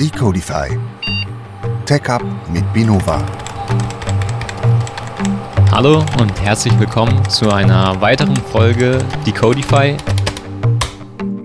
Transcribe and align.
Decodify. 0.00 0.68
TechUp 1.84 2.22
mit 2.52 2.72
Binova. 2.72 3.20
Hallo 5.72 6.04
und 6.20 6.40
herzlich 6.40 6.78
willkommen 6.78 7.28
zu 7.28 7.50
einer 7.50 8.00
weiteren 8.00 8.36
Folge 8.36 9.04
Decodify. 9.26 9.96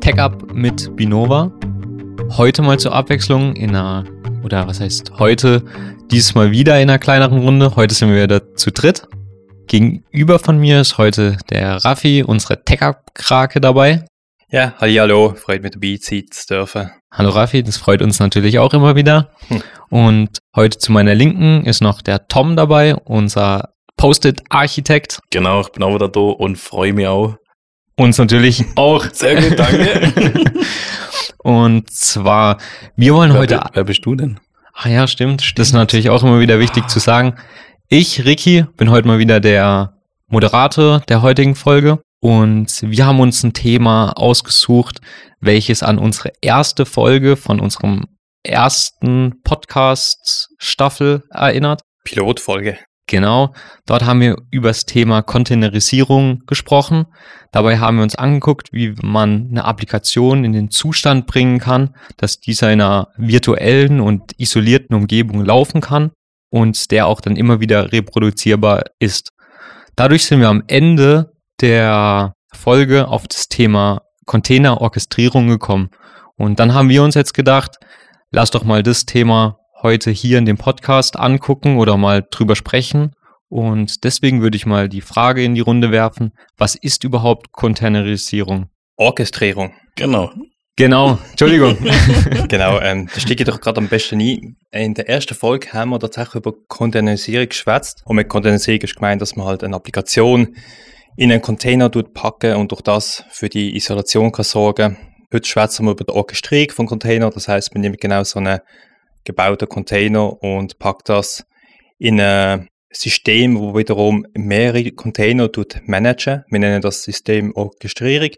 TechUp 0.01 0.53
mit 0.53 0.95
Binova. 0.95 1.51
Heute 2.37 2.61
mal 2.61 2.77
zur 2.77 2.93
Abwechslung 2.93 3.55
in 3.55 3.71
einer, 3.71 4.03
oder 4.43 4.67
was 4.67 4.79
heißt 4.79 5.13
heute, 5.17 5.63
dieses 6.11 6.35
Mal 6.35 6.51
wieder 6.51 6.79
in 6.79 6.91
einer 6.91 6.99
kleineren 6.99 7.39
Runde. 7.39 7.75
Heute 7.75 7.95
sind 7.95 8.09
wir 8.09 8.21
wieder 8.21 8.53
zu 8.55 8.71
dritt. 8.71 9.07
Gegenüber 9.65 10.37
von 10.37 10.59
mir 10.59 10.79
ist 10.79 10.99
heute 10.99 11.37
der 11.49 11.83
Raffi, 11.83 12.23
unsere 12.23 12.63
TechUp-Krake 12.63 13.59
dabei. 13.59 14.05
Ja, 14.53 14.75
hallo, 14.79 15.33
freut 15.33 15.63
mich 15.63 15.71
dabei 15.71 15.97
sein 15.99 16.25
zu 16.29 16.45
dürfen. 16.45 16.91
Hallo 17.11 17.31
Raffi, 17.31 17.63
das 17.63 17.77
freut 17.77 18.03
uns 18.03 18.19
natürlich 18.19 18.59
auch 18.59 18.75
immer 18.75 18.95
wieder. 18.95 19.31
Hm. 19.47 19.63
Und 19.89 20.29
heute 20.55 20.77
zu 20.77 20.91
meiner 20.91 21.15
Linken 21.15 21.65
ist 21.65 21.81
noch 21.81 22.03
der 22.03 22.27
Tom 22.27 22.55
dabei, 22.55 22.93
unser 22.93 23.73
Post-it-Architekt. 23.97 25.21
Genau, 25.31 25.61
ich 25.61 25.69
bin 25.69 25.81
auch 25.81 25.95
wieder 25.95 26.07
da 26.07 26.19
und 26.19 26.59
freue 26.59 26.93
mich 26.93 27.07
auch. 27.07 27.35
Uns 27.95 28.19
natürlich 28.19 28.63
auch. 28.75 29.03
Sehr 29.11 29.41
gut, 29.41 29.57
danke. 29.57 30.43
und 31.39 31.89
zwar, 31.89 32.59
wir 32.95 33.15
wollen 33.15 33.33
wer, 33.33 33.39
heute. 33.39 33.63
Wer 33.73 33.85
bist 33.85 34.05
du 34.05 34.13
denn? 34.13 34.39
Ah 34.75 34.87
ja, 34.87 35.07
stimmt. 35.07 35.41
stimmt. 35.41 35.57
Das 35.57 35.69
ist 35.69 35.73
natürlich 35.73 36.11
auch 36.11 36.21
immer 36.21 36.39
wieder 36.39 36.59
wichtig 36.59 36.89
zu 36.89 36.99
sagen. 36.99 37.37
Ich, 37.89 38.23
Ricky, 38.23 38.67
bin 38.77 38.91
heute 38.91 39.07
mal 39.07 39.17
wieder 39.17 39.39
der 39.39 39.95
Moderator 40.27 40.99
der 41.09 41.23
heutigen 41.23 41.55
Folge. 41.55 42.03
Und 42.23 42.81
wir 42.81 43.05
haben 43.05 43.19
uns 43.19 43.43
ein 43.43 43.51
Thema 43.51 44.13
ausgesucht, 44.13 45.01
welches 45.41 45.83
an 45.83 45.99
unsere 45.99 46.31
erste 46.39 46.85
Folge 46.85 47.35
von 47.35 47.59
unserem 47.59 48.05
ersten 48.43 49.41
Podcast-Staffel 49.43 51.23
erinnert. 51.31 51.81
Pilotfolge. 52.05 52.77
Genau, 53.07 53.53
dort 53.85 54.05
haben 54.05 54.21
wir 54.21 54.37
über 54.51 54.69
das 54.69 54.85
Thema 54.85 55.21
Containerisierung 55.21 56.43
gesprochen. 56.47 57.07
Dabei 57.51 57.79
haben 57.79 57.97
wir 57.97 58.03
uns 58.03 58.15
angeguckt, 58.15 58.71
wie 58.71 58.95
man 59.01 59.49
eine 59.49 59.65
Applikation 59.65 60.45
in 60.45 60.53
den 60.53 60.71
Zustand 60.71 61.27
bringen 61.27 61.59
kann, 61.59 61.93
dass 62.15 62.39
dieser 62.39 62.71
in 62.71 62.79
einer 62.79 63.09
virtuellen 63.17 63.99
und 63.99 64.31
isolierten 64.39 64.95
Umgebung 64.95 65.43
laufen 65.43 65.81
kann 65.81 66.11
und 66.49 66.89
der 66.89 67.05
auch 67.05 67.19
dann 67.19 67.35
immer 67.35 67.59
wieder 67.59 67.91
reproduzierbar 67.91 68.85
ist. 68.97 69.31
Dadurch 69.97 70.23
sind 70.23 70.39
wir 70.39 70.47
am 70.47 70.63
Ende 70.67 71.32
der 71.63 72.35
Folge 72.53 73.07
auf 73.07 73.25
das 73.25 73.47
Thema 73.47 74.01
Containerorchestrierung 74.25 75.47
gekommen. 75.47 75.91
Und 76.35 76.59
dann 76.59 76.73
haben 76.73 76.89
wir 76.89 77.01
uns 77.03 77.15
jetzt 77.15 77.33
gedacht, 77.33 77.77
lass 78.31 78.51
doch 78.51 78.65
mal 78.65 78.83
das 78.83 79.05
Thema 79.05 79.59
heute 79.81 80.11
hier 80.11 80.39
in 80.39 80.45
dem 80.45 80.57
Podcast 80.57 81.17
angucken 81.17 81.77
oder 81.77 81.95
mal 81.95 82.27
drüber 82.29 82.57
sprechen. 82.57 83.15
Und 83.47 84.03
deswegen 84.03 84.41
würde 84.41 84.57
ich 84.57 84.65
mal 84.65 84.89
die 84.89 84.99
Frage 84.99 85.41
in 85.41 85.55
die 85.55 85.61
Runde 85.61 85.91
werfen, 85.91 86.33
was 86.57 86.75
ist 86.75 87.05
überhaupt 87.05 87.53
Containerisierung? 87.53 88.67
Orchestrierung. 88.97 89.73
Genau. 89.95 90.31
Genau, 90.75 91.17
Entschuldigung. 91.29 91.77
genau, 92.49 92.81
ähm, 92.81 93.07
da 93.13 93.21
steige 93.21 93.43
ich 93.43 93.49
doch 93.49 93.61
gerade 93.61 93.77
am 93.77 93.87
besten 93.87 94.19
ein. 94.19 94.57
In 94.71 94.95
der 94.95 95.07
ersten 95.07 95.35
Folge 95.35 95.71
haben 95.71 95.91
wir 95.91 95.99
tatsächlich 95.99 96.35
über 96.35 96.51
Containerisierung 96.67 97.47
geschwätzt. 97.47 98.01
Und 98.05 98.17
mit 98.17 98.27
Containerisierung 98.27 98.81
ist 98.81 98.95
gemeint, 98.95 99.21
dass 99.21 99.37
man 99.37 99.45
halt 99.45 99.63
eine 99.63 99.77
Applikation 99.77 100.55
in 101.15 101.31
einen 101.31 101.41
Container 101.41 101.89
packen 101.89 102.55
und 102.55 102.71
durch 102.71 102.81
das 102.81 103.23
für 103.29 103.49
die 103.49 103.75
Isolation 103.75 104.31
kann 104.31 104.45
sorgen. 104.45 104.97
Heute 105.31 105.47
schwätzen 105.47 105.85
wir 105.85 105.91
über 105.91 106.03
die 106.03 106.13
Orchestrierung 106.13 106.71
von 106.71 106.85
Container. 106.87 107.29
Das 107.29 107.47
heißt, 107.47 107.73
man 107.73 107.81
nimmt 107.81 108.01
genau 108.01 108.23
so 108.23 108.39
einen 108.39 108.59
gebauten 109.23 109.69
Container 109.69 110.41
und 110.41 110.79
packt 110.79 111.09
das 111.09 111.45
in 111.97 112.19
ein 112.19 112.67
System, 112.91 113.57
wo 113.57 113.75
wiederum 113.75 114.25
mehrere 114.35 114.91
Container 114.91 115.49
managen. 115.85 116.43
Wir 116.49 116.59
nennen 116.59 116.81
das 116.81 117.03
System 117.03 117.51
Orchestrierung. 117.55 118.31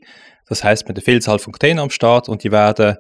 Das 0.48 0.64
heißt, 0.64 0.88
mit 0.88 0.98
einer 0.98 1.04
Vielzahl 1.04 1.40
von 1.40 1.54
Containern 1.54 1.84
am 1.84 1.90
Start 1.90 2.30
und 2.30 2.44
die 2.44 2.52
werden 2.52 2.98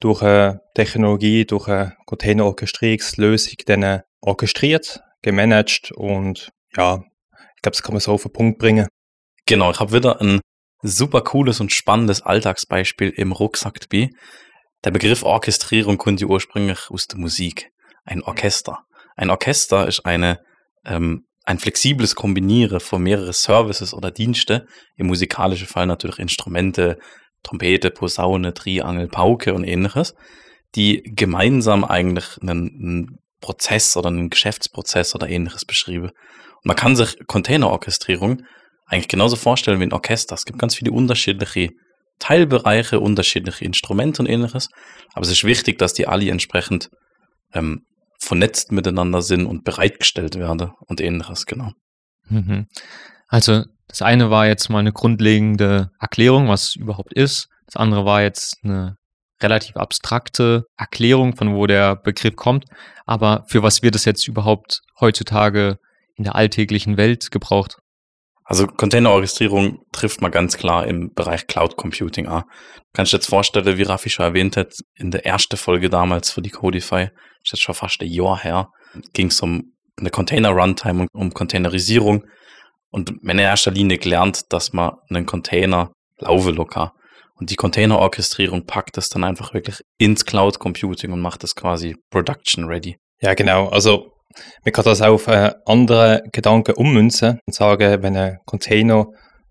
durch 0.00 0.22
eine 0.22 0.60
Technologie, 0.74 1.44
durch 1.44 1.68
eine 1.68 1.94
Container-Orchestrierungslösung 2.06 3.54
dann 3.66 4.02
orchestriert, 4.20 5.00
gemanagt 5.22 5.92
und 5.92 6.50
ja, 6.76 7.02
ich 7.56 7.62
glaube, 7.62 7.76
das 7.76 7.82
kann 7.82 7.94
man 7.94 8.00
so 8.00 8.12
auf 8.12 8.22
den 8.22 8.32
Punkt 8.32 8.58
bringen. 8.58 8.88
Genau, 9.48 9.70
ich 9.70 9.80
habe 9.80 9.94
wieder 9.94 10.20
ein 10.20 10.42
super 10.82 11.22
cooles 11.22 11.58
und 11.60 11.72
spannendes 11.72 12.20
Alltagsbeispiel 12.20 13.08
im 13.08 13.32
Rucksack 13.32 13.80
dabei. 13.80 14.10
Der 14.84 14.90
Begriff 14.90 15.22
Orchestrierung 15.22 15.96
kommt 15.96 16.22
ursprünglich 16.22 16.90
aus 16.90 17.06
der 17.06 17.18
Musik. 17.18 17.70
Ein 18.04 18.22
Orchester. 18.22 18.80
Ein 19.16 19.30
Orchester 19.30 19.88
ist 19.88 20.04
eine, 20.04 20.40
ähm, 20.84 21.24
ein 21.46 21.58
flexibles 21.58 22.14
Kombinieren 22.14 22.78
von 22.78 23.02
mehreren 23.02 23.32
Services 23.32 23.94
oder 23.94 24.10
Dienste, 24.10 24.66
im 24.96 25.06
musikalischen 25.06 25.66
Fall 25.66 25.86
natürlich 25.86 26.18
Instrumente, 26.18 26.98
Trompete, 27.42 27.90
Posaune, 27.90 28.52
Triangel, 28.52 29.08
Pauke 29.08 29.54
und 29.54 29.64
ähnliches, 29.64 30.14
die 30.74 31.02
gemeinsam 31.02 31.84
eigentlich 31.84 32.36
einen, 32.42 32.68
einen 32.68 33.18
Prozess 33.40 33.96
oder 33.96 34.08
einen 34.08 34.28
Geschäftsprozess 34.28 35.14
oder 35.14 35.26
ähnliches 35.26 35.64
beschreiben. 35.64 36.10
Und 36.10 36.66
man 36.66 36.76
kann 36.76 36.96
sich 36.96 37.16
Containerorchestrierung 37.26 38.42
eigentlich 38.88 39.08
genauso 39.08 39.36
vorstellen 39.36 39.80
wie 39.80 39.84
ein 39.84 39.92
Orchester. 39.92 40.34
Es 40.34 40.44
gibt 40.44 40.58
ganz 40.58 40.74
viele 40.74 40.92
unterschiedliche 40.92 41.70
Teilbereiche, 42.18 43.00
unterschiedliche 43.00 43.64
Instrumente 43.64 44.22
und 44.22 44.28
ähnliches. 44.28 44.68
Aber 45.12 45.22
es 45.22 45.30
ist 45.30 45.44
wichtig, 45.44 45.78
dass 45.78 45.92
die 45.92 46.08
alle 46.08 46.30
entsprechend 46.30 46.88
ähm, 47.52 47.82
vernetzt 48.18 48.72
miteinander 48.72 49.22
sind 49.22 49.46
und 49.46 49.64
bereitgestellt 49.64 50.34
werden 50.36 50.72
und 50.86 51.00
ähnliches, 51.00 51.46
genau. 51.46 51.72
Mhm. 52.28 52.66
Also 53.28 53.64
das 53.86 54.02
eine 54.02 54.30
war 54.30 54.46
jetzt 54.46 54.68
mal 54.68 54.80
eine 54.80 54.92
grundlegende 54.92 55.90
Erklärung, 56.00 56.48
was 56.48 56.70
es 56.70 56.76
überhaupt 56.76 57.12
ist. 57.12 57.48
Das 57.66 57.76
andere 57.76 58.04
war 58.04 58.22
jetzt 58.22 58.56
eine 58.62 58.96
relativ 59.40 59.76
abstrakte 59.76 60.64
Erklärung, 60.76 61.36
von 61.36 61.54
wo 61.54 61.66
der 61.66 61.94
Begriff 61.96 62.36
kommt. 62.36 62.64
Aber 63.06 63.44
für 63.48 63.62
was 63.62 63.82
wird 63.82 63.94
es 63.94 64.04
jetzt 64.04 64.26
überhaupt 64.26 64.80
heutzutage 65.00 65.78
in 66.16 66.24
der 66.24 66.34
alltäglichen 66.34 66.96
Welt 66.96 67.30
gebraucht? 67.30 67.78
Also 68.50 68.66
Containerorchestrierung 68.66 69.80
trifft 69.92 70.22
man 70.22 70.30
ganz 70.30 70.56
klar 70.56 70.86
im 70.86 71.12
Bereich 71.12 71.46
Cloud 71.46 71.76
Computing 71.76 72.28
an. 72.28 72.44
Kannst 72.94 73.12
du 73.12 73.16
dir 73.16 73.20
jetzt 73.20 73.28
vorstellen, 73.28 73.76
wie 73.76 73.82
Raffi 73.82 74.08
schon 74.08 74.24
erwähnt 74.24 74.56
hat, 74.56 74.72
in 74.94 75.10
der 75.10 75.26
ersten 75.26 75.58
Folge 75.58 75.90
damals 75.90 76.30
für 76.30 76.40
die 76.40 76.48
Codify, 76.48 77.10
ist 77.44 77.52
jetzt 77.52 77.62
schon 77.62 77.74
fast 77.74 78.00
ein 78.00 78.08
Jahr 78.08 78.42
her, 78.42 78.70
ging 79.12 79.26
es 79.26 79.42
um 79.42 79.74
eine 79.98 80.08
Container-Runtime 80.08 81.02
und 81.02 81.08
um 81.12 81.34
Containerisierung. 81.34 82.24
Und 82.90 83.10
in 83.22 83.38
erster 83.38 83.70
Linie 83.70 83.98
gelernt, 83.98 84.44
dass 84.48 84.72
man 84.72 84.92
einen 85.10 85.26
Container 85.26 85.92
laufen 86.16 86.54
locker. 86.54 86.94
Und 87.34 87.50
die 87.50 87.56
Containerorchestrierung 87.56 88.64
packt 88.64 88.96
das 88.96 89.10
dann 89.10 89.24
einfach 89.24 89.52
wirklich 89.52 89.82
ins 89.98 90.24
Cloud 90.24 90.58
Computing 90.58 91.12
und 91.12 91.20
macht 91.20 91.42
das 91.42 91.54
quasi 91.54 91.96
production 92.10 92.64
ready. 92.64 92.96
Ja, 93.20 93.34
genau. 93.34 93.68
Also 93.68 94.10
man 94.64 94.72
kann 94.72 94.84
das 94.84 95.02
auf 95.02 95.26
äh, 95.26 95.52
andere 95.64 96.22
Gedanken 96.32 96.74
ummünzen 96.74 97.40
und 97.46 97.54
sagen, 97.54 98.02
wenn 98.02 98.16
ein 98.16 98.38
Container 98.44 99.06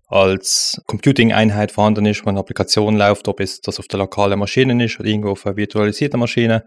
als 0.06 0.80
Computing-Einheit 0.86 1.70
vorhanden 1.72 2.06
ist, 2.06 2.24
wo 2.24 2.30
eine 2.30 2.40
Applikation 2.40 2.96
läuft, 2.96 3.28
ob 3.28 3.40
es 3.40 3.60
das 3.60 3.78
auf 3.78 3.88
der 3.88 3.98
lokalen 3.98 4.38
Maschine 4.38 4.82
ist 4.84 4.98
oder 4.98 5.08
irgendwo 5.08 5.30
auf 5.30 5.46
einer 5.46 5.56
virtualisierten 5.56 6.18
Maschine 6.18 6.64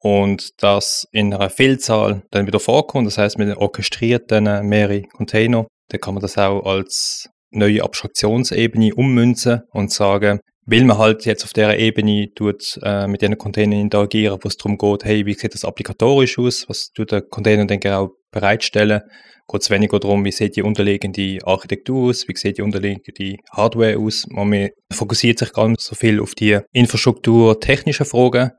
und 0.00 0.62
das 0.62 1.06
in 1.12 1.32
einer 1.32 1.50
Vielzahl 1.50 2.22
dann 2.30 2.46
wieder 2.46 2.58
vorkommt, 2.58 3.06
das 3.06 3.18
heißt 3.18 3.38
mit 3.38 3.48
einem 3.48 3.58
orchestrierten 3.58 4.66
mehrere 4.66 5.02
Container, 5.02 5.66
dann 5.88 6.00
kann 6.00 6.14
man 6.14 6.22
das 6.22 6.38
auch 6.38 6.64
als 6.64 7.28
neue 7.50 7.82
Abstraktionsebene 7.82 8.94
ummünzen 8.94 9.62
und 9.70 9.92
sagen, 9.92 10.40
weil 10.66 10.84
man 10.84 10.98
halt 10.98 11.24
jetzt 11.24 11.44
auf 11.44 11.52
der 11.52 11.78
Ebene 11.78 12.28
tut, 12.34 12.78
äh, 12.82 13.06
mit 13.06 13.22
diesen 13.22 13.38
Containern 13.38 13.80
interagieren, 13.80 14.38
wo 14.42 14.48
es 14.48 14.56
darum 14.56 14.78
geht, 14.78 15.04
hey, 15.04 15.26
wie 15.26 15.34
sieht 15.34 15.54
das 15.54 15.64
applikatorisch 15.64 16.38
aus, 16.38 16.68
was 16.68 16.90
tut 16.92 17.12
der 17.12 17.22
Container 17.22 17.66
denn 17.66 17.80
genau 17.80 18.10
bereitstellen, 18.30 19.02
geht 19.50 19.70
weniger 19.70 19.98
darum, 19.98 20.24
wie 20.24 20.32
sieht 20.32 20.56
die 20.56 20.62
unterliegende 20.62 21.38
Architektur 21.44 22.10
aus, 22.10 22.28
wie 22.28 22.36
sieht 22.36 22.58
die 22.58 22.62
unterliegende 22.62 23.36
Hardware 23.50 23.98
aus. 23.98 24.26
Man 24.28 24.68
fokussiert 24.92 25.38
sich 25.38 25.52
gar 25.52 25.68
nicht 25.68 25.80
so 25.80 25.94
viel 25.94 26.20
auf 26.20 26.34
die 26.34 26.58
infrastrukturtechnischen 26.72 28.06
Fragen, 28.06 28.50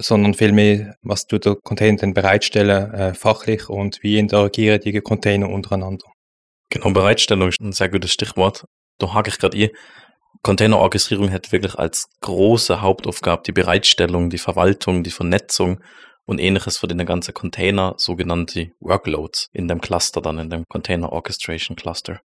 sondern 0.00 0.34
vielmehr, 0.34 0.94
was 1.02 1.26
tut 1.26 1.46
der 1.46 1.56
Container 1.56 1.96
denn 1.96 2.14
bereitstellen, 2.14 2.92
äh, 2.92 3.14
fachlich 3.14 3.68
und 3.68 3.98
wie 4.02 4.18
interagieren 4.18 4.80
die 4.80 5.00
Container 5.00 5.48
untereinander. 5.48 6.06
Genau, 6.70 6.90
Bereitstellung 6.90 7.48
ist 7.48 7.60
ein 7.60 7.72
sehr 7.72 7.88
gutes 7.88 8.12
Stichwort. 8.12 8.64
Da 8.98 9.14
hake 9.14 9.30
ich 9.30 9.38
gerade 9.38 9.56
eh. 9.56 9.70
Containerorchestrierung 10.42 11.30
hat 11.32 11.52
wirklich 11.52 11.76
als 11.76 12.08
große 12.20 12.80
Hauptaufgabe 12.80 13.42
die 13.46 13.52
Bereitstellung, 13.52 14.30
die 14.30 14.38
Verwaltung, 14.38 15.02
die 15.02 15.10
Vernetzung 15.10 15.80
und 16.24 16.38
ähnliches 16.38 16.78
für 16.78 16.88
den 16.88 17.04
ganzen 17.06 17.34
Container, 17.34 17.94
sogenannte 17.96 18.72
Workloads 18.80 19.48
in 19.52 19.68
dem 19.68 19.80
Cluster, 19.80 20.20
dann 20.20 20.38
in 20.38 20.50
dem 20.50 20.64
Container 20.68 21.12
Orchestration 21.12 21.76
Cluster. 21.76 22.20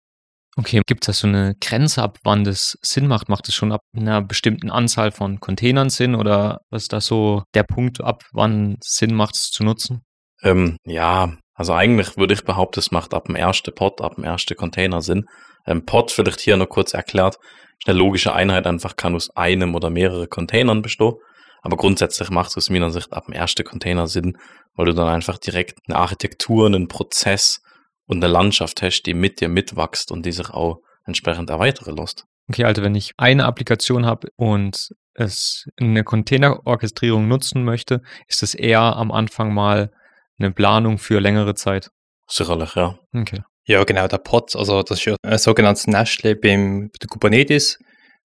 Okay, 0.57 0.83
gibt 0.87 1.05
es 1.05 1.07
da 1.07 1.13
so 1.13 1.29
eine 1.29 1.55
Grenze, 1.61 2.03
ab 2.03 2.19
wann 2.25 2.43
das 2.43 2.77
Sinn 2.83 3.07
macht? 3.07 3.29
Macht 3.29 3.49
es 3.49 3.55
schon 3.55 3.71
ab 3.71 3.83
einer 3.97 4.21
bestimmten 4.21 4.71
Anzahl 4.71 5.13
von 5.13 5.39
Containern 5.39 5.91
Sinn 5.91 6.17
oder 6.17 6.61
was 6.71 6.83
ist 6.83 6.93
da 6.93 7.01
so 7.01 7.45
der 7.55 7.63
Punkt, 7.63 8.01
ab 8.01 8.25
wann 8.33 8.77
es 8.81 8.97
Sinn 8.97 9.15
macht, 9.15 9.37
es 9.37 9.51
zu 9.51 9.63
nutzen? 9.63 10.03
Ähm, 10.43 10.77
ja, 10.85 11.37
also 11.61 11.75
eigentlich 11.75 12.17
würde 12.17 12.33
ich 12.33 12.43
behaupten, 12.43 12.81
es 12.81 12.91
macht 12.91 13.13
ab 13.13 13.27
dem 13.27 13.35
ersten 13.35 13.75
Pod, 13.75 14.01
ab 14.01 14.15
dem 14.15 14.25
ersten 14.25 14.57
Container 14.57 15.03
Sinn. 15.03 15.29
Ähm, 15.67 15.85
Pod, 15.85 16.11
vielleicht 16.11 16.41
hier 16.41 16.57
noch 16.57 16.71
kurz 16.71 16.95
erklärt, 16.95 17.37
ist 17.79 17.87
eine 17.87 17.99
logische 17.99 18.33
Einheit, 18.33 18.67
einfach 18.67 18.97
kann 18.97 19.15
aus 19.15 19.29
einem 19.37 19.75
oder 19.75 19.91
mehreren 19.91 20.31
Containern 20.31 20.81
bestehen. 20.81 21.17
Aber 21.61 21.77
grundsätzlich 21.77 22.31
macht 22.31 22.49
es 22.49 22.57
aus 22.57 22.71
meiner 22.71 22.91
Sicht 22.91 23.13
ab 23.13 23.27
dem 23.27 23.35
ersten 23.35 23.63
Container 23.63 24.07
Sinn, 24.07 24.39
weil 24.75 24.87
du 24.87 24.95
dann 24.95 25.09
einfach 25.09 25.37
direkt 25.37 25.81
eine 25.87 25.99
Architektur, 25.99 26.65
einen 26.65 26.89
Prozess 26.89 27.61
und 28.07 28.25
eine 28.25 28.33
Landschaft 28.33 28.81
hast, 28.81 29.03
die 29.03 29.13
mit 29.13 29.43
dir 29.43 29.51
mitwächst 29.51 30.13
und 30.13 30.25
die 30.25 30.33
sich 30.33 30.49
auch 30.49 30.79
entsprechend 31.05 31.51
erweitern 31.51 31.95
lässt. 31.95 32.25
Okay, 32.49 32.65
also 32.65 32.83
wenn 32.83 32.95
ich 32.95 33.13
eine 33.19 33.45
Applikation 33.45 34.07
habe 34.07 34.29
und 34.37 34.95
es 35.13 35.67
eine 35.79 36.05
Containerorchestrierung 36.05 37.29
nutzen 37.29 37.65
möchte, 37.65 38.01
ist 38.29 38.43
es 38.43 38.55
eher 38.55 38.81
am 38.81 39.13
Anfang 39.13 39.53
mal 39.53 39.91
eine 40.41 40.53
Planung 40.53 40.99
für 40.99 41.21
längere 41.21 41.55
Zeit. 41.55 41.91
Sicherlich, 42.27 42.75
ja. 42.75 42.99
Okay. 43.15 43.43
Ja, 43.67 43.85
genau, 43.85 44.09
der 44.09 44.19
Pod, 44.19 44.57
also 44.57 44.83
das 44.83 44.99
ist 44.99 45.05
ja 45.05 45.17
ein 45.23 45.39
sogenanntes 45.39 45.87
Nestle 45.87 46.35
beim 46.35 46.89
bei 46.89 46.99
der 47.01 47.09
Kubernetes. 47.09 47.79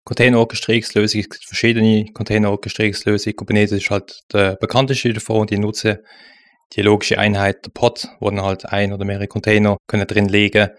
Container-Orchestrierungslösung, 0.06 1.19
es 1.19 1.29
gibt 1.29 1.45
verschiedene 1.45 2.06
Container-Orchestrierungslösungen. 2.13 3.35
Kubernetes 3.35 3.71
ist 3.83 3.89
halt 3.89 4.19
der 4.31 4.56
bekannteste 4.56 5.13
davon 5.13 5.41
und 5.41 5.50
die 5.50 5.57
nutzen 5.57 5.97
die 6.73 6.81
logische 6.81 7.17
Einheit, 7.17 7.65
der 7.65 7.71
Pod, 7.71 8.07
wo 8.19 8.29
dann 8.29 8.41
halt 8.41 8.65
ein 8.67 8.94
oder 8.94 9.06
mehrere 9.06 9.27
Container 9.27 9.77
können 9.88 10.07
drin 10.07 10.29
liegen. 10.29 10.69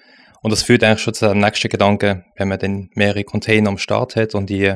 Und 0.42 0.50
das 0.52 0.62
führt 0.62 0.84
eigentlich 0.84 1.00
schon 1.00 1.14
zu 1.14 1.28
dem 1.28 1.38
nächsten 1.38 1.68
Gedanken, 1.68 2.24
wenn 2.36 2.48
man 2.48 2.58
dann 2.58 2.88
mehrere 2.94 3.24
Container 3.24 3.68
am 3.68 3.78
Start 3.78 4.14
hat 4.16 4.34
und 4.34 4.48
die 4.48 4.74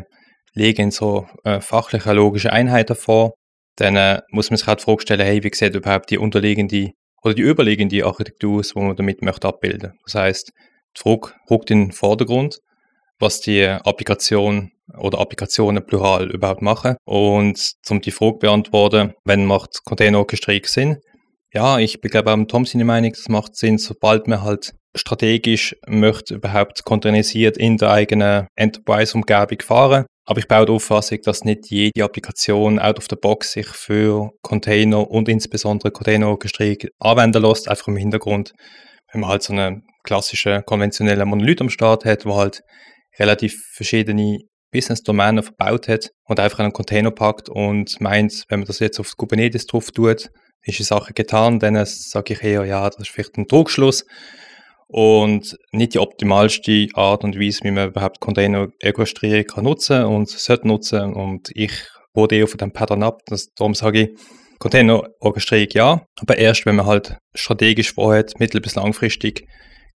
liegen 0.54 0.82
in 0.82 0.90
so 0.90 1.28
äh, 1.44 1.60
fachliche, 1.60 2.12
logische 2.12 2.52
Einheiten 2.52 2.96
vor, 2.96 3.34
dann 3.76 3.96
äh, 3.96 4.20
muss 4.30 4.50
man 4.50 4.56
sich 4.58 4.66
halt 4.66 4.80
die 4.80 4.84
Frage 4.84 5.02
stellen, 5.02 5.20
hey, 5.26 5.42
wie 5.42 5.54
sieht 5.54 5.74
überhaupt 5.74 6.10
die 6.10 6.18
unterliegende 6.18 6.92
oder 7.22 7.34
die 7.34 7.42
überliegende 7.42 8.04
Architektur 8.04 8.60
aus, 8.60 8.72
die 8.74 8.78
man 8.78 8.96
damit 8.96 9.22
möchte 9.22 9.48
abbilden. 9.48 9.92
Das 10.04 10.14
heißt, 10.14 10.52
die 10.96 11.00
Frage 11.00 11.34
rückt 11.50 11.70
in 11.70 11.86
den 11.86 11.92
Vordergrund, 11.92 12.58
was 13.18 13.40
die 13.40 13.64
Applikation 13.64 14.72
oder 14.96 15.18
Applikationen 15.18 15.84
plural 15.84 16.30
überhaupt 16.30 16.62
machen. 16.62 16.96
Und 17.04 17.72
um 17.88 18.00
die 18.00 18.10
Frage 18.10 18.34
zu 18.34 18.38
beantworten, 18.40 19.12
wenn 19.24 19.44
macht 19.44 19.84
Container-Orchestrierung 19.84 20.64
Sinn? 20.66 20.96
Ja, 21.52 21.78
ich 21.78 22.00
bin 22.00 22.10
glaube 22.10 22.32
auch 22.32 22.44
Tom 22.46 22.64
seine 22.64 22.84
Meinung, 22.84 23.10
das 23.10 23.28
macht 23.28 23.56
Sinn, 23.56 23.78
sobald 23.78 24.28
man 24.28 24.42
halt 24.42 24.72
strategisch 24.96 25.76
möchte 25.86 26.34
überhaupt 26.34 26.84
containerisiert 26.84 27.56
in 27.56 27.76
der 27.76 27.90
eigenen 27.90 28.46
Enterprise-Umgebung 28.56 29.60
fahren. 29.62 30.06
Aber 30.26 30.38
ich 30.38 30.48
baue 30.48 30.66
die 30.66 30.72
Auffassung, 30.72 31.18
dass 31.24 31.44
nicht 31.44 31.70
jede 31.70 32.04
Applikation 32.04 32.78
out 32.78 32.98
of 32.98 33.06
the 33.10 33.16
box 33.16 33.52
sich 33.52 33.66
für 33.66 34.30
Container 34.42 35.10
und 35.10 35.28
insbesondere 35.28 35.90
Container-Orchestrierung 35.90 36.88
anwenden 37.00 37.42
lässt, 37.42 37.68
einfach 37.68 37.88
im 37.88 37.96
Hintergrund, 37.96 38.52
wenn 39.12 39.22
man 39.22 39.30
halt 39.30 39.42
so 39.42 39.52
einen 39.52 39.82
klassischen 40.04 40.64
konventionellen 40.64 41.28
Monolith 41.28 41.60
am 41.60 41.70
Start 41.70 42.04
hat, 42.04 42.26
wo 42.26 42.36
halt 42.36 42.62
relativ 43.18 43.60
verschiedene 43.74 44.38
Business-Domänen 44.72 45.42
verbaut 45.42 45.88
hat 45.88 46.10
und 46.24 46.38
einfach 46.38 46.60
einen 46.60 46.72
Container 46.72 47.10
packt 47.10 47.48
und 47.48 48.00
meint, 48.00 48.44
wenn 48.48 48.60
man 48.60 48.66
das 48.66 48.78
jetzt 48.78 49.00
auf 49.00 49.16
Kubernetes 49.16 49.66
drauf 49.66 49.90
tut, 49.90 50.30
ist 50.62 50.78
die 50.78 50.84
Sache 50.84 51.12
getan, 51.12 51.58
dann 51.58 51.84
sage 51.84 52.34
ich 52.34 52.42
eher, 52.42 52.64
ja, 52.64 52.88
das 52.88 53.00
ist 53.00 53.08
vielleicht 53.08 53.36
ein 53.36 53.46
Druckschluss 53.46 54.04
und 54.92 55.56
nicht 55.72 55.94
die 55.94 55.98
optimalste 55.98 56.88
Art 56.94 57.24
und 57.24 57.38
Weise, 57.38 57.60
wie 57.62 57.70
man 57.70 57.88
überhaupt 57.88 58.20
Container-Orchestrierung 58.20 59.44
kann 59.44 59.64
nutzen 59.64 60.04
und 60.04 60.28
sollte 60.28 60.66
nutzen. 60.66 61.14
Und 61.14 61.50
ich 61.54 61.72
wurde 62.14 62.36
eher 62.36 62.48
von 62.48 62.58
dem 62.58 62.72
Pattern 62.72 63.02
ab, 63.02 63.20
das, 63.26 63.48
darum 63.56 63.74
sage 63.74 64.02
ich, 64.02 64.08
Container-Orchestrierung 64.58 65.68
ja, 65.72 66.02
aber 66.20 66.36
erst, 66.36 66.66
wenn 66.66 66.76
man 66.76 66.86
halt 66.86 67.16
strategisch 67.34 67.94
vorhat, 67.94 68.38
mittel- 68.38 68.60
bis 68.60 68.74
langfristig 68.74 69.46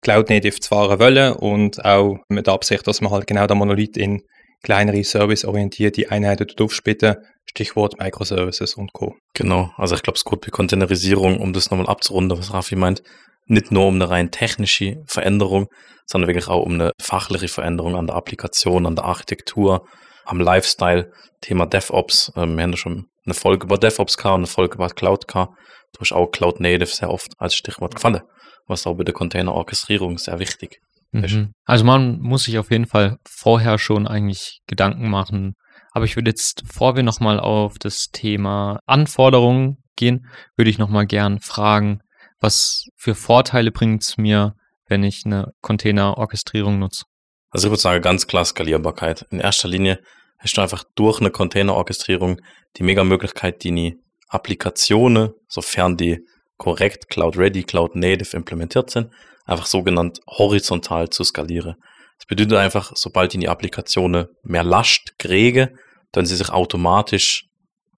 Cloud 0.00 0.31
Native 0.31 0.61
zu 0.61 0.69
fahren 0.69 0.99
wollen 0.99 1.35
und 1.35 1.85
auch 1.85 2.19
mit 2.29 2.47
der 2.47 2.55
Absicht, 2.55 2.87
dass 2.87 3.00
man 3.00 3.12
halt 3.12 3.26
genau 3.26 3.47
der 3.47 3.56
Monolith 3.56 3.97
in 3.97 4.23
kleinere 4.62 5.05
serviceorientierte 5.05 6.11
Einheiten 6.11 6.47
aufsplitten, 6.58 7.17
Stichwort 7.44 7.99
Microservices 8.00 8.75
und 8.75 8.93
Co. 8.93 9.14
Genau, 9.35 9.70
also 9.76 9.94
ich 9.94 10.02
glaube, 10.02 10.17
es 10.17 10.25
geht 10.25 10.40
bei 10.40 10.49
Containerisierung, 10.49 11.40
um 11.40 11.52
das 11.52 11.70
nochmal 11.70 11.87
abzurunden, 11.87 12.38
was 12.38 12.52
Rafi 12.52 12.75
meint, 12.75 13.02
nicht 13.46 13.70
nur 13.70 13.87
um 13.87 13.94
eine 13.96 14.11
rein 14.11 14.31
technische 14.31 15.02
Veränderung, 15.06 15.67
sondern 16.06 16.29
wirklich 16.29 16.49
auch 16.49 16.62
um 16.62 16.75
eine 16.75 16.93
fachliche 17.00 17.49
Veränderung 17.49 17.96
an 17.96 18.06
der 18.06 18.17
Applikation, 18.17 18.87
an 18.87 18.96
der 18.96 19.05
Architektur, 19.05 19.87
am 20.25 20.41
Lifestyle, 20.41 21.11
Thema 21.41 21.67
DevOps. 21.67 22.32
Ähm, 22.37 22.56
wir 22.56 22.62
haben 22.62 22.70
ja 22.70 22.76
schon 22.76 23.06
eine 23.26 23.35
Folge 23.35 23.67
über 23.67 23.79
DevOps 23.79 24.17
gehabt, 24.17 24.37
eine 24.37 24.46
Folge 24.46 24.76
über 24.76 24.88
Cloud 24.88 25.29
gehabt. 25.29 25.52
Du 25.93 26.00
hast 26.00 26.12
auch 26.12 26.31
Cloud 26.31 26.61
Native 26.61 26.87
sehr 26.87 27.11
oft 27.11 27.32
als 27.38 27.55
Stichwort 27.55 27.94
gefallen 27.94 28.23
was 28.67 28.87
auch 28.87 28.94
bei 28.94 29.05
der 29.05 29.14
Container-Orchestrierung 29.14 30.19
sehr 30.19 30.38
wichtig 30.38 30.79
ist. 31.12 31.35
Mhm. 31.35 31.52
Also 31.64 31.85
man 31.85 32.20
muss 32.20 32.44
sich 32.44 32.58
auf 32.58 32.70
jeden 32.70 32.87
Fall 32.87 33.17
vorher 33.29 33.79
schon 33.79 34.06
eigentlich 34.06 34.61
Gedanken 34.67 35.08
machen. 35.08 35.55
Aber 35.93 36.05
ich 36.05 36.17
würde 36.17 36.31
jetzt, 36.31 36.62
bevor 36.67 36.97
wir 36.97 37.02
nochmal 37.02 37.38
auf 37.38 37.79
das 37.79 38.08
Thema 38.11 38.81
Anforderungen 38.87 39.76
gehen, 39.97 40.26
würde 40.56 40.70
ich 40.70 40.79
nochmal 40.79 41.06
gern 41.06 41.40
fragen, 41.40 42.00
was 42.44 42.91
für 42.94 43.14
Vorteile 43.14 43.73
bringt 43.73 44.02
es 44.02 44.19
mir, 44.19 44.55
wenn 44.87 45.02
ich 45.02 45.23
eine 45.25 45.55
Container-Orchestrierung 45.62 46.79
nutze? 46.79 47.05
Also 47.50 47.69
ich 47.69 47.70
würde 47.70 47.81
sagen, 47.81 48.02
ganz 48.02 48.26
klar 48.26 48.44
Skalierbarkeit. 48.44 49.26
In 49.31 49.41
erster 49.41 49.67
Linie 49.67 49.99
hast 50.38 50.58
du 50.58 50.61
einfach 50.61 50.85
durch 50.94 51.20
eine 51.20 51.31
Container-Orchestrierung 51.31 52.41
die 52.76 52.82
mega 52.82 53.02
Möglichkeit, 53.02 53.64
die 53.64 53.96
Applikationen, 54.29 55.31
sofern 55.49 55.96
die 55.96 56.20
korrekt 56.58 57.08
Cloud 57.08 57.38
Ready, 57.38 57.62
Cloud 57.62 57.96
Native 57.96 58.37
implementiert 58.37 58.90
sind, 58.90 59.11
einfach 59.47 59.67
sogenannt 59.67 60.20
horizontal 60.26 61.08
zu 61.08 61.25
skalieren. 61.25 61.76
Das 62.19 62.26
bedeutet 62.26 62.58
einfach, 62.58 62.93
sobald 62.94 63.32
die 63.32 63.49
Applikationen 63.49 64.26
mehr 64.43 64.64
Last 64.64 65.19
kriege, 65.19 65.75
dann 66.12 66.26
sie 66.26 66.37
sich 66.37 66.50
automatisch 66.50 67.47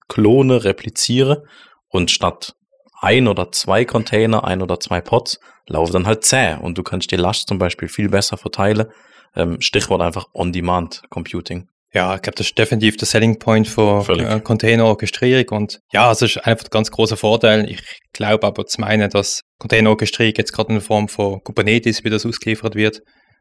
klone, 0.07 0.63
repliziere 0.63 1.43
und 1.89 2.13
statt 2.13 2.56
ein 3.01 3.29
oder 3.29 3.53
zwei 3.53 3.85
Container, 3.85 4.45
ein 4.45 4.63
oder 4.63 4.81
zwei 4.81 5.01
Pods, 5.01 5.39
laufen 5.67 5.93
dann 5.93 6.07
halt 6.07 6.25
zäh 6.25 6.57
und 6.61 6.79
du 6.79 6.83
kannst 6.83 7.11
die 7.11 7.17
Last 7.17 7.49
zum 7.49 7.59
Beispiel 7.59 7.89
viel 7.89 8.09
besser 8.09 8.37
verteilen. 8.37 8.87
Ähm, 9.35 9.61
Stichwort 9.61 10.01
einfach 10.01 10.27
On-Demand 10.33 11.03
Computing. 11.11 11.69
Ja, 11.93 12.15
ich 12.15 12.23
glaube, 12.23 12.37
das 12.37 12.49
ist 12.49 12.59
definitiv 12.59 12.97
der 12.97 13.07
Selling 13.07 13.39
Point 13.39 13.69
für 13.69 14.07
äh, 14.09 14.41
Container-Orchestrierung. 14.41 15.49
Und 15.57 15.81
ja, 15.93 16.11
es 16.11 16.21
ist 16.21 16.37
einfach 16.39 16.67
ein 16.67 16.71
ganz 16.71 16.91
großer 16.91 17.17
Vorteil. 17.17 17.71
Ich 17.71 17.83
glaube 18.13 18.47
aber 18.47 18.67
zu 18.67 18.81
meinen, 18.81 19.09
dass 19.09 19.43
Container-Orchestrierung 19.61 20.35
jetzt 20.37 20.53
gerade 20.53 20.75
in 20.75 20.81
Form 20.81 21.09
von 21.09 21.43
Kubernetes, 21.43 22.05
wie 22.05 22.11
das 22.11 22.27
ausgeliefert 22.27 22.75
wird, 22.75 23.01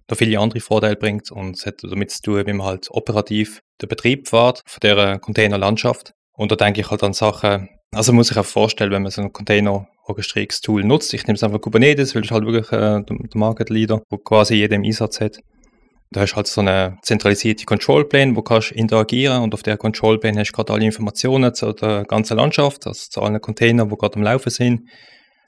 noch 0.10 0.18
viele 0.18 0.40
andere 0.40 0.62
Vorteile 0.62 0.96
bringt. 0.96 1.32
Und 1.32 1.58
es 1.58 1.66
hat 1.66 1.76
damit 1.84 2.12
zu 2.12 2.22
tun, 2.22 2.48
wie 2.48 2.54
man 2.54 2.68
halt 2.68 2.88
operativ 2.92 3.62
den 3.82 3.90
Betrieb 3.90 4.30
fährt 4.30 4.62
von 4.66 4.80
der 4.82 5.20
Container-Landschaft. 5.20 6.14
Und 6.32 6.52
da 6.52 6.56
denke 6.56 6.82
ich 6.82 6.90
halt 6.90 7.04
an 7.04 7.14
Sachen, 7.14 7.68
also 7.94 8.14
muss 8.14 8.32
ich 8.32 8.38
auch 8.38 8.46
vorstellen, 8.46 8.92
wenn 8.92 9.04
man 9.04 9.12
so 9.12 9.22
ein 9.22 9.32
Container-Orchestrierungstool 9.32 10.84
nutzt. 10.84 11.14
Ich 11.14 11.26
nehme 11.26 11.36
es 11.36 11.44
einfach 11.44 11.62
Kubernetes, 11.62 12.16
weil 12.16 12.24
ich 12.24 12.32
halt 12.32 12.46
wirklich 12.46 12.72
äh, 12.72 13.02
der 13.04 13.28
Market 13.36 13.70
Leader, 13.70 14.02
wo 14.10 14.18
quasi 14.18 14.56
jeder 14.56 14.76
im 14.76 14.84
Einsatz 14.84 15.22
hat. 15.22 15.40
Da 16.12 16.22
hast 16.22 16.34
du 16.34 16.36
halt 16.38 16.48
so 16.48 16.62
eine 16.62 16.98
zentralisierte 17.02 17.66
Control 17.66 18.06
Plane, 18.06 18.36
wo 18.36 18.42
kannst 18.42 18.72
interagieren 18.72 19.44
und 19.44 19.54
auf 19.54 19.64
der 19.64 19.78
Control 19.78 20.20
Plane 20.20 20.40
hast 20.40 20.52
du 20.52 20.56
gerade 20.56 20.74
alle 20.74 20.86
Informationen 20.86 21.54
zu 21.54 21.74
der 21.74 22.06
ganzen 22.06 22.38
Landschaft, 22.38 22.86
also 22.88 23.10
zu 23.10 23.22
allen 23.22 23.42
Containern, 23.42 23.90
die 23.90 23.96
gerade 23.96 24.16
am 24.16 24.24
Laufen 24.24 24.50
sind. 24.50 24.90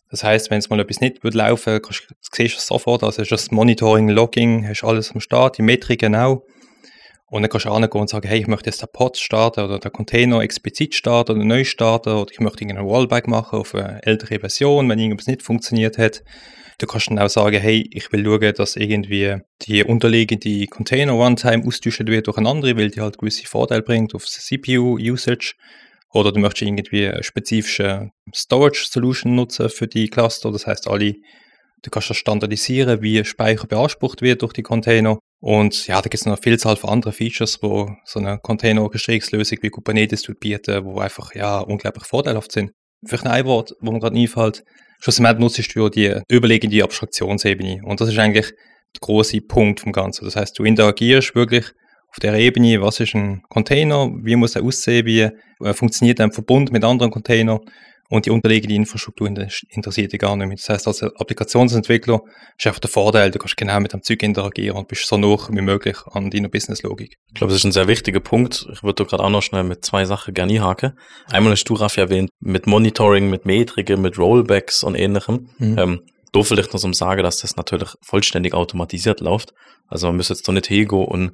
Das 0.09 0.23
heißt, 0.23 0.49
wenn 0.49 0.59
es 0.59 0.69
mal 0.69 0.79
etwas 0.79 1.01
nicht 1.01 1.23
wird 1.23 1.33
laufen, 1.33 1.81
kannst, 1.81 2.07
siehst 2.33 2.55
du 2.55 2.57
es 2.57 2.67
sofort, 2.67 3.03
also 3.03 3.21
hast 3.21 3.29
du 3.29 3.35
das 3.35 3.51
Monitoring, 3.51 4.09
Logging, 4.09 4.67
hast 4.67 4.83
alles 4.83 5.11
am 5.11 5.19
Start, 5.19 5.57
die 5.57 5.61
Metriken 5.61 6.15
auch. 6.15 6.43
Und 7.29 7.41
dann 7.41 7.49
kannst 7.49 7.65
du 7.65 7.71
angehen 7.71 8.01
und 8.01 8.09
sagen, 8.09 8.27
hey, 8.27 8.39
ich 8.39 8.47
möchte 8.47 8.69
jetzt 8.69 8.81
den 8.81 8.87
Pod 8.91 9.17
starten 9.17 9.65
oder 9.65 9.79
den 9.79 9.91
Container 9.91 10.41
explizit 10.41 10.95
starten 10.95 11.33
oder 11.33 11.43
neu 11.43 11.65
starten 11.65 12.13
oder 12.13 12.31
ich 12.31 12.39
möchte 12.39 12.63
irgendeinen 12.63 12.87
Rollback 12.87 13.27
machen 13.27 13.59
auf 13.59 13.75
eine 13.75 14.01
ältere 14.03 14.39
Version, 14.39 14.87
wenn 14.89 14.99
irgendwas 14.99 15.27
nicht 15.27 15.43
funktioniert 15.43 15.97
hat. 15.97 16.23
Du 16.79 16.85
kannst 16.85 17.09
dann 17.09 17.19
auch 17.19 17.27
sagen, 17.27 17.59
hey, 17.59 17.89
ich 17.91 18.11
will 18.13 18.23
schauen, 18.23 18.53
dass 18.53 18.75
irgendwie 18.77 19.37
die 19.63 19.83
unterliegende 19.83 20.67
Container 20.67 21.13
Runtime 21.13 21.65
austauschen 21.65 22.07
wird 22.07 22.27
durch 22.27 22.37
eine 22.37 22.47
andere, 22.47 22.77
weil 22.77 22.91
die 22.91 23.01
halt 23.01 23.17
gewisse 23.17 23.45
Vorteile 23.45 23.81
bringt 23.81 24.15
auf 24.15 24.25
CPU-Usage. 24.25 25.55
Oder 26.13 26.31
du 26.31 26.39
möchtest 26.39 26.61
irgendwie 26.61 27.07
eine 27.07 27.23
spezifische 27.23 28.11
Storage-Solution 28.33 29.35
nutzen 29.35 29.69
für 29.69 29.87
die 29.87 30.07
Cluster. 30.07 30.51
Das 30.51 30.65
heißt, 30.65 30.87
alle, 30.87 31.15
du 31.83 31.89
kannst 31.89 32.09
das 32.09 32.17
standardisieren, 32.17 33.01
wie 33.01 33.23
Speicher 33.23 33.67
beansprucht 33.67 34.21
wird 34.21 34.41
durch 34.41 34.53
die 34.53 34.63
Container. 34.63 35.19
Und 35.39 35.87
ja, 35.87 35.95
da 35.95 36.03
gibt 36.03 36.15
es 36.15 36.25
noch 36.25 36.33
eine 36.33 36.41
Vielzahl 36.41 36.75
von 36.75 36.89
anderen 36.89 37.13
Features, 37.13 37.59
wo 37.61 37.89
so 38.05 38.19
eine 38.19 38.39
Container-Orchestrierungslösung 38.39 39.59
wie 39.61 39.69
Kubernetes 39.69 40.23
bieten, 40.39 40.85
wo 40.85 40.99
einfach 40.99 41.35
ja 41.35 41.59
unglaublich 41.59 42.05
vorteilhaft 42.05 42.51
sind. 42.51 42.71
Vielleicht 43.05 43.27
ein 43.27 43.45
Wort, 43.45 43.73
wo 43.79 43.91
mir 43.91 43.99
gerade 43.99 44.17
einfällt, 44.17 44.63
schlussendlich 44.99 45.39
nutzt 45.39 45.75
du 45.75 45.89
die 45.89 46.19
überlegende 46.29 46.83
Abstraktionsebene. 46.83 47.81
Und 47.83 48.01
das 48.01 48.09
ist 48.09 48.17
eigentlich 48.17 48.47
der 48.49 49.01
große 49.01 49.41
Punkt 49.41 49.81
vom 49.81 49.91
Ganzen. 49.91 50.25
Das 50.25 50.35
heißt, 50.35 50.57
du 50.57 50.63
interagierst 50.63 51.35
wirklich 51.35 51.71
auf 52.09 52.19
der 52.19 52.33
Ebene, 52.33 52.81
was 52.81 52.99
ist 52.99 53.13
ein 53.13 53.41
Container, 53.49 54.09
wie 54.23 54.35
muss 54.35 54.55
er 54.55 54.63
aussehen, 54.63 55.05
wie 55.05 55.29
äh, 55.63 55.73
funktioniert 55.73 56.19
ein 56.19 56.31
Verbund 56.31 56.71
mit 56.71 56.83
anderen 56.83 57.11
Containern 57.11 57.59
und 58.09 58.25
die 58.25 58.29
unterliegende 58.29 58.75
Infrastruktur 58.75 59.27
interessiert 59.27 60.13
dich 60.13 60.19
gar 60.19 60.35
nicht 60.35 60.47
mehr. 60.47 60.55
Das 60.55 60.69
heißt, 60.69 60.87
als 60.87 61.03
Applikationsentwickler 61.03 62.21
ist 62.57 62.67
einfach 62.67 62.79
der 62.79 62.89
Vorteil, 62.89 63.31
du 63.31 63.39
kannst 63.39 63.57
genau 63.57 63.79
mit 63.79 63.93
dem 63.93 64.01
Zeug 64.01 64.23
interagieren 64.23 64.77
und 64.77 64.87
bist 64.87 65.07
so 65.07 65.17
nah 65.17 65.37
wie 65.49 65.61
möglich 65.61 65.97
an 66.11 66.31
deiner 66.31 66.49
Businesslogik. 66.49 67.17
Ich 67.27 67.33
glaube, 67.33 67.51
das 67.51 67.61
ist 67.61 67.65
ein 67.65 67.71
sehr 67.71 67.87
wichtiger 67.87 68.19
Punkt. 68.19 68.65
Ich 68.71 68.83
würde 68.83 69.05
gerade 69.05 69.23
auch 69.23 69.29
noch 69.29 69.41
schnell 69.41 69.63
mit 69.63 69.83
zwei 69.83 70.05
Sachen 70.05 70.33
gerne 70.33 70.53
einhaken. 70.53 70.93
Einmal 71.31 71.53
hast 71.53 71.65
du, 71.65 71.73
Raffi, 71.73 71.99
erwähnt, 71.99 72.29
mit 72.39 72.65
Monitoring, 72.67 73.29
mit 73.29 73.45
Metriken, 73.45 74.01
mit 74.01 74.17
Rollbacks 74.17 74.83
und 74.83 74.95
ähnlichem. 74.95 75.49
Mhm. 75.57 75.77
Ähm, 75.77 76.01
da 76.31 76.43
vielleicht 76.43 76.73
noch 76.73 76.79
zum 76.79 76.93
sagen, 76.93 77.23
dass 77.23 77.39
das 77.39 77.55
natürlich 77.55 77.89
vollständig 78.01 78.53
automatisiert 78.53 79.21
läuft. 79.21 79.53
Also 79.87 80.07
man 80.07 80.17
müsste 80.17 80.33
jetzt 80.33 80.47
doch 80.47 80.53
nicht 80.53 80.67
hingehen 80.67 81.05
und 81.05 81.31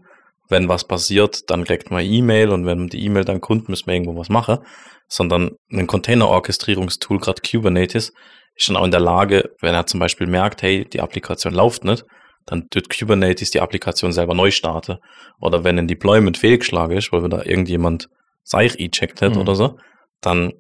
wenn 0.50 0.68
was 0.68 0.86
passiert, 0.86 1.50
dann 1.50 1.64
kriegt 1.64 1.92
man 1.92 2.06
E-Mail 2.06 2.50
und 2.50 2.66
wenn 2.66 2.88
die 2.88 3.04
E-Mail 3.06 3.26
dann 3.26 3.42
kommt, 3.42 3.70
müssen 3.70 3.88
wir 3.88 3.94
irgendwo 3.94 4.16
was 4.16 4.30
machen, 4.30 4.60
sondern 5.08 5.52
ein 5.72 5.88
Container-Orchestrierungstool, 5.88 7.20
gerade 7.20 7.42
Kubernetes, 7.42 8.14
ist 8.56 8.70
dann 8.70 8.78
auch 8.78 8.86
in 8.86 8.92
der 8.92 9.00
Lage, 9.00 9.52
wenn 9.62 9.74
er 9.74 9.86
zum 9.86 10.00
Beispiel 10.00 10.28
merkt, 10.28 10.62
hey, 10.62 10.86
die 10.86 11.02
Applikation 11.02 11.54
läuft 11.54 11.84
nicht, 11.86 12.06
dann 12.46 12.68
tut 12.70 12.90
Kubernetes 12.90 13.52
die 13.52 13.62
Applikation 13.62 14.12
selber 14.12 14.34
neu 14.34 14.52
starten. 14.52 14.98
Oder 15.40 15.64
wenn 15.64 15.80
ein 15.80 15.88
Deployment 15.88 16.38
fehlgeschlagen 16.38 16.98
ist, 16.98 17.12
weil 17.12 17.28
da 17.30 17.44
irgendjemand 17.44 18.10
Seich 18.44 18.78
e-checkt 18.78 19.22
hat 19.22 19.36
mhm. 19.36 19.42
oder 19.42 19.56
so, 19.56 19.78
dann 20.20 20.52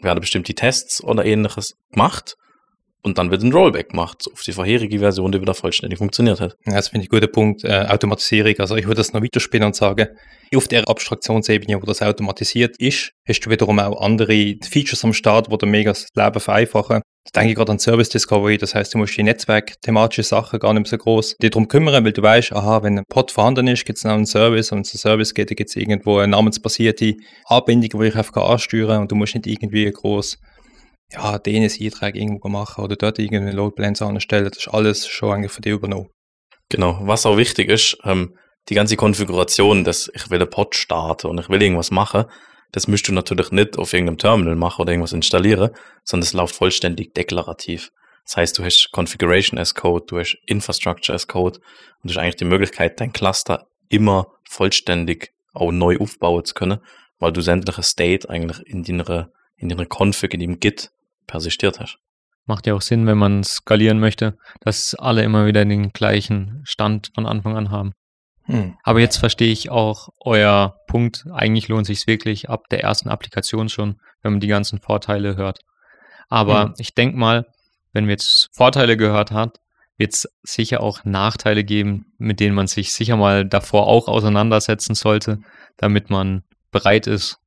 werden 0.00 0.20
bestimmt 0.20 0.46
die 0.46 0.54
Tests 0.54 1.02
oder 1.02 1.24
ähnliches 1.24 1.74
gemacht 1.90 2.36
und 3.02 3.18
dann 3.18 3.30
wird 3.30 3.42
ein 3.42 3.52
Rollback 3.52 3.90
gemacht 3.90 4.24
auf 4.32 4.42
die 4.42 4.52
vorherige 4.52 5.00
Version, 5.00 5.32
die 5.32 5.40
wieder 5.40 5.54
vollständig 5.54 5.98
funktioniert 5.98 6.40
hat. 6.40 6.56
Ja, 6.66 6.74
das 6.74 6.88
finde 6.88 7.04
ich 7.04 7.10
ein 7.10 7.14
guter 7.14 7.26
Punkt. 7.26 7.64
Äh, 7.64 7.86
Automatisierung. 7.88 8.54
Also 8.58 8.76
ich 8.76 8.86
würde 8.86 8.98
das 8.98 9.12
noch 9.12 9.22
weiterspielen 9.22 9.66
und 9.66 9.74
sagen, 9.74 10.08
auf 10.54 10.68
der 10.68 10.88
Abstraktionsebene, 10.88 11.80
wo 11.80 11.86
das 11.86 12.02
automatisiert 12.02 12.76
ist, 12.78 13.12
hast 13.26 13.40
du 13.40 13.50
wiederum 13.50 13.78
auch 13.78 14.00
andere 14.00 14.56
Features 14.62 15.04
am 15.04 15.14
Start, 15.14 15.50
die 15.50 15.58
dir 15.58 15.66
mega 15.66 15.90
das 15.92 16.08
Leben 16.14 16.40
vereinfachen. 16.40 17.02
Da 17.24 17.40
denke 17.40 17.52
ich 17.52 17.56
gerade 17.56 17.72
an 17.72 17.78
Service 17.78 18.08
Discovery, 18.08 18.58
das 18.58 18.74
heißt, 18.74 18.94
du 18.94 18.98
musst 18.98 19.16
die 19.16 19.22
Netzwerk-thematische 19.22 20.24
Sachen 20.24 20.58
gar 20.58 20.74
nicht 20.74 20.82
mehr 20.82 20.90
so 20.90 20.98
groß 20.98 21.36
dir 21.40 21.50
darum 21.50 21.68
kümmern, 21.68 22.04
weil 22.04 22.12
du 22.12 22.20
weißt, 22.20 22.52
aha, 22.52 22.82
wenn 22.82 22.98
ein 22.98 23.04
Pod 23.08 23.30
vorhanden 23.30 23.68
ist, 23.68 23.84
gibt 23.84 23.98
es 23.98 24.04
noch 24.04 24.12
einen 24.12 24.26
Service 24.26 24.72
und 24.72 24.78
wenn 24.78 24.82
es 24.82 24.92
einen 24.92 24.98
Service 24.98 25.32
geht, 25.32 25.56
gibt 25.56 25.70
es 25.70 25.76
irgendwo 25.76 26.18
eine 26.18 26.32
namensbasierte 26.32 27.14
Anbindung, 27.46 28.00
die 28.00 28.08
ich 28.08 28.16
einfach 28.16 28.36
ansteuern 28.42 28.88
kann 28.88 29.00
und 29.02 29.12
du 29.12 29.14
musst 29.14 29.34
nicht 29.36 29.46
irgendwie 29.46 29.88
groß 29.90 30.38
ja, 31.12 31.38
DNS-Einträge 31.38 32.18
irgendwo 32.18 32.48
machen 32.48 32.84
oder 32.84 32.96
dort 32.96 33.18
irgendeine 33.18 33.52
Load 33.52 33.74
Balance 33.76 34.04
anstellen. 34.04 34.48
Das 34.48 34.58
ist 34.58 34.68
alles 34.68 35.06
schon 35.06 35.32
eigentlich 35.32 35.52
für 35.52 35.60
dich 35.60 35.72
übernommen. 35.72 36.08
Genau. 36.68 36.98
Was 37.02 37.26
auch 37.26 37.36
wichtig 37.36 37.68
ist, 37.68 37.98
ähm, 38.04 38.36
die 38.68 38.74
ganze 38.74 38.96
Konfiguration, 38.96 39.84
dass 39.84 40.10
ich 40.14 40.30
will 40.30 40.40
einen 40.40 40.50
Pod 40.50 40.74
starten 40.74 41.26
und 41.26 41.38
ich 41.38 41.48
will 41.48 41.60
irgendwas 41.60 41.90
machen, 41.90 42.24
das 42.70 42.88
müsst 42.88 43.06
du 43.06 43.12
natürlich 43.12 43.50
nicht 43.50 43.78
auf 43.78 43.92
irgendeinem 43.92 44.18
Terminal 44.18 44.56
machen 44.56 44.82
oder 44.82 44.92
irgendwas 44.92 45.12
installieren, 45.12 45.70
sondern 46.04 46.24
es 46.24 46.32
läuft 46.32 46.54
vollständig 46.54 47.12
deklarativ. 47.14 47.90
Das 48.24 48.36
heißt, 48.36 48.58
du 48.58 48.64
hast 48.64 48.90
Configuration 48.92 49.58
as 49.58 49.74
Code, 49.74 50.06
du 50.08 50.18
hast 50.18 50.38
Infrastructure 50.46 51.14
as 51.14 51.26
Code 51.26 51.58
und 51.58 52.10
du 52.10 52.14
hast 52.14 52.18
eigentlich 52.18 52.36
die 52.36 52.44
Möglichkeit, 52.44 53.00
dein 53.00 53.12
Cluster 53.12 53.66
immer 53.88 54.26
vollständig 54.48 55.32
auch 55.52 55.70
neu 55.70 55.98
aufbauen 55.98 56.44
zu 56.44 56.54
können, 56.54 56.78
weil 57.18 57.32
du 57.32 57.42
sämtliche 57.42 57.82
State 57.82 58.30
eigentlich 58.30 58.60
in 58.66 58.82
deiner, 58.84 59.30
in 59.56 59.68
deiner 59.68 59.86
Config, 59.86 60.32
in 60.32 60.40
dem 60.40 60.60
Git 60.60 60.90
persistiert 61.26 61.80
hast. 61.80 61.98
Macht 62.44 62.66
ja 62.66 62.74
auch 62.74 62.82
Sinn, 62.82 63.06
wenn 63.06 63.18
man 63.18 63.44
skalieren 63.44 64.00
möchte, 64.00 64.36
dass 64.60 64.94
alle 64.94 65.22
immer 65.22 65.46
wieder 65.46 65.64
den 65.64 65.90
gleichen 65.92 66.62
Stand 66.64 67.10
von 67.14 67.26
Anfang 67.26 67.56
an 67.56 67.70
haben. 67.70 67.92
Hm. 68.44 68.76
Aber 68.82 69.00
jetzt 69.00 69.18
verstehe 69.18 69.52
ich 69.52 69.70
auch 69.70 70.08
euer 70.18 70.76
Punkt. 70.88 71.24
Eigentlich 71.32 71.68
lohnt 71.68 71.86
sich 71.86 72.06
wirklich 72.06 72.50
ab 72.50 72.68
der 72.70 72.82
ersten 72.82 73.08
Applikation 73.08 73.68
schon, 73.68 74.00
wenn 74.22 74.32
man 74.32 74.40
die 74.40 74.48
ganzen 74.48 74.80
Vorteile 74.80 75.36
hört. 75.36 75.60
Aber 76.28 76.64
hm. 76.64 76.74
ich 76.78 76.94
denke 76.94 77.16
mal, 77.16 77.46
wenn 77.92 78.06
wir 78.06 78.12
jetzt 78.12 78.48
Vorteile 78.52 78.96
gehört 78.96 79.30
hat, 79.30 79.58
wird 79.98 80.14
es 80.14 80.28
sicher 80.42 80.80
auch 80.80 81.04
Nachteile 81.04 81.62
geben, 81.62 82.12
mit 82.18 82.40
denen 82.40 82.54
man 82.54 82.66
sich 82.66 82.92
sicher 82.92 83.16
mal 83.16 83.44
davor 83.44 83.86
auch 83.86 84.08
auseinandersetzen 84.08 84.94
sollte, 84.94 85.38
damit 85.76 86.10
man 86.10 86.42
bereit 86.70 87.06
ist, 87.06 87.38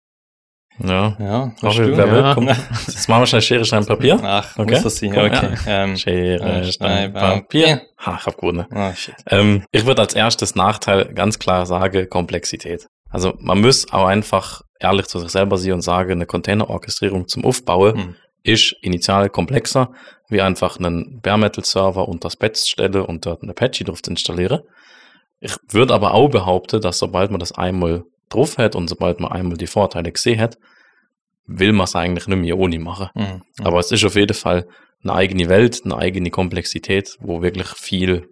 ja, 0.80 1.16
ja. 1.20 1.52
Du? 1.62 1.68
Wer 1.68 2.08
ja. 2.08 2.36
Will, 2.36 2.48
Jetzt 2.88 3.08
machen 3.08 3.22
wir 3.22 3.28
schnell 3.28 3.42
Schere, 3.42 3.66
Stein, 3.66 3.86
Papier. 3.86 4.20
Ach, 4.24 4.58
okay. 4.58 4.72
muss 4.72 4.84
das 4.84 4.98
sein? 4.98 5.12
Okay. 5.12 5.50
Ja. 5.66 5.84
Ähm, 5.84 5.98
Schere, 5.98 6.64
Stein, 6.72 7.14
Papier. 7.14 7.82
Ha, 8.00 8.18
ich 8.20 8.26
hab 8.26 8.38
gewonnen. 8.38 8.66
Oh, 8.74 8.92
ähm, 9.30 9.64
ich 9.72 9.86
würde 9.86 10.02
als 10.02 10.14
erstes 10.14 10.56
Nachteil 10.56 11.14
ganz 11.14 11.40
klar 11.40 11.66
sagen, 11.66 12.10
Komplexität. 12.10 12.88
Also 13.10 13.34
man 13.40 13.62
muss 13.62 13.92
auch 13.94 14.06
einfach 14.06 14.62
ehrlich 14.80 15.08
zu 15.08 15.20
sich 15.20 15.30
selber 15.30 15.58
sein 15.58 15.74
und 15.74 15.82
sagen, 15.82 16.12
eine 16.12 16.26
Containerorchestrierung 16.26 17.28
zum 17.28 17.46
Aufbauen 17.46 17.96
hm. 17.96 18.16
ist 18.44 18.76
initial 18.82 19.30
komplexer, 19.30 19.92
wie 20.28 20.42
einfach 20.42 20.78
einen 20.78 21.22
Bare 21.22 21.38
Metal 21.38 21.64
Server 21.64 22.08
unter 22.08 22.28
das 22.28 22.36
Bett 22.36 22.58
stellen 22.58 23.02
und 23.02 23.26
dort 23.26 23.42
eine 23.42 23.52
Apache 23.52 23.84
drauf 23.84 24.02
installieren. 24.08 24.62
Ich 25.40 25.56
würde 25.70 25.94
aber 25.94 26.14
auch 26.14 26.30
behaupten, 26.30 26.82
dass 26.82 26.98
sobald 26.98 27.32
man 27.32 27.40
das 27.40 27.52
einmal 27.52 28.04
drauf 28.30 28.58
hat 28.58 28.76
und 28.76 28.88
sobald 28.88 29.20
man 29.20 29.32
einmal 29.32 29.58
die 29.58 29.68
Vorteile 29.68 30.12
gesehen 30.12 30.40
hat, 30.40 30.58
will 31.46 31.74
man 31.74 31.86
es 31.86 31.96
eigentlich 31.96 32.28
nicht 32.28 32.40
mehr 32.40 32.58
ohne 32.58 32.80
machen. 32.80 33.10
Mhm, 33.14 33.24
mhm. 33.24 33.66
Aber 33.66 33.80
es 33.80 33.92
ist 33.92 34.04
auf 34.04 34.16
jeden 34.16 34.34
Fall 34.34 34.68
eine 35.04 35.14
eigene 35.14 35.50
Welt, 35.50 35.82
eine 35.86 35.98
eigene 35.98 36.32
Komplexität, 36.32 37.18
wo 37.20 37.42
wirklich 37.42 37.68
viel 37.68 38.28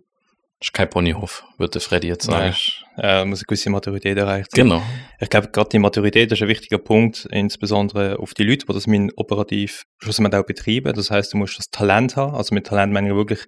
ist 0.63 0.73
kein 0.73 0.89
Ponyhof, 0.89 1.43
würde 1.57 1.81
Freddy 1.81 2.07
jetzt 2.07 2.25
sagen. 2.25 2.55
Nein, 2.95 3.23
äh, 3.23 3.25
muss 3.25 3.39
eine 3.39 3.45
gewisse 3.47 3.69
Maturität 3.69 4.17
erreicht 4.17 4.51
Genau. 4.53 4.81
Ich 5.19 5.29
glaube, 5.29 5.49
gerade 5.49 5.69
die 5.69 5.79
Maturität 5.79 6.31
ist 6.31 6.41
ein 6.41 6.47
wichtiger 6.47 6.77
Punkt, 6.77 7.27
insbesondere 7.31 8.17
auf 8.17 8.33
die 8.33 8.43
Leute, 8.43 8.65
die 8.65 8.73
das 8.73 8.87
mit 8.87 9.11
operativ 9.17 9.83
schlussendlich 9.99 10.41
auch 10.41 10.45
betreiben. 10.45 10.93
Das 10.93 11.11
heißt, 11.11 11.33
du 11.33 11.37
musst 11.37 11.59
das 11.59 11.69
Talent 11.69 12.15
haben. 12.15 12.35
Also 12.35 12.55
mit 12.55 12.65
Talent 12.65 12.93
meine 12.93 13.09
ich 13.09 13.15
wirklich 13.15 13.45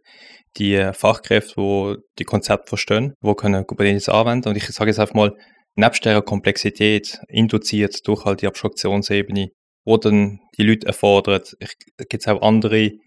die 0.58 0.90
Fachkräfte, 0.94 1.56
die 1.56 1.96
die 2.20 2.24
Konzepte 2.25 2.68
verstehen, 2.68 3.14
die 3.24 3.34
können 3.36 3.66
Kubernetes 3.66 4.10
anwenden. 4.10 4.50
Und 4.50 4.58
ich 4.58 4.66
sage 4.68 4.90
jetzt 4.90 5.00
einfach 5.00 5.16
mal, 5.16 5.32
nebst 5.75 6.05
der 6.05 6.22
Komplexität 6.22 7.20
induziert 7.27 8.08
durch 8.08 8.25
halt 8.25 8.41
die 8.41 8.48
Abstraktionsebene, 8.48 9.50
wo 9.84 9.98
dann 9.98 10.39
die 10.58 10.63
Leute 10.63 10.88
erfordert, 10.88 11.55
gibt 12.10 12.22
es 12.24 12.27
auch 12.27 12.41
andere, 12.41 12.79
ich 12.79 13.00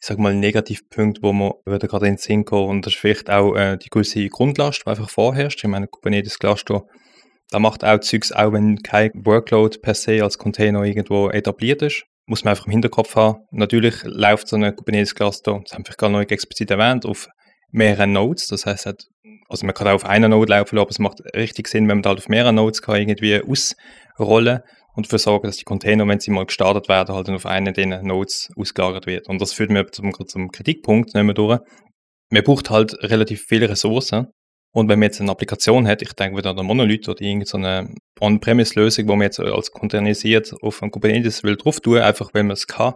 sag 0.00 0.18
mal, 0.18 0.34
Negativpunkte, 0.34 1.22
wo 1.22 1.32
man 1.32 1.52
wieder 1.64 1.88
gerade 1.88 2.06
in 2.06 2.14
den 2.14 2.18
Sinn 2.18 2.44
kommen 2.44 2.68
und 2.68 2.86
das 2.86 2.94
ist 2.94 3.00
vielleicht 3.00 3.30
auch 3.30 3.54
äh, 3.54 3.78
die 3.78 3.88
gewisse 3.88 4.28
Grundlast, 4.28 4.82
die 4.84 4.90
einfach 4.90 5.08
vorherrscht. 5.08 5.62
Ich 5.62 5.70
meine, 5.70 5.86
Kubernetes 5.88 6.38
Cluster, 6.38 6.84
da 7.50 7.58
macht 7.58 7.84
auch 7.84 8.00
Zeugs, 8.00 8.32
auch 8.32 8.52
wenn 8.52 8.82
kein 8.82 9.12
Workload 9.14 9.78
per 9.78 9.94
se 9.94 10.22
als 10.22 10.36
Container 10.36 10.82
irgendwo 10.82 11.30
etabliert 11.30 11.80
ist, 11.82 12.04
muss 12.26 12.44
man 12.44 12.52
einfach 12.52 12.66
im 12.66 12.72
Hinterkopf 12.72 13.14
haben. 13.14 13.44
Natürlich 13.52 14.02
läuft 14.02 14.48
so 14.48 14.56
eine 14.56 14.74
Kubernetes 14.74 15.14
Cluster, 15.14 15.60
das 15.62 15.72
haben 15.72 15.86
wir 15.86 15.94
gar 15.94 16.10
noch 16.10 16.20
explizit 16.20 16.70
erwähnt, 16.70 17.06
auf 17.06 17.28
mehreren 17.76 18.12
Nodes. 18.12 18.48
Das 18.48 18.66
heißt, 18.66 18.86
also 19.48 19.66
man 19.66 19.74
kann 19.74 19.88
auch 19.88 19.94
auf 19.94 20.04
einer 20.04 20.28
Node 20.28 20.50
laufen, 20.52 20.78
aber 20.78 20.90
es 20.90 20.98
macht 20.98 21.20
richtig 21.34 21.68
Sinn, 21.68 21.88
wenn 21.88 21.98
man 21.98 22.06
halt 22.06 22.18
auf 22.18 22.28
mehreren 22.28 22.56
Nodes 22.56 22.82
kann 22.82 22.96
irgendwie 22.96 23.40
ausrollen 23.42 24.60
und 24.96 25.06
dafür 25.06 25.18
sorgen, 25.18 25.46
dass 25.46 25.58
die 25.58 25.64
Container, 25.64 26.08
wenn 26.08 26.20
sie 26.20 26.30
mal 26.30 26.46
gestartet 26.46 26.88
werden, 26.88 27.14
halt 27.14 27.28
auf 27.28 27.46
einen 27.46 27.74
dieser 27.74 28.02
Nodes 28.02 28.50
ausgelagert 28.56 29.06
wird. 29.06 29.28
Und 29.28 29.40
das 29.40 29.52
führt 29.52 29.70
mir 29.70 29.86
zum, 29.92 30.12
zum 30.26 30.50
Kritikpunkt, 30.50 31.14
nehmen 31.14 31.28
wir 31.28 31.34
durch. 31.34 31.60
Man 32.30 32.42
braucht 32.42 32.70
halt 32.70 32.94
relativ 33.02 33.44
viele 33.46 33.68
Ressourcen. 33.68 34.28
Und 34.72 34.88
wenn 34.88 34.98
man 34.98 35.06
jetzt 35.06 35.20
eine 35.20 35.30
Applikation 35.30 35.86
hat, 35.86 36.02
ich 36.02 36.12
denke 36.12 36.36
wieder 36.36 36.50
an 36.50 36.58
einen 36.58 36.66
Monolith 36.66 37.08
oder 37.08 37.22
irgendeine 37.22 37.94
On-Premise-Lösung, 38.20 39.06
wo 39.08 39.16
man 39.16 39.22
jetzt 39.22 39.40
als 39.40 39.70
containerisiert 39.70 40.52
auf 40.60 40.82
ein 40.82 40.90
Kubernetes 40.90 41.42
will 41.44 41.56
drauf 41.56 41.80
tun, 41.80 41.98
einfach 41.98 42.34
weil 42.34 42.42
man 42.42 42.52
es 42.52 42.66
kann, 42.66 42.94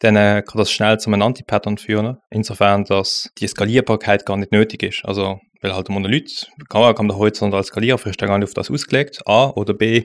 dann 0.00 0.16
äh, 0.16 0.42
kann 0.46 0.58
das 0.58 0.70
schnell 0.70 0.98
zu 0.98 1.10
einem 1.10 1.22
Anti-Pattern 1.22 1.78
führen. 1.78 2.16
Insofern, 2.30 2.84
dass 2.84 3.30
die 3.38 3.46
Skalierbarkeit 3.46 4.26
gar 4.26 4.36
nicht 4.36 4.50
nötig 4.50 4.82
ist. 4.82 5.04
Also, 5.04 5.38
weil 5.60 5.74
halt 5.74 5.88
Monolith 5.90 6.50
kann, 6.68 6.94
kann 6.94 7.08
der 7.08 7.18
horizontal 7.18 7.62
skalieren, 7.62 7.98
vielleicht 7.98 8.20
gar 8.20 8.38
nicht 8.38 8.48
auf 8.48 8.54
das 8.54 8.70
ausgelegt. 8.70 9.20
A 9.26 9.50
oder 9.50 9.74
B 9.74 10.04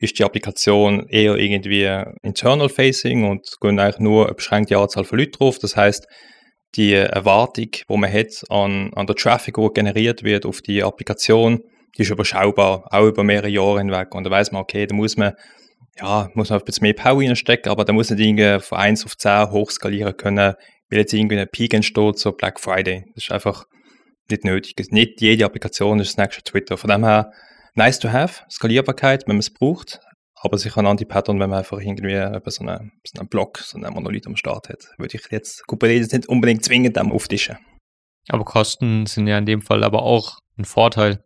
ist 0.00 0.18
die 0.18 0.24
Applikation 0.24 1.06
eher 1.08 1.36
irgendwie 1.36 1.88
internal 2.22 2.68
facing 2.68 3.28
und 3.28 3.48
gehen 3.60 3.78
eigentlich 3.78 4.00
nur 4.00 4.26
eine 4.26 4.34
beschränkte 4.34 4.76
Anzahl 4.76 5.04
von 5.04 5.18
Leuten 5.18 5.32
drauf. 5.32 5.58
Das 5.58 5.76
heißt, 5.76 6.06
die 6.74 6.94
Erwartung, 6.94 7.70
die 7.70 7.96
man 7.96 8.12
hat 8.12 8.42
an, 8.50 8.92
an 8.94 9.06
der 9.06 9.16
Traffic, 9.16 9.54
die 9.54 9.68
generiert 9.72 10.22
wird 10.22 10.46
auf 10.46 10.60
die 10.62 10.82
Applikation, 10.82 11.60
die 11.96 12.02
ist 12.02 12.10
überschaubar, 12.10 12.84
auch 12.90 13.06
über 13.06 13.24
mehrere 13.24 13.48
Jahre 13.48 13.78
hinweg. 13.78 14.14
Und 14.14 14.24
da 14.24 14.30
weiß 14.30 14.52
man, 14.52 14.62
okay, 14.62 14.86
da 14.86 14.94
muss 14.94 15.16
man 15.16 15.32
ja, 16.00 16.30
muss 16.34 16.50
man 16.50 16.58
ein 16.58 16.64
bisschen 16.64 16.82
mehr 16.82 16.94
Power 16.94 17.22
reinstecken, 17.22 17.70
aber 17.70 17.84
da 17.84 17.92
muss 17.92 18.10
nicht 18.10 18.20
irgendwie 18.20 18.60
von 18.60 18.78
1 18.78 19.04
auf 19.04 19.16
10 19.16 19.50
hochskalieren 19.50 20.16
können, 20.16 20.54
weil 20.90 20.98
jetzt 20.98 21.12
irgendwie 21.12 21.38
ein 21.38 21.48
Peak 21.50 21.74
entsteht, 21.74 22.18
so 22.18 22.32
Black 22.32 22.60
Friday. 22.60 23.04
Das 23.14 23.24
ist 23.24 23.32
einfach 23.32 23.64
nicht 24.30 24.44
nötig. 24.44 24.74
Nicht 24.90 25.20
jede 25.20 25.44
Applikation 25.44 26.00
ist 26.00 26.16
das 26.16 26.24
nächste 26.24 26.42
Twitter. 26.42 26.76
Von 26.76 26.90
dem 26.90 27.04
her, 27.04 27.32
nice 27.74 27.98
to 27.98 28.10
have, 28.10 28.42
Skalierbarkeit, 28.50 29.26
wenn 29.26 29.36
man 29.36 29.40
es 29.40 29.52
braucht, 29.52 30.00
aber 30.40 30.58
sicher 30.58 30.78
ein 30.78 30.86
Anti-Pattern, 30.86 31.40
wenn 31.40 31.50
man 31.50 31.60
einfach 31.60 31.80
irgendwie 31.80 32.14
so 32.50 32.62
einen, 32.62 32.92
so 33.04 33.20
einen 33.20 33.28
Block, 33.28 33.58
so 33.58 33.78
einen 33.78 33.92
Monolith 33.92 34.26
am 34.26 34.36
Start 34.36 34.68
hat. 34.68 34.84
Würde 34.98 35.16
ich 35.16 35.30
jetzt 35.30 35.66
Kubernetes 35.66 36.12
nicht 36.12 36.28
unbedingt 36.28 36.64
zwingend 36.64 36.96
am 36.98 37.12
auftischen. 37.12 37.56
Aber 38.28 38.44
Kosten 38.44 39.06
sind 39.06 39.26
ja 39.26 39.38
in 39.38 39.46
dem 39.46 39.62
Fall 39.62 39.82
aber 39.82 40.02
auch 40.02 40.38
ein 40.58 40.64
Vorteil, 40.64 41.24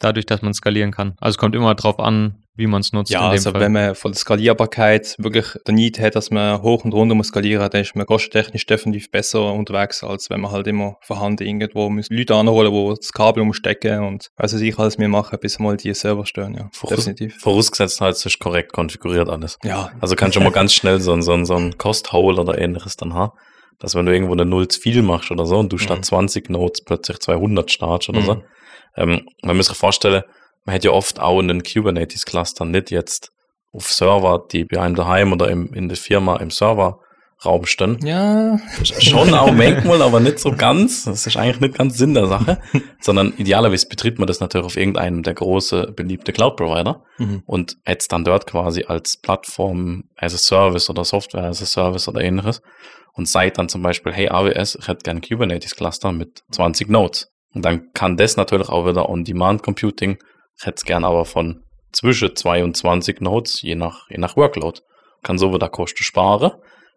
dadurch, 0.00 0.26
dass 0.26 0.42
man 0.42 0.52
skalieren 0.54 0.90
kann. 0.90 1.14
Also 1.20 1.34
es 1.34 1.38
kommt 1.38 1.54
immer 1.54 1.74
darauf 1.74 1.98
an, 2.00 2.36
wie 2.56 2.66
man 2.66 2.80
es 2.82 2.92
nutzt. 2.92 3.10
Ja, 3.10 3.20
in 3.20 3.24
dem 3.26 3.32
also 3.32 3.50
Fall. 3.52 3.60
wenn 3.60 3.72
man 3.72 3.94
von 3.94 4.12
der 4.12 4.18
Skalierbarkeit 4.18 5.14
wirklich 5.18 5.46
den 5.66 5.76
Need 5.76 5.98
hat, 6.00 6.14
dass 6.16 6.30
man 6.30 6.60
hoch 6.62 6.84
und 6.84 6.92
runter 6.92 7.14
muss 7.14 7.28
skalieren, 7.28 7.70
dann 7.70 7.80
ist 7.80 7.94
man 7.96 8.04
kostentechnisch 8.06 8.66
definitiv 8.66 9.10
besser 9.10 9.52
unterwegs, 9.54 10.02
als 10.04 10.28
wenn 10.28 10.40
man 10.40 10.50
halt 10.50 10.66
immer 10.66 10.96
vorhanden 11.02 11.46
irgendwo 11.46 11.88
muss 11.88 12.08
Leute 12.10 12.34
anholen, 12.34 12.72
die 12.72 12.94
das 13.00 13.12
Kabel 13.12 13.42
umstecken 13.42 14.00
und 14.04 14.28
weiß 14.36 14.54
ich 14.54 14.78
alles 14.78 14.98
mehr 14.98 15.08
machen, 15.08 15.38
bis 15.40 15.58
mal 15.58 15.76
die 15.76 15.94
Server 15.94 16.26
stehen, 16.26 16.54
ja. 16.54 16.68
Voraus- 16.72 16.96
Definitiv. 16.96 17.36
Vorausgesetzt 17.40 18.00
halt, 18.00 18.16
es 18.16 18.26
ist 18.26 18.38
korrekt 18.40 18.72
konfiguriert 18.72 19.28
alles. 19.30 19.56
Ja, 19.62 19.90
Also 20.00 20.16
kannst 20.16 20.36
du 20.36 20.40
mal 20.40 20.52
ganz 20.52 20.74
schnell 20.74 21.00
so 21.00 21.12
ein, 21.12 21.22
so 21.22 21.32
ein, 21.32 21.44
so 21.46 21.54
ein 21.54 21.78
Cost-Hole 21.78 22.40
oder 22.40 22.58
ähnliches 22.58 22.96
dann 22.96 23.14
haben, 23.14 23.32
dass 23.78 23.94
wenn 23.94 24.04
du 24.04 24.12
irgendwo 24.12 24.32
eine 24.32 24.44
Null 24.44 24.68
zu 24.68 24.80
viel 24.80 25.00
machst 25.02 25.30
oder 25.30 25.46
so 25.46 25.56
und 25.58 25.72
du 25.72 25.78
statt 25.78 25.98
Mhm. 25.98 26.02
20 26.02 26.50
Nodes 26.50 26.84
plötzlich 26.84 27.20
200 27.20 27.70
startst 27.70 28.08
oder 28.10 28.20
so. 28.22 28.42
Ähm, 28.96 29.28
man 29.42 29.56
muss 29.56 29.66
sich 29.66 29.76
vorstellen, 29.76 30.22
man 30.64 30.74
hätte 30.74 30.88
ja 30.88 30.94
oft 30.94 31.20
auch 31.20 31.38
einen 31.38 31.62
Kubernetes-Cluster 31.62 32.64
nicht 32.64 32.90
jetzt 32.90 33.30
auf 33.72 33.86
Server, 33.90 34.44
die 34.50 34.64
bei 34.64 34.80
einem 34.80 34.94
daheim 34.94 35.32
oder 35.32 35.48
im, 35.48 35.72
in 35.74 35.88
der 35.88 35.96
Firma 35.96 36.36
im 36.38 36.50
Serverraum 36.50 37.64
stehen. 37.64 37.98
Ja, 38.04 38.58
Schon 38.82 39.32
auch 39.32 39.52
manchmal, 39.52 40.02
aber 40.02 40.18
nicht 40.20 40.38
so 40.40 40.52
ganz. 40.52 41.04
Das 41.04 41.26
ist 41.26 41.36
eigentlich 41.36 41.60
nicht 41.60 41.74
ganz 41.78 41.96
Sinn 41.96 42.14
der 42.14 42.26
Sache. 42.26 42.58
Sondern 43.00 43.32
idealerweise 43.36 43.86
betritt 43.88 44.18
man 44.18 44.26
das 44.26 44.40
natürlich 44.40 44.66
auf 44.66 44.76
irgendeinem 44.76 45.22
der 45.22 45.34
große 45.34 45.92
beliebte 45.94 46.32
Cloud-Provider 46.32 47.02
Mhm. 47.18 47.42
und 47.46 47.76
hätte 47.84 48.00
es 48.00 48.08
dann 48.08 48.24
dort 48.24 48.46
quasi 48.46 48.84
als 48.84 49.16
Plattform 49.18 50.04
as 50.16 50.34
a 50.34 50.38
Service 50.38 50.88
oder 50.90 51.04
Software 51.04 51.44
as 51.44 51.62
a 51.62 51.66
Service 51.66 52.08
oder 52.08 52.22
ähnliches 52.22 52.60
und 53.12 53.28
seid 53.28 53.58
dann 53.58 53.68
zum 53.68 53.82
Beispiel, 53.82 54.12
hey 54.12 54.28
AWS, 54.30 54.76
ich 54.80 54.88
hätte 54.88 55.02
gerne 55.04 55.20
Kubernetes 55.20 55.76
Cluster 55.76 56.12
mit 56.12 56.42
20 56.52 56.88
Nodes. 56.88 57.29
Und 57.54 57.64
dann 57.64 57.92
kann 57.92 58.16
das 58.16 58.36
natürlich 58.36 58.68
auch 58.68 58.86
wieder 58.86 59.08
On-Demand-Computing, 59.08 60.18
ich 60.58 60.66
hätte 60.66 60.76
es 60.76 60.84
gern 60.84 61.04
aber 61.04 61.24
von 61.24 61.62
zwischen 61.92 62.36
22 62.36 63.20
Nodes, 63.20 63.62
je 63.62 63.74
nach, 63.74 64.08
je 64.10 64.18
nach 64.18 64.36
Workload. 64.36 64.80
Kann 65.22 65.38
so 65.38 65.52
wieder 65.52 65.68
Kosten 65.68 66.02
sparen, 66.04 66.52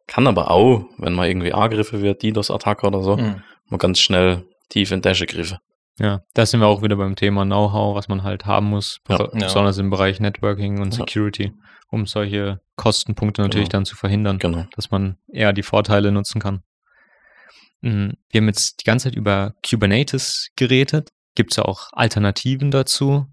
kann 0.08 0.28
aber 0.28 0.52
auch, 0.52 0.86
wenn 0.98 1.14
man 1.14 1.28
irgendwie 1.28 1.54
angegriffen 1.54 2.02
wird, 2.02 2.22
DDoS-Attacke 2.24 2.86
oder 2.88 3.02
so, 3.02 3.18
Mhm. 3.18 3.42
mal 3.70 3.78
ganz 3.78 4.00
schnell 4.00 4.46
tief 4.70 4.92
in 4.92 5.02
Tasche 5.02 5.26
griffen. 5.26 5.58
Ja, 6.00 6.22
da 6.34 6.46
sind 6.46 6.60
wir 6.60 6.68
auch 6.68 6.82
wieder 6.82 6.96
beim 6.96 7.16
Thema 7.16 7.44
Know-how, 7.46 7.96
was 7.96 8.08
man 8.08 8.24
halt 8.24 8.46
haben 8.46 8.68
muss, 8.68 9.00
Ja, 9.10 9.18
bes- 9.18 9.34
ja. 9.40 9.46
besonders 9.48 9.78
im 9.78 9.90
Bereich 9.90 10.20
Networking 10.20 10.80
und 10.82 10.94
Ja. 10.98 11.06
Security, 11.06 11.52
um 11.90 12.06
solche 12.06 12.60
Kostenpunkte 12.78 13.42
natürlich 13.42 13.70
Genau. 13.70 13.80
dann 13.80 13.86
zu 13.86 13.96
verhindern, 13.96 14.40
Genau. 14.40 14.66
dass 14.76 14.90
man 14.92 15.18
eher 15.32 15.54
die 15.54 15.64
Vorteile 15.64 16.12
nutzen 16.12 16.42
kann. 16.42 16.62
Mm, 17.84 18.12
Wir 18.32 18.42
haben 18.42 18.48
jetzt 18.48 18.82
die 18.82 18.86
ganze 18.86 19.10
Zeit 19.10 19.16
über 19.16 19.54
Kubernetes 19.68 20.50
geredet. 20.56 21.10
Gibt 21.36 21.52
es 21.52 21.60
auch 21.60 21.90
Alternativen 21.92 22.72
dazu? 22.72 23.26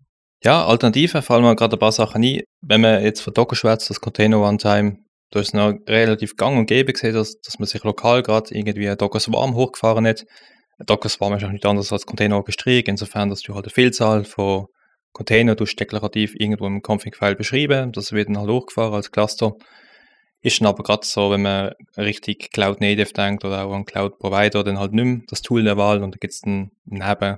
Ja, 0.42 0.66
Alternative 0.66 1.23
fallen 1.23 1.45
mir 1.45 1.54
gerade 1.54 1.76
ein 1.76 1.78
paar 1.78 1.92
Sachen 1.92 2.23
ein. 2.23 2.42
Wenn 2.61 2.80
man 2.80 3.02
jetzt 3.02 3.21
von 3.21 3.33
Docker 3.33 3.54
schwätzt, 3.54 3.90
das 3.90 4.00
Container 4.00 4.38
Runtime, 4.38 4.99
da 5.30 5.40
ist 5.40 5.54
noch 5.54 5.75
relativ 5.87 6.37
gang 6.37 6.59
und 6.59 6.66
gäbe 6.66 6.92
gesehen, 6.92 7.14
dass, 7.14 7.40
dass 7.40 7.59
man 7.59 7.69
sich 7.69 7.85
lokal 7.85 8.23
gerade 8.23 8.52
irgendwie 8.52 8.95
Docker 8.97 9.21
Swarm 9.21 9.54
hochgefahren 9.54 10.07
hat. 10.07 10.25
Docker 10.85 11.09
Swarm 11.09 11.35
ist 11.35 11.45
auch 11.45 11.52
nicht 11.52 11.66
anders 11.66 11.92
als 11.92 12.07
Container 12.07 12.37
Orchestrierung, 12.37 12.87
insofern, 12.87 13.28
dass 13.28 13.42
du 13.42 13.54
halt 13.54 13.66
eine 13.66 13.73
Vielzahl 13.73 14.25
von 14.25 14.66
Container 15.12 15.54
du 15.54 15.64
deklarativ 15.64 16.35
irgendwo 16.37 16.66
im 16.66 16.83
Config-File 16.83 17.37
beschrieben, 17.37 17.92
das 17.92 18.12
wird 18.12 18.28
dann 18.28 18.38
halt 18.38 18.49
hochgefahren 18.49 18.95
als 18.95 19.11
Cluster. 19.11 19.52
Ist 20.42 20.61
dann 20.61 20.68
aber 20.68 20.82
gerade 20.82 21.06
so, 21.06 21.30
wenn 21.30 21.42
man 21.42 21.73
richtig 21.97 22.50
Cloud 22.52 22.80
Native 22.80 23.12
denkt 23.12 23.44
oder 23.44 23.64
auch 23.64 23.73
an 23.73 23.85
Cloud 23.85 24.18
Provider, 24.18 24.64
dann 24.64 24.78
halt 24.78 24.92
nicht 24.92 25.04
mehr 25.04 25.20
das 25.28 25.42
Tool 25.42 25.64
der 25.64 25.76
Wahl 25.76 26.02
und 26.02 26.14
da 26.14 26.18
gibt 26.18 26.32
es 26.32 26.40
dann 26.40 26.70
neben 26.87 27.37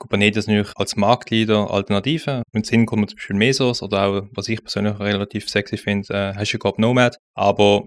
Kubernetes 0.00 0.46
natürlich 0.46 0.72
als 0.76 0.96
Marktleader 0.96 1.70
Alternativen. 1.70 2.42
Mit 2.52 2.66
Sinn 2.66 2.86
kommt 2.86 3.10
zum 3.10 3.16
Beispiel 3.16 3.36
Mesos 3.36 3.82
oder 3.82 4.06
auch, 4.06 4.22
was 4.32 4.48
ich 4.48 4.62
persönlich 4.62 4.98
relativ 4.98 5.48
sexy 5.48 5.76
finde, 5.76 6.12
äh, 6.12 6.34
HashiCorp 6.34 6.78
Nomad. 6.78 7.18
Aber 7.34 7.84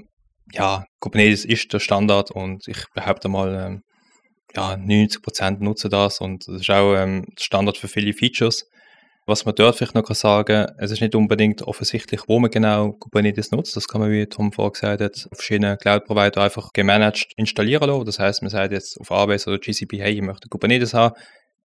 ja, 0.51 0.85
Kubernetes 0.99 1.43
ist 1.43 1.73
der 1.73 1.79
Standard 1.79 2.29
und 2.29 2.67
ich 2.67 2.85
behaupte 2.93 3.27
mal, 3.27 3.55
ähm, 3.55 3.81
ja, 4.55 4.75
90% 4.75 5.63
nutzen 5.63 5.89
das 5.89 6.21
und 6.21 6.47
das 6.47 6.61
ist 6.61 6.69
auch 6.69 6.95
ähm, 6.95 7.25
der 7.37 7.43
Standard 7.43 7.77
für 7.77 7.87
viele 7.87 8.13
Features. 8.13 8.69
Was 9.25 9.45
man 9.45 9.55
dort 9.55 9.77
vielleicht 9.77 9.95
noch 9.95 10.03
kann 10.03 10.15
sagen 10.15 10.67
es 10.77 10.91
ist 10.91 10.99
nicht 10.99 11.15
unbedingt 11.15 11.61
offensichtlich, 11.61 12.21
wo 12.27 12.39
man 12.39 12.51
genau 12.51 12.91
Kubernetes 12.91 13.51
nutzt. 13.51 13.75
Das 13.75 13.87
kann 13.87 14.01
man, 14.01 14.11
wie 14.11 14.25
Tom 14.25 14.51
vorher 14.51 14.71
gesagt 14.71 15.01
hat, 15.01 15.27
auf 15.31 15.37
verschiedenen 15.37 15.77
Cloud-Provider 15.77 16.41
einfach 16.41 16.73
gemanagt 16.73 17.27
installieren 17.37 17.89
lassen. 17.89 18.05
Das 18.05 18.19
heißt, 18.19 18.41
man 18.41 18.49
sagt 18.49 18.73
jetzt 18.73 18.99
auf 18.99 19.11
AWS 19.11 19.47
oder 19.47 19.59
GCP, 19.59 20.01
hey, 20.01 20.13
ich 20.13 20.21
möchte 20.21 20.49
Kubernetes 20.49 20.93
haben, 20.93 21.15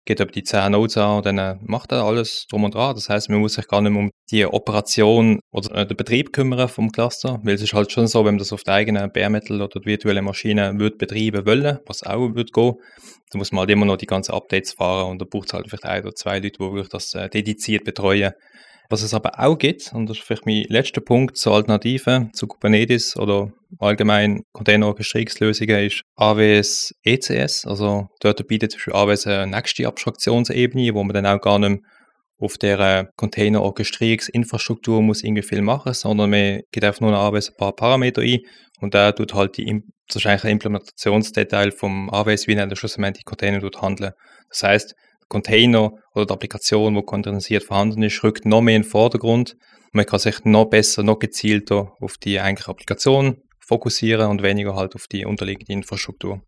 geht 0.05 0.21
aber 0.21 0.31
die 0.31 0.43
10 0.43 0.73
Nodes 0.73 0.97
an 0.97 1.19
und 1.19 1.27
dann 1.27 1.38
äh, 1.38 1.57
macht 1.62 1.93
er 1.93 2.05
alles 2.05 2.47
drum 2.49 2.64
und 2.64 2.75
dran. 2.75 2.95
Das 2.95 3.09
heißt, 3.09 3.31
man 3.31 3.40
muss 3.40 3.55
sich 3.55 3.67
gar 3.67 3.81
nicht 3.81 3.93
mehr 3.93 4.03
um 4.03 4.11
die 4.31 4.45
Operation 4.47 5.40
oder 5.53 5.75
äh, 5.75 5.87
den 5.87 5.97
Betrieb 5.97 6.33
kümmern 6.33 6.69
vom 6.69 6.93
Cluster, 6.93 7.40
weil 7.43 7.55
es 7.55 7.62
ist 7.62 7.73
halt 7.73 7.90
schon 7.90 8.07
so, 8.07 8.21
wenn 8.21 8.35
man 8.35 8.38
das 8.38 8.53
auf 8.53 8.62
der 8.62 8.75
eigenen 8.75 9.11
Bare 9.12 9.31
Metal 9.31 9.61
oder 9.62 9.81
virtuelle 9.85 10.23
Maschine 10.23 10.79
wird 10.79 10.99
betreiben 10.99 11.47
wollen, 11.47 11.79
was 11.87 12.03
auch 12.03 12.35
wird 12.35 12.53
gehen, 12.53 12.75
dann 13.31 13.38
muss 13.38 13.53
man 13.53 13.61
halt 13.61 13.71
immer 13.71 13.87
noch 13.87 13.97
die 13.97 14.07
ganzen 14.07 14.33
Updates 14.33 14.73
fahren 14.73 15.12
und 15.12 15.21
da 15.21 15.27
braucht 15.29 15.49
es 15.49 15.55
halt 15.55 15.69
vielleicht 15.69 15.85
ein 15.85 16.03
oder 16.03 16.14
zwei 16.14 16.38
Leute, 16.38 16.59
die 16.59 16.61
wirklich 16.61 16.88
das 16.88 17.14
äh, 17.14 17.29
dediziert 17.29 17.85
betreuen. 17.85 18.33
Was 18.90 19.03
es 19.03 19.14
aber 19.14 19.40
auch 19.40 19.57
gibt, 19.57 19.92
und 19.94 20.09
das 20.09 20.18
ist 20.18 20.25
vielleicht 20.25 20.47
mein 20.47 20.64
letzter 20.68 21.01
Punkt 21.01 21.37
zur 21.38 21.55
Alternative 21.55 22.29
zu 22.33 22.47
Kubernetes 22.47 23.16
oder 23.16 23.51
allgemein 23.79 24.42
Container-Orchestrierungslösungen, 24.53 25.87
ist 25.87 26.03
AWS 26.16 26.94
ECS. 27.03 27.66
Also 27.66 28.09
dort 28.20 28.47
bietet 28.47 28.73
zum 28.73 28.79
Beispiel 28.79 28.92
AWS 28.94 29.27
eine 29.27 29.47
nächste 29.47 29.87
Abstraktionsebene, 29.87 30.94
wo 30.94 31.03
man 31.03 31.14
dann 31.14 31.27
auch 31.27 31.40
gar 31.40 31.59
nicht 31.59 31.81
auf 32.38 32.59
der 32.59 33.11
Container-Orchestrierungsinfrastruktur 33.16 35.01
muss 35.01 35.23
irgendwie 35.23 35.42
viel 35.42 35.62
machen, 35.62 35.94
sondern 35.94 36.31
man 36.31 36.61
gibt 36.70 36.85
einfach 36.85 37.01
nur 37.01 37.11
eine 37.11 37.18
AWS 37.18 37.51
ein 37.51 37.57
paar 37.57 37.75
Parameter 37.75 38.23
ein 38.23 38.40
und 38.81 38.92
der 38.92 39.14
tut 39.14 39.35
halt 39.35 39.57
die, 39.57 39.70
eigentlich 39.70 40.44
ein 40.44 40.51
Implementationsdetail 40.51 41.70
vom 41.70 42.11
AWS, 42.11 42.47
wie 42.47 42.55
er 42.55 42.77
schlussendlich 42.77 43.18
die 43.18 43.25
Container 43.25 43.61
tut 43.61 43.81
handeln. 43.81 44.12
Das 44.51 44.62
heißt, 44.62 44.94
Container 45.29 45.93
oder 46.15 46.27
die 46.27 46.33
Applikation, 46.33 46.95
die 46.95 47.03
containerisiert 47.03 47.65
vorhanden 47.65 48.03
ist, 48.03 48.23
rückt 48.23 48.45
noch 48.45 48.61
mehr 48.61 48.77
in 48.77 48.83
den 48.83 48.89
Vordergrund. 48.89 49.57
Man 49.93 50.07
kann 50.07 50.19
sich 50.19 50.45
noch 50.45 50.67
besser, 50.67 51.03
noch 51.03 51.19
gezielter 51.19 51.93
auf 52.01 52.17
die 52.17 52.41
eigentliche 52.41 52.71
Applikation 52.71 53.37
fokussieren 53.67 54.29
und 54.29 54.43
weniger 54.43 54.75
halt 54.75 54.95
auf 54.95 55.07
die 55.11 55.25
unterliegende 55.25 55.73
Infrastruktur. 55.73 56.43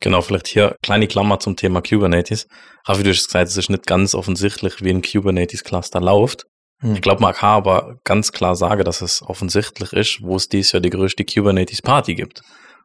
Genau, 0.00 0.20
vielleicht 0.20 0.48
hier 0.48 0.76
kleine 0.82 1.08
Klammer 1.08 1.40
zum 1.40 1.56
Thema 1.56 1.82
Kubernetes. 1.82 2.46
Rafi, 2.86 3.02
du 3.02 3.10
hast 3.10 3.26
gesagt, 3.26 3.48
es 3.48 3.56
ist 3.56 3.70
nicht 3.70 3.86
ganz 3.86 4.14
offensichtlich, 4.14 4.82
wie 4.82 4.90
ein 4.90 5.02
Kubernetes-Cluster 5.02 6.00
läuft. 6.00 6.44
Hm. 6.80 6.94
Ich 6.94 7.02
glaube, 7.02 7.20
man 7.20 7.34
kann 7.34 7.50
aber 7.50 7.96
ganz 8.04 8.30
klar 8.30 8.54
sagen, 8.54 8.84
dass 8.84 9.00
es 9.00 9.22
offensichtlich 9.22 9.92
ist, 9.92 10.22
wo 10.22 10.36
es 10.36 10.48
dieses 10.48 10.72
Jahr 10.72 10.80
die 10.80 10.90
größte 10.90 11.24
Kubernetes-Party 11.24 12.14
gibt. 12.14 12.42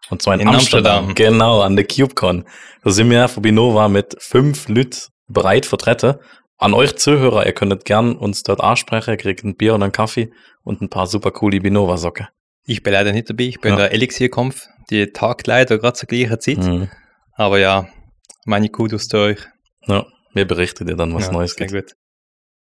Und 0.09 0.21
zwar 0.21 0.33
in, 0.33 0.41
In 0.41 0.47
Amsterdam. 0.47 1.05
Amsterdam. 1.05 1.15
Genau, 1.15 1.61
an 1.61 1.75
der 1.75 1.85
KubeCon. 1.85 2.45
Da 2.83 2.89
sind 2.89 3.09
wir 3.09 3.27
von 3.27 3.43
Binova 3.43 3.87
mit 3.87 4.15
fünf 4.19 4.67
Leuten 4.67 5.12
bereit 5.27 5.65
vertreten. 5.65 6.15
An 6.57 6.73
euch 6.73 6.95
Zuhörer, 6.95 7.45
ihr 7.45 7.53
könntet 7.53 7.85
gern 7.85 8.15
uns 8.15 8.43
dort 8.43 8.61
ansprechen, 8.61 9.11
ihr 9.11 9.17
kriegt 9.17 9.43
ein 9.43 9.55
Bier 9.55 9.73
und 9.73 9.83
einen 9.83 9.91
Kaffee 9.91 10.31
und 10.63 10.81
ein 10.81 10.89
paar 10.89 11.07
super 11.07 11.31
coole 11.31 11.59
Binova-Socken. 11.59 12.27
Ich 12.65 12.83
bin 12.83 12.93
leider 12.93 13.11
nicht 13.11 13.29
dabei, 13.29 13.45
ich 13.45 13.59
bin 13.59 13.71
Ja. 13.71 13.77
der 13.77 13.91
Elixir-Kampf, 13.91 14.67
die 14.89 15.07
tagt 15.07 15.47
leider 15.47 15.77
gerade 15.77 15.93
zur 15.97 16.07
gleichen 16.07 16.39
Zeit. 16.39 16.57
Mhm. 16.59 16.89
Aber 17.33 17.59
ja, 17.59 17.87
meine 18.45 18.69
Kudos 18.69 19.07
zu 19.07 19.17
euch. 19.17 19.39
Ja, 19.87 20.05
wir 20.33 20.47
berichten 20.47 20.87
dir 20.87 20.95
dann, 20.95 21.13
was 21.13 21.25
ja, 21.27 21.33
Neues 21.33 21.53
sehr 21.55 21.67
gibt. 21.67 21.87
gut. 21.89 21.95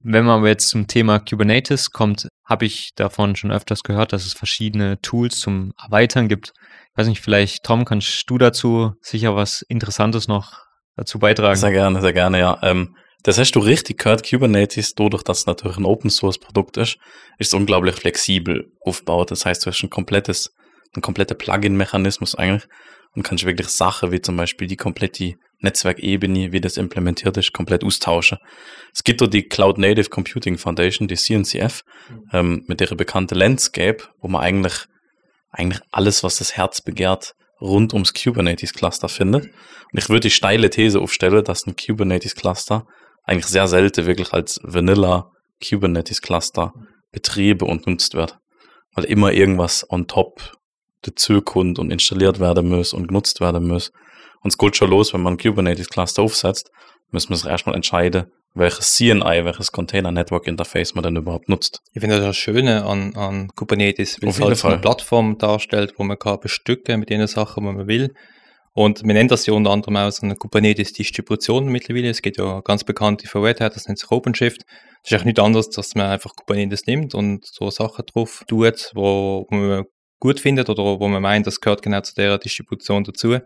Wenn 0.04 0.26
man 0.26 0.39
aber 0.39 0.47
jetzt 0.47 0.69
zum 0.69 0.88
Thema 0.88 1.19
Kubernetes 1.19 1.91
kommt, 1.91 2.28
habe 2.45 2.65
ich 2.65 2.91
davon 2.95 3.36
schon 3.36 3.52
öfters 3.52 3.84
gehört, 3.84 4.13
dass 4.13 4.26
es 4.26 4.34
verschiedene 4.34 5.00
Tools 5.02 5.39
zum 5.39 5.74
Erweitern 5.78 6.28
gibt. 6.28 6.54
Ich 6.91 6.97
weiß 6.97 7.08
nicht, 7.08 7.21
vielleicht, 7.21 7.63
Tom, 7.63 7.86
kannst 7.86 8.28
du 8.28 8.39
dazu 8.39 8.93
sicher 9.02 9.36
was 9.36 9.62
Interessantes 9.62 10.28
noch 10.28 10.54
dazu 10.96 11.20
beitragen? 11.20 11.56
Sehr 11.56 11.72
gerne, 11.72 12.02
sehr 12.02 12.14
gerne, 12.14 12.40
ja. 12.40 12.60
Ähm, 12.62 12.96
das 13.24 13.38
hast 13.38 13.52
du 13.52 13.60
richtig 13.60 14.00
gehört, 14.00 14.28
Kubernetes, 14.28 14.96
dadurch, 14.96 15.24
dass 15.24 15.40
es 15.40 15.46
natürlich 15.46 15.78
ein 15.78 15.86
Open-Source-Produkt 15.86 16.78
ist, 16.78 16.98
ist 17.38 17.48
es 17.48 17.54
unglaublich 17.54 17.96
flexibel 17.96 18.72
aufgebaut. 18.84 19.30
Das 19.30 19.46
heißt, 19.46 19.64
du 19.64 19.70
hast 19.70 19.84
ein 19.84 19.92
komplettes, 19.92 20.56
ein 20.96 21.02
kompletter 21.02 21.36
Plugin-Mechanismus 21.36 22.34
eigentlich 22.34 22.68
und 23.14 23.24
kannst 23.24 23.46
wirklich 23.46 23.68
Sachen 23.68 24.12
wie 24.12 24.22
zum 24.22 24.38
Beispiel 24.38 24.68
die 24.68 24.78
komplette 24.78 25.36
Netzwerkebene, 25.60 26.52
wie 26.52 26.62
das 26.62 26.78
implementiert 26.78 27.38
ist, 27.38 27.54
komplett 27.54 27.84
austauschen. 27.84 28.40
Es 28.94 29.04
gibt 29.04 29.22
da 29.22 29.28
die 29.28 29.44
Cloud 29.44 29.78
Native 29.78 30.10
Computing 30.10 30.58
Foundation, 30.58 31.08
die 31.08 31.16
CNCF, 31.16 31.84
ähm, 32.34 32.64
mit 32.68 32.82
ihrer 32.82 32.96
bekannten 32.96 33.36
Landscape, 33.36 34.04
wo 34.20 34.28
man 34.28 34.42
eigentlich, 34.42 34.86
eigentlich 35.52 35.82
alles, 35.92 36.24
was 36.24 36.38
das 36.38 36.58
Herz 36.58 36.82
begehrt, 36.82 37.36
rund 37.62 37.93
ums 37.93 38.13
Kubernetes-Cluster 38.13 39.08
findet. 39.08 39.45
Und 39.45 39.97
ich 39.97 40.10
würde 40.10 40.21
die 40.21 40.32
steile 40.32 40.69
These 40.69 41.00
aufstellen, 41.00 41.43
dass 41.43 41.67
ein 41.67 41.76
Kubernetes-Cluster 41.76 42.86
eigentlich 43.24 43.45
sehr 43.45 43.67
selten 43.67 44.06
wirklich 44.08 44.34
als 44.34 44.60
Vanilla 44.63 45.32
Kubernetes-Cluster 45.67 46.74
betrieben 47.12 47.69
und 47.69 47.88
nutzt 47.88 48.15
wird. 48.15 48.39
Weil 48.93 49.06
immer 49.06 49.32
irgendwas 49.32 49.86
on 49.89 50.08
top 50.08 50.54
dazukommt 51.04 51.80
und 51.80 51.91
installiert 51.91 52.39
werden 52.39 52.67
muss 52.67 52.93
und 52.93 53.08
genutzt 53.08 53.39
werden 53.39 53.67
muss. 53.67 53.91
Und 54.41 54.50
es 54.50 54.58
geht 54.58 54.76
schon 54.76 54.89
los, 54.89 55.13
wenn 55.13 55.21
man 55.21 55.34
ein 55.34 55.38
Kubernetes-Cluster 55.38 56.24
aufsetzt, 56.24 56.71
müssen 57.12 57.30
wir 57.30 57.38
sich 57.38 57.50
erstmal 57.50 57.76
entscheiden, 57.76 58.26
welches 58.54 58.96
CNI, 58.96 59.46
welches 59.46 59.72
Container 59.72 60.12
Network 60.12 60.48
Interface 60.48 60.94
man 60.94 61.04
denn 61.04 61.16
überhaupt 61.16 61.50
nutzt. 61.50 61.82
Ich 61.94 62.02
finde 62.02 62.18
das 62.18 62.26
das 62.26 62.38
Schöne 62.38 62.86
an, 62.86 63.16
an 63.16 63.50
Kubernetes, 63.56 64.22
weil 64.22 64.30
Auf 64.30 64.36
es 64.36 64.42
halt 64.42 64.58
so 64.58 64.68
eine 64.68 64.76
Fall. 64.76 64.82
Plattform 64.82 65.38
darstellt, 65.38 65.94
wo 65.98 66.04
man 66.04 66.20
kann 66.20 66.40
bestücken 66.40 67.00
mit 67.00 67.10
den 67.10 67.26
Sachen, 67.28 67.66
die 67.66 67.72
man 67.72 67.88
will. 67.88 68.14
Und 68.74 69.04
wir 69.04 69.14
nennen 69.14 69.28
das 69.28 69.46
ja 69.46 69.54
unter 69.54 69.72
anderem 69.72 69.98
auch 69.98 70.12
so 70.12 70.26
eine 70.26 70.36
Kubernetes-Distribution 70.36 71.68
mittlerweile. 71.68 72.10
Es 72.10 72.22
gibt 72.22 72.38
ja 72.38 72.62
ganz 72.62 72.84
bekannte 72.84 73.28
von 73.28 73.44
Red 73.44 73.60
Hat, 73.60 73.76
das 73.76 73.88
nennt 73.88 74.00
sich 74.00 74.10
OpenShift. 74.10 74.62
Das 74.62 75.12
ist 75.12 75.14
eigentlich 75.14 75.26
nichts 75.26 75.42
anderes, 75.42 75.70
dass 75.70 75.96
man 75.96 76.10
einfach 76.10 76.36
Kubernetes 76.36 76.86
nimmt 76.86 77.14
und 77.14 77.46
so 77.46 77.70
Sachen 77.70 78.06
drauf 78.06 78.44
tut, 78.48 78.92
wo 78.94 79.46
man 79.50 79.84
gut 80.20 80.40
findet 80.40 80.70
oder 80.70 81.00
wo 81.00 81.08
man 81.08 81.22
meint, 81.22 81.48
das 81.48 81.60
gehört 81.60 81.82
genau 81.82 82.00
zu 82.02 82.16
der 82.16 82.38
Distribution 82.38 83.04
dazu. 83.04 83.40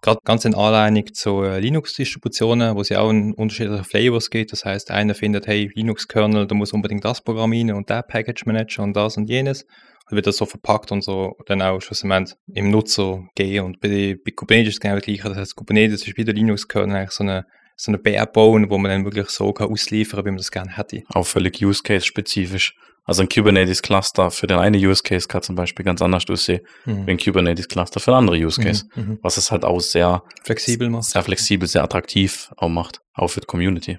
Gerade 0.00 0.20
ganz 0.24 0.44
in 0.44 0.54
Anlehnung 0.54 1.12
zu 1.12 1.42
äh, 1.42 1.58
Linux-Distributionen, 1.58 2.76
wo 2.76 2.82
es 2.82 2.88
ja 2.88 3.00
auch 3.00 3.10
in 3.10 3.34
unterschiedliche 3.34 3.82
Flavors 3.82 4.30
gibt. 4.30 4.52
Das 4.52 4.64
heißt, 4.64 4.90
einer 4.92 5.14
findet, 5.14 5.46
hey, 5.46 5.70
Linux-Kernel, 5.74 6.46
da 6.46 6.54
muss 6.54 6.72
unbedingt 6.72 7.04
das 7.04 7.20
Programm 7.20 7.52
rein 7.52 7.72
und 7.72 7.90
der 7.90 8.02
Package 8.02 8.46
Manager 8.46 8.84
und 8.84 8.94
das 8.94 9.16
und 9.16 9.28
jenes. 9.28 9.64
Und 10.08 10.16
wird 10.16 10.26
das 10.26 10.36
so 10.36 10.46
verpackt 10.46 10.92
und 10.92 11.02
so 11.02 11.36
dann 11.46 11.60
auch 11.60 11.80
schlussendlich 11.80 12.36
im 12.54 12.70
Nutzer 12.70 13.24
gehen. 13.34 13.64
Und 13.64 13.80
bei, 13.80 14.16
bei 14.24 14.30
Kubernetes 14.30 14.68
ist 14.68 14.74
es 14.76 14.80
genau 14.80 14.94
das 14.94 15.04
Gleiche. 15.04 15.28
Das 15.28 15.36
heißt, 15.36 15.56
Kubernetes 15.56 16.06
ist 16.06 16.16
wie 16.16 16.24
der 16.24 16.34
Linux-Kernel 16.34 16.96
eigentlich 16.96 17.10
so 17.10 17.24
eine, 17.24 17.44
so 17.80 17.90
eine 17.90 17.98
Barebone, 17.98 18.68
wo 18.70 18.76
man 18.76 18.90
dann 18.90 19.04
wirklich 19.04 19.28
so 19.30 19.52
kann 19.52 19.68
ausliefern, 19.70 20.24
wie 20.24 20.30
man 20.30 20.36
das 20.38 20.50
gerne 20.50 20.76
hätte. 20.76 21.02
Auch 21.08 21.24
völlig 21.26 21.62
Use 21.64 21.82
Case 21.82 22.04
spezifisch. 22.04 22.74
Also 23.04 23.22
ein 23.22 23.28
Kubernetes 23.30 23.80
Cluster 23.80 24.30
für 24.30 24.46
den 24.46 24.58
einen 24.58 24.84
Use 24.84 25.02
Case 25.02 25.26
kann 25.28 25.40
zum 25.42 25.54
Beispiel 25.54 25.84
ganz 25.84 26.02
anders 26.02 26.24
aussehen, 26.28 26.60
Mhm. 26.84 27.06
wie 27.06 27.10
ein 27.12 27.18
Kubernetes 27.18 27.68
Cluster 27.68 28.00
für 28.00 28.10
einen 28.10 28.18
anderen 28.28 28.44
Use 28.44 28.60
Case. 28.60 28.84
Mhm. 28.96 29.02
Mhm. 29.02 29.18
Was 29.22 29.36
es 29.38 29.50
halt 29.50 29.64
auch 29.64 29.80
sehr, 29.80 30.22
Flexibel 30.42 30.90
macht. 30.90 31.04
sehr 31.04 31.22
flexibel, 31.22 31.66
sehr 31.68 31.82
attraktiv 31.84 32.50
auch 32.56 32.68
macht. 32.68 33.00
Auch 33.14 33.28
für 33.28 33.40
die 33.40 33.46
Community. 33.46 33.98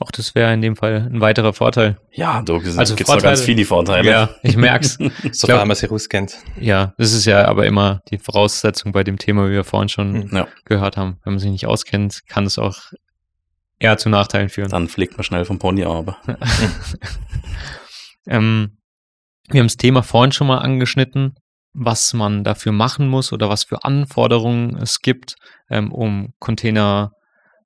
Auch 0.00 0.12
das 0.12 0.34
wäre 0.36 0.54
in 0.54 0.62
dem 0.62 0.76
Fall 0.76 1.08
ein 1.12 1.20
weiterer 1.20 1.52
Vorteil. 1.52 1.98
Ja, 2.12 2.40
da 2.42 2.58
gibt 2.58 2.78
Also 2.78 2.94
es 2.94 3.08
noch 3.08 3.20
ganz 3.20 3.40
viele 3.42 3.64
Vorteile. 3.64 4.08
Ja, 4.08 4.30
ich 4.44 4.56
merk's. 4.56 4.96
Sofern 5.32 5.56
glaub- 5.56 5.66
man 5.66 5.74
sich 5.76 5.90
auskennt. 5.90 6.36
Ja, 6.60 6.94
das 6.98 7.12
ist 7.12 7.24
ja 7.24 7.46
aber 7.46 7.66
immer 7.66 8.00
die 8.10 8.18
Voraussetzung 8.18 8.92
bei 8.92 9.02
dem 9.02 9.18
Thema, 9.18 9.48
wie 9.48 9.52
wir 9.54 9.64
vorhin 9.64 9.88
schon 9.88 10.12
Mhm. 10.12 10.30
Ja. 10.36 10.48
gehört 10.64 10.96
haben. 10.96 11.18
Wenn 11.24 11.32
man 11.32 11.40
sich 11.40 11.50
nicht 11.50 11.66
auskennt, 11.66 12.20
kann 12.28 12.46
es 12.46 12.58
auch 12.60 12.78
eher 13.80 13.98
zu 13.98 14.08
Nachteilen 14.08 14.48
führen. 14.50 14.70
Dann 14.70 14.86
fliegt 14.88 15.16
man 15.16 15.24
schnell 15.24 15.44
vom 15.44 15.58
Pony 15.58 15.82
aber. 15.84 16.16
Ähm, 18.26 18.78
wir 19.48 19.60
haben 19.60 19.68
das 19.68 19.76
Thema 19.76 20.02
vorhin 20.02 20.32
schon 20.32 20.46
mal 20.48 20.58
angeschnitten, 20.58 21.34
was 21.72 22.12
man 22.12 22.44
dafür 22.44 22.72
machen 22.72 23.08
muss 23.08 23.32
oder 23.32 23.48
was 23.48 23.64
für 23.64 23.84
Anforderungen 23.84 24.76
es 24.76 25.00
gibt, 25.00 25.36
ähm, 25.70 25.92
um 25.92 26.34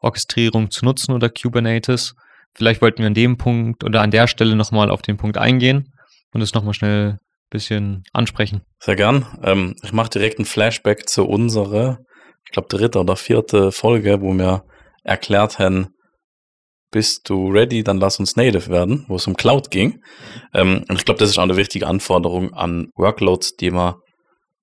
Container-Orchestrierung 0.02 0.70
zu 0.70 0.84
nutzen 0.84 1.12
oder 1.12 1.30
Kubernetes. 1.30 2.14
Vielleicht 2.54 2.82
wollten 2.82 2.98
wir 2.98 3.06
an 3.06 3.14
dem 3.14 3.38
Punkt 3.38 3.84
oder 3.84 4.02
an 4.02 4.10
der 4.10 4.26
Stelle 4.26 4.56
nochmal 4.56 4.90
auf 4.90 5.02
den 5.02 5.16
Punkt 5.16 5.38
eingehen 5.38 5.92
und 6.32 6.42
es 6.42 6.52
nochmal 6.52 6.74
schnell 6.74 7.12
ein 7.12 7.18
bisschen 7.50 8.02
ansprechen. 8.12 8.62
Sehr 8.78 8.96
gern. 8.96 9.26
Ähm, 9.42 9.74
ich 9.82 9.92
mache 9.92 10.10
direkt 10.10 10.38
ein 10.38 10.44
Flashback 10.44 11.08
zu 11.08 11.26
unserer, 11.26 11.98
ich 12.44 12.52
glaube, 12.52 12.68
dritte 12.68 12.98
oder 13.00 13.16
vierte 13.16 13.72
Folge, 13.72 14.20
wo 14.20 14.32
wir 14.34 14.64
erklärt 15.04 15.58
haben, 15.58 15.88
bist 16.90 17.30
du 17.30 17.50
ready, 17.50 17.82
dann 17.82 17.96
lass 17.96 18.18
uns 18.20 18.36
native 18.36 18.68
werden, 18.68 19.06
wo 19.08 19.16
es 19.16 19.26
um 19.26 19.34
Cloud 19.34 19.70
ging. 19.70 20.02
Ähm, 20.52 20.84
und 20.88 20.96
ich 20.96 21.06
glaube, 21.06 21.18
das 21.18 21.30
ist 21.30 21.38
auch 21.38 21.44
eine 21.44 21.56
wichtige 21.56 21.86
Anforderung 21.86 22.52
an 22.52 22.90
Workloads, 22.96 23.56
die 23.56 23.70
man 23.70 23.94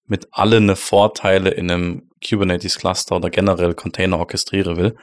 mit 0.06 0.28
allen 0.32 0.75
Vorteile 0.75 1.49
in 1.49 1.71
einem 1.71 2.10
Kubernetes-Cluster 2.28 3.15
oder 3.15 3.30
generell 3.32 3.73
Container 3.73 4.19
orchestrieren 4.19 4.78
will, 4.78 4.95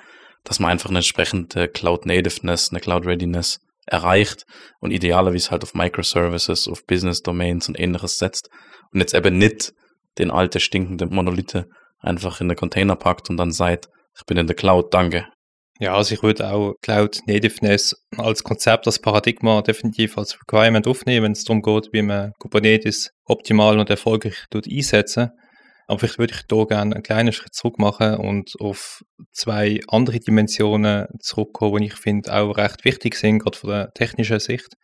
dass 0.47 0.61
man 0.61 0.71
einfach 0.71 0.89
eine 0.89 1.01
entsprechende 1.01 1.69
Cloud-Nativeness, 1.69 2.71
eine 2.71 2.81
Cloud-Readiness 2.81 3.59
erreicht 3.87 4.47
und 4.81 4.93
idealerweise 4.93 5.51
halt 5.51 5.63
auf 5.65 5.75
Microservices, 5.75 6.69
auf 6.69 6.87
Business-Domains 6.87 7.69
und 7.69 7.79
ähnliches 7.79 8.19
setzt 8.19 8.49
und 8.93 9.01
jetzt 9.01 9.15
eben 9.15 9.37
nicht 9.37 9.73
den 10.19 10.31
alte 10.31 10.61
stinkende 10.61 11.07
Monolithe 11.07 11.67
einfach 11.99 12.41
in 12.41 12.49
den 12.49 12.57
Container 12.57 12.97
packt 12.97 13.29
und 13.29 13.37
dann 13.37 13.53
sagt, 13.53 13.89
ich 14.17 14.25
bin 14.25 14.39
in 14.39 14.47
der 14.47 14.57
Cloud, 14.57 14.95
danke. 14.95 15.27
Ja, 15.79 15.95
also 15.95 16.15
ich 16.15 16.23
würde 16.23 16.51
auch 16.51 16.75
Cloud 16.81 17.21
Nativeness 17.27 17.95
als 18.17 18.43
Konzept, 18.43 18.87
als 18.87 18.99
Paradigma 18.99 19.61
definitiv 19.61 20.17
als 20.17 20.39
Requirement 20.41 20.87
aufnehmen, 20.87 21.25
wenn 21.25 21.33
es 21.33 21.45
darum 21.45 21.61
geht, 21.61 21.93
wie 21.93 22.03
man 22.03 22.33
Kubernetes 22.39 23.11
optimal 23.27 23.79
und 23.79 23.91
erfolgreich 23.91 24.47
tut 24.51 24.67
einsetzen. 24.71 25.33
Aber 25.87 26.01
vielleicht 26.01 26.19
würde 26.19 26.35
ich 26.35 26.43
da 26.49 26.65
gerne 26.65 26.95
einen 26.95 27.03
kleinen 27.03 27.33
Schritt 27.33 27.55
zurück 27.55 27.79
machen 27.79 28.17
und 28.17 28.55
auf 28.61 29.05
zwei 29.31 29.81
andere 29.89 30.19
Dimensionen 30.19 31.07
zurückkommen, 31.21 31.81
die 31.81 31.87
ich 31.87 31.95
finde 31.95 32.35
auch 32.35 32.57
recht 32.57 32.85
wichtig 32.85 33.15
sind, 33.15 33.39
gerade 33.39 33.57
von 33.57 33.71
der 33.71 33.95
technischen 33.95 34.41
Sicht. 34.41 34.77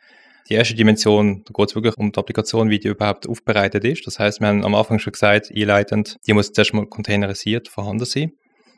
Die 0.49 0.55
erste 0.55 0.75
Dimension, 0.75 1.45
da 1.45 1.53
geht 1.55 1.71
es 1.71 1.75
wirklich 1.75 1.97
um 1.97 2.13
die 2.13 2.19
Applikation, 2.19 2.71
wie 2.71 2.79
die 2.79 2.89
überhaupt 2.89 3.29
aufbereitet 3.29 3.85
ist. 3.85 4.07
Das 4.07 4.19
heißt, 4.19 4.41
wir 4.41 4.49
haben 4.49 4.65
am 4.65 4.75
Anfang 4.75 4.99
schon 4.99 5.13
gesagt, 5.13 5.51
einleitend, 5.55 6.17
die 6.27 6.33
muss 6.33 6.53
zuerst 6.53 6.75
mal 6.75 6.87
containerisiert 6.87 7.69
vorhanden 7.69 8.05
sein. 8.05 8.33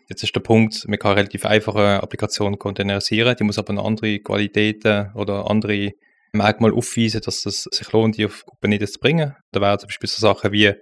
Jetzt 0.09 0.23
ist 0.23 0.35
der 0.35 0.41
Punkt, 0.41 0.87
man 0.87 0.99
kann 0.99 1.15
relativ 1.15 1.47
einfache 1.47 2.03
Applikationen 2.03 2.59
containerisieren, 2.59 3.37
die 3.37 3.45
muss 3.45 3.59
aber 3.59 3.73
noch 3.73 3.87
andere 3.87 4.19
Qualitäten 4.19 5.11
oder 5.15 5.51
andere 5.51 5.93
Merkmale 6.33 6.75
aufweisen, 6.75 7.23
dass 7.25 7.47
es 7.47 7.63
sich 7.63 7.91
lohnt, 7.93 8.19
die 8.19 8.27
auf 8.27 8.45
Kubernetes 8.45 8.93
zu 8.93 8.99
bringen. 8.99 9.35
Da 9.53 9.61
wären 9.61 9.79
zum 9.79 9.89
Beispiel 9.89 10.09
so 10.09 10.21
Sachen 10.21 10.53
wie, 10.53 10.75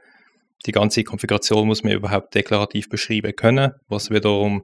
die 0.67 0.73
ganze 0.73 1.05
Konfiguration 1.05 1.67
muss 1.67 1.83
man 1.83 1.93
überhaupt 1.93 2.35
deklarativ 2.35 2.89
beschreiben 2.89 3.35
können, 3.35 3.73
was 3.89 4.11
wiederum 4.11 4.63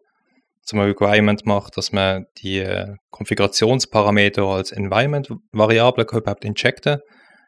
zum 0.62 0.80
Requirement 0.80 1.46
macht, 1.46 1.76
dass 1.76 1.92
man 1.92 2.26
die 2.38 2.58
äh, 2.58 2.94
Konfigurationsparameter 3.10 4.42
als 4.42 4.70
Environment-Variable 4.70 6.04
überhaupt 6.04 6.44
injecten 6.44 6.98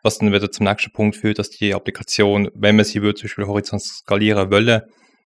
was 0.03 0.19
dann 0.19 0.33
wieder 0.33 0.51
zum 0.51 0.65
nächsten 0.65 0.93
Punkt 0.93 1.17
führt, 1.17 1.39
dass 1.39 1.51
die 1.51 1.75
Applikation, 1.75 2.51
wenn 2.55 2.77
man 2.77 2.85
sie 2.85 3.03
würde, 3.03 3.17
zum 3.17 3.27
Beispiel 3.27 3.47
horizontal 3.47 3.87
skalieren 3.87 4.51
wollen, 4.51 4.83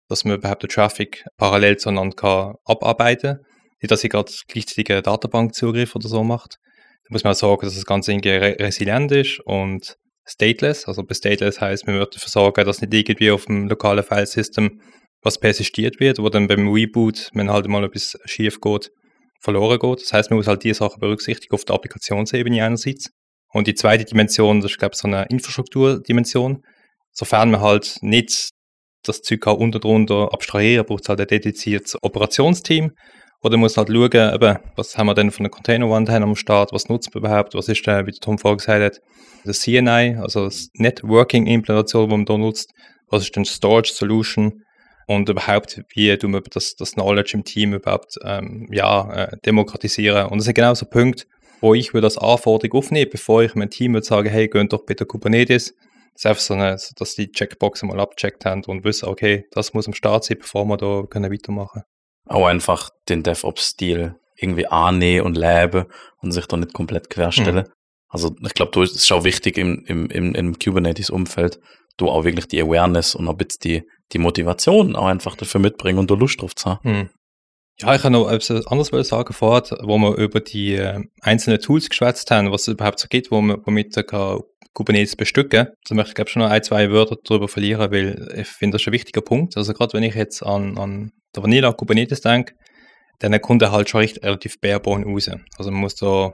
dass 0.08 0.24
man 0.24 0.36
überhaupt 0.36 0.62
den 0.62 0.70
Traffic 0.70 1.24
parallel 1.36 1.76
zueinander 1.76 2.16
kann 2.16 2.54
abarbeiten 2.64 3.38
Nicht, 3.80 3.90
dass 3.90 4.00
sie 4.00 4.08
gerade 4.08 4.32
gleichzeitig 4.48 4.90
einen 4.90 5.02
Datenbankzugriff 5.02 5.94
oder 5.94 6.08
so 6.08 6.24
macht. 6.24 6.56
Da 7.04 7.08
muss 7.10 7.24
man 7.24 7.32
auch 7.32 7.36
sagen, 7.36 7.60
dass 7.62 7.74
das 7.74 7.84
Ganze 7.86 8.12
irgendwie 8.12 8.30
re 8.30 8.56
resilient 8.58 9.12
ist 9.12 9.40
und 9.44 9.96
stateless. 10.28 10.86
Also 10.86 11.02
bei 11.02 11.14
stateless 11.14 11.60
heißt, 11.60 11.86
man 11.86 11.98
wird 11.98 12.14
dafür 12.14 12.28
sorgen, 12.28 12.64
dass 12.64 12.80
nicht 12.80 12.92
irgendwie 12.92 13.30
auf 13.30 13.46
dem 13.46 13.68
lokalen 13.68 14.04
Filesystem 14.04 14.80
was 15.22 15.38
persistiert 15.38 15.98
wird, 15.98 16.18
wo 16.18 16.28
dann 16.28 16.46
beim 16.46 16.68
Reboot, 16.68 17.30
wenn 17.32 17.50
halt 17.50 17.66
mal 17.66 17.84
etwas 17.84 18.16
schief 18.24 18.60
geht, 18.60 18.90
verloren 19.40 19.78
geht. 19.78 20.02
Das 20.02 20.12
heißt, 20.12 20.30
man 20.30 20.38
muss 20.38 20.46
halt 20.46 20.62
diese 20.62 20.78
Sachen 20.78 21.00
berücksichtigen 21.00 21.54
auf 21.54 21.64
der 21.64 21.74
Applikationsebene 21.74 22.64
einerseits. 22.64 23.10
Und 23.52 23.66
die 23.66 23.74
zweite 23.74 24.04
Dimension, 24.04 24.60
das 24.60 24.72
ist, 24.72 24.78
glaube 24.78 24.92
ich, 24.94 25.00
so 25.00 25.08
eine 25.08 25.26
Infrastrukturdimension. 25.30 26.62
Sofern 27.12 27.50
man 27.50 27.62
halt 27.62 27.96
nicht 28.02 28.50
das 29.04 29.22
Zeug 29.22 29.40
kann 29.40 29.56
unter 29.56 29.80
drunter 29.80 30.32
abstrahieren, 30.32 30.84
braucht 30.84 31.04
es 31.04 31.08
halt 31.08 31.20
ein 31.20 31.26
dediziertes 31.26 31.96
Operationsteam. 32.02 32.92
Oder 33.42 33.56
muss 33.56 33.76
halt 33.76 33.88
schauen, 33.88 34.34
eben, 34.34 34.58
was 34.74 34.98
haben 34.98 35.06
wir 35.06 35.14
denn 35.14 35.30
von 35.30 35.44
der 35.44 35.50
Containerwand 35.50 36.10
am 36.10 36.34
Start, 36.34 36.72
was 36.72 36.88
nutzt 36.88 37.14
man 37.14 37.22
überhaupt, 37.22 37.54
was 37.54 37.68
ist 37.68 37.86
denn, 37.86 38.06
wie 38.06 38.10
der 38.10 38.20
Tom 38.20 38.36
vorher 38.38 38.56
gesagt 38.56 38.82
hat, 38.82 39.00
das 39.44 39.60
CNI, 39.60 40.16
also 40.20 40.46
das 40.46 40.70
Networking-Implementation, 40.74 42.08
die 42.08 42.16
man 42.16 42.24
da 42.24 42.36
nutzt, 42.36 42.72
was 43.08 43.22
ist 43.22 43.36
denn 43.36 43.44
Storage 43.44 43.92
Solution? 43.92 44.62
Und 45.06 45.28
überhaupt, 45.28 45.82
wie 45.94 46.14
tun 46.18 46.32
wir 46.32 46.42
das, 46.42 46.74
das 46.74 46.92
Knowledge 46.92 47.30
im 47.34 47.44
Team 47.44 47.72
überhaupt 47.72 48.16
ähm, 48.24 48.68
ja, 48.70 49.10
äh, 49.14 49.36
demokratisieren. 49.46 50.26
Und 50.26 50.38
das 50.38 50.44
sind 50.44 50.54
genau 50.54 50.74
so 50.74 50.84
Punkte, 50.84 51.24
wo 51.62 51.74
ich 51.74 51.94
würde 51.94 52.08
als 52.08 52.18
Anforderung 52.18 52.78
aufnehmen, 52.78 53.08
bevor 53.10 53.42
ich 53.42 53.54
meinem 53.54 53.70
Team 53.70 53.94
würde 53.94 54.06
sagen, 54.06 54.28
hey, 54.28 54.48
geht 54.48 54.72
doch 54.72 54.84
bitte 54.84 55.06
Kubernetes. 55.06 55.74
Das 56.12 56.22
ist 56.22 56.26
einfach 56.26 56.42
so, 56.42 56.54
eine, 56.54 56.76
dass 56.96 57.14
die 57.14 57.30
Checkboxen 57.30 57.88
mal 57.88 58.00
abgecheckt 58.00 58.44
haben 58.44 58.64
und 58.64 58.84
wissen, 58.84 59.08
okay, 59.08 59.46
das 59.52 59.72
muss 59.72 59.86
am 59.86 59.94
Start 59.94 60.24
sein, 60.24 60.38
bevor 60.40 60.66
wir 60.66 60.76
da 60.76 61.04
können 61.08 61.32
weitermachen 61.32 61.84
Auch 62.28 62.46
einfach 62.46 62.90
den 63.08 63.22
DevOps-Stil 63.22 64.16
irgendwie 64.36 64.66
annehmen 64.66 65.26
und 65.26 65.36
leben 65.36 65.86
und 66.18 66.32
sich 66.32 66.46
da 66.46 66.56
nicht 66.56 66.72
komplett 66.72 67.10
querstellen. 67.10 67.66
Mhm. 67.66 67.72
Also 68.08 68.34
ich 68.40 68.54
glaube, 68.54 68.72
du 68.72 68.82
ist 68.82 68.96
es 68.96 69.10
auch 69.12 69.24
wichtig 69.24 69.58
im, 69.58 69.84
im, 69.86 70.06
im, 70.10 70.34
im 70.34 70.58
Kubernetes-Umfeld, 70.58 71.60
du 71.96 72.08
auch 72.08 72.24
wirklich 72.24 72.46
die 72.46 72.62
Awareness 72.62 73.14
und 73.14 73.28
ein 73.28 73.36
bisschen 73.36 73.60
die, 73.64 73.82
die 74.12 74.18
Motivation 74.18 74.96
auch 74.96 75.06
einfach 75.06 75.36
dafür 75.36 75.60
mitbringen 75.60 75.98
und 75.98 76.10
du 76.10 76.14
Lust 76.14 76.40
drauf 76.40 76.54
zu 76.54 76.70
haben. 76.70 76.90
Hm. 76.90 77.10
Ja, 77.80 77.94
ich 77.94 78.02
kann 78.02 78.12
noch 78.12 78.28
etwas 78.28 78.66
anderes 78.66 79.08
sagen 79.08 79.32
vorher, 79.32 79.62
wo 79.82 79.98
wir 79.98 80.16
über 80.16 80.40
die 80.40 80.74
äh, 80.74 81.00
einzelnen 81.20 81.60
Tools 81.60 81.88
geschwätzt 81.88 82.30
haben, 82.30 82.50
was 82.50 82.62
es 82.62 82.74
überhaupt 82.74 82.98
so 82.98 83.06
gibt, 83.08 83.30
wo 83.30 83.40
man, 83.40 83.60
womit 83.64 83.94
man 83.94 84.06
kann 84.06 84.40
Kubernetes 84.78 85.16
bestücken. 85.16 85.66
Da 85.88 85.94
möchte 85.96 86.10
ich 86.10 86.14
glaube 86.14 86.30
schon 86.30 86.42
noch 86.42 86.50
ein, 86.50 86.62
zwei 86.62 86.88
Wörter 86.92 87.16
darüber 87.24 87.48
verlieren, 87.48 87.90
weil 87.90 88.28
ich 88.36 88.46
finde, 88.46 88.76
das 88.76 88.82
ist 88.82 88.86
ein 88.88 88.92
wichtiger 88.92 89.22
Punkt. 89.22 89.56
Also 89.56 89.72
gerade 89.72 89.92
wenn 89.94 90.04
ich 90.04 90.14
jetzt 90.14 90.40
an, 90.42 90.78
an 90.78 91.10
der 91.34 91.42
Vanilla 91.42 91.72
Kubernetes 91.72 92.20
denke, 92.20 92.54
dann 93.18 93.40
kommt 93.40 93.60
er 93.62 93.72
halt 93.72 93.88
schon 93.90 94.00
recht 94.02 94.22
relativ 94.22 94.60
barebone 94.60 95.04
raus. 95.04 95.28
Also 95.58 95.72
man 95.72 95.80
muss 95.80 95.96
da 95.96 96.32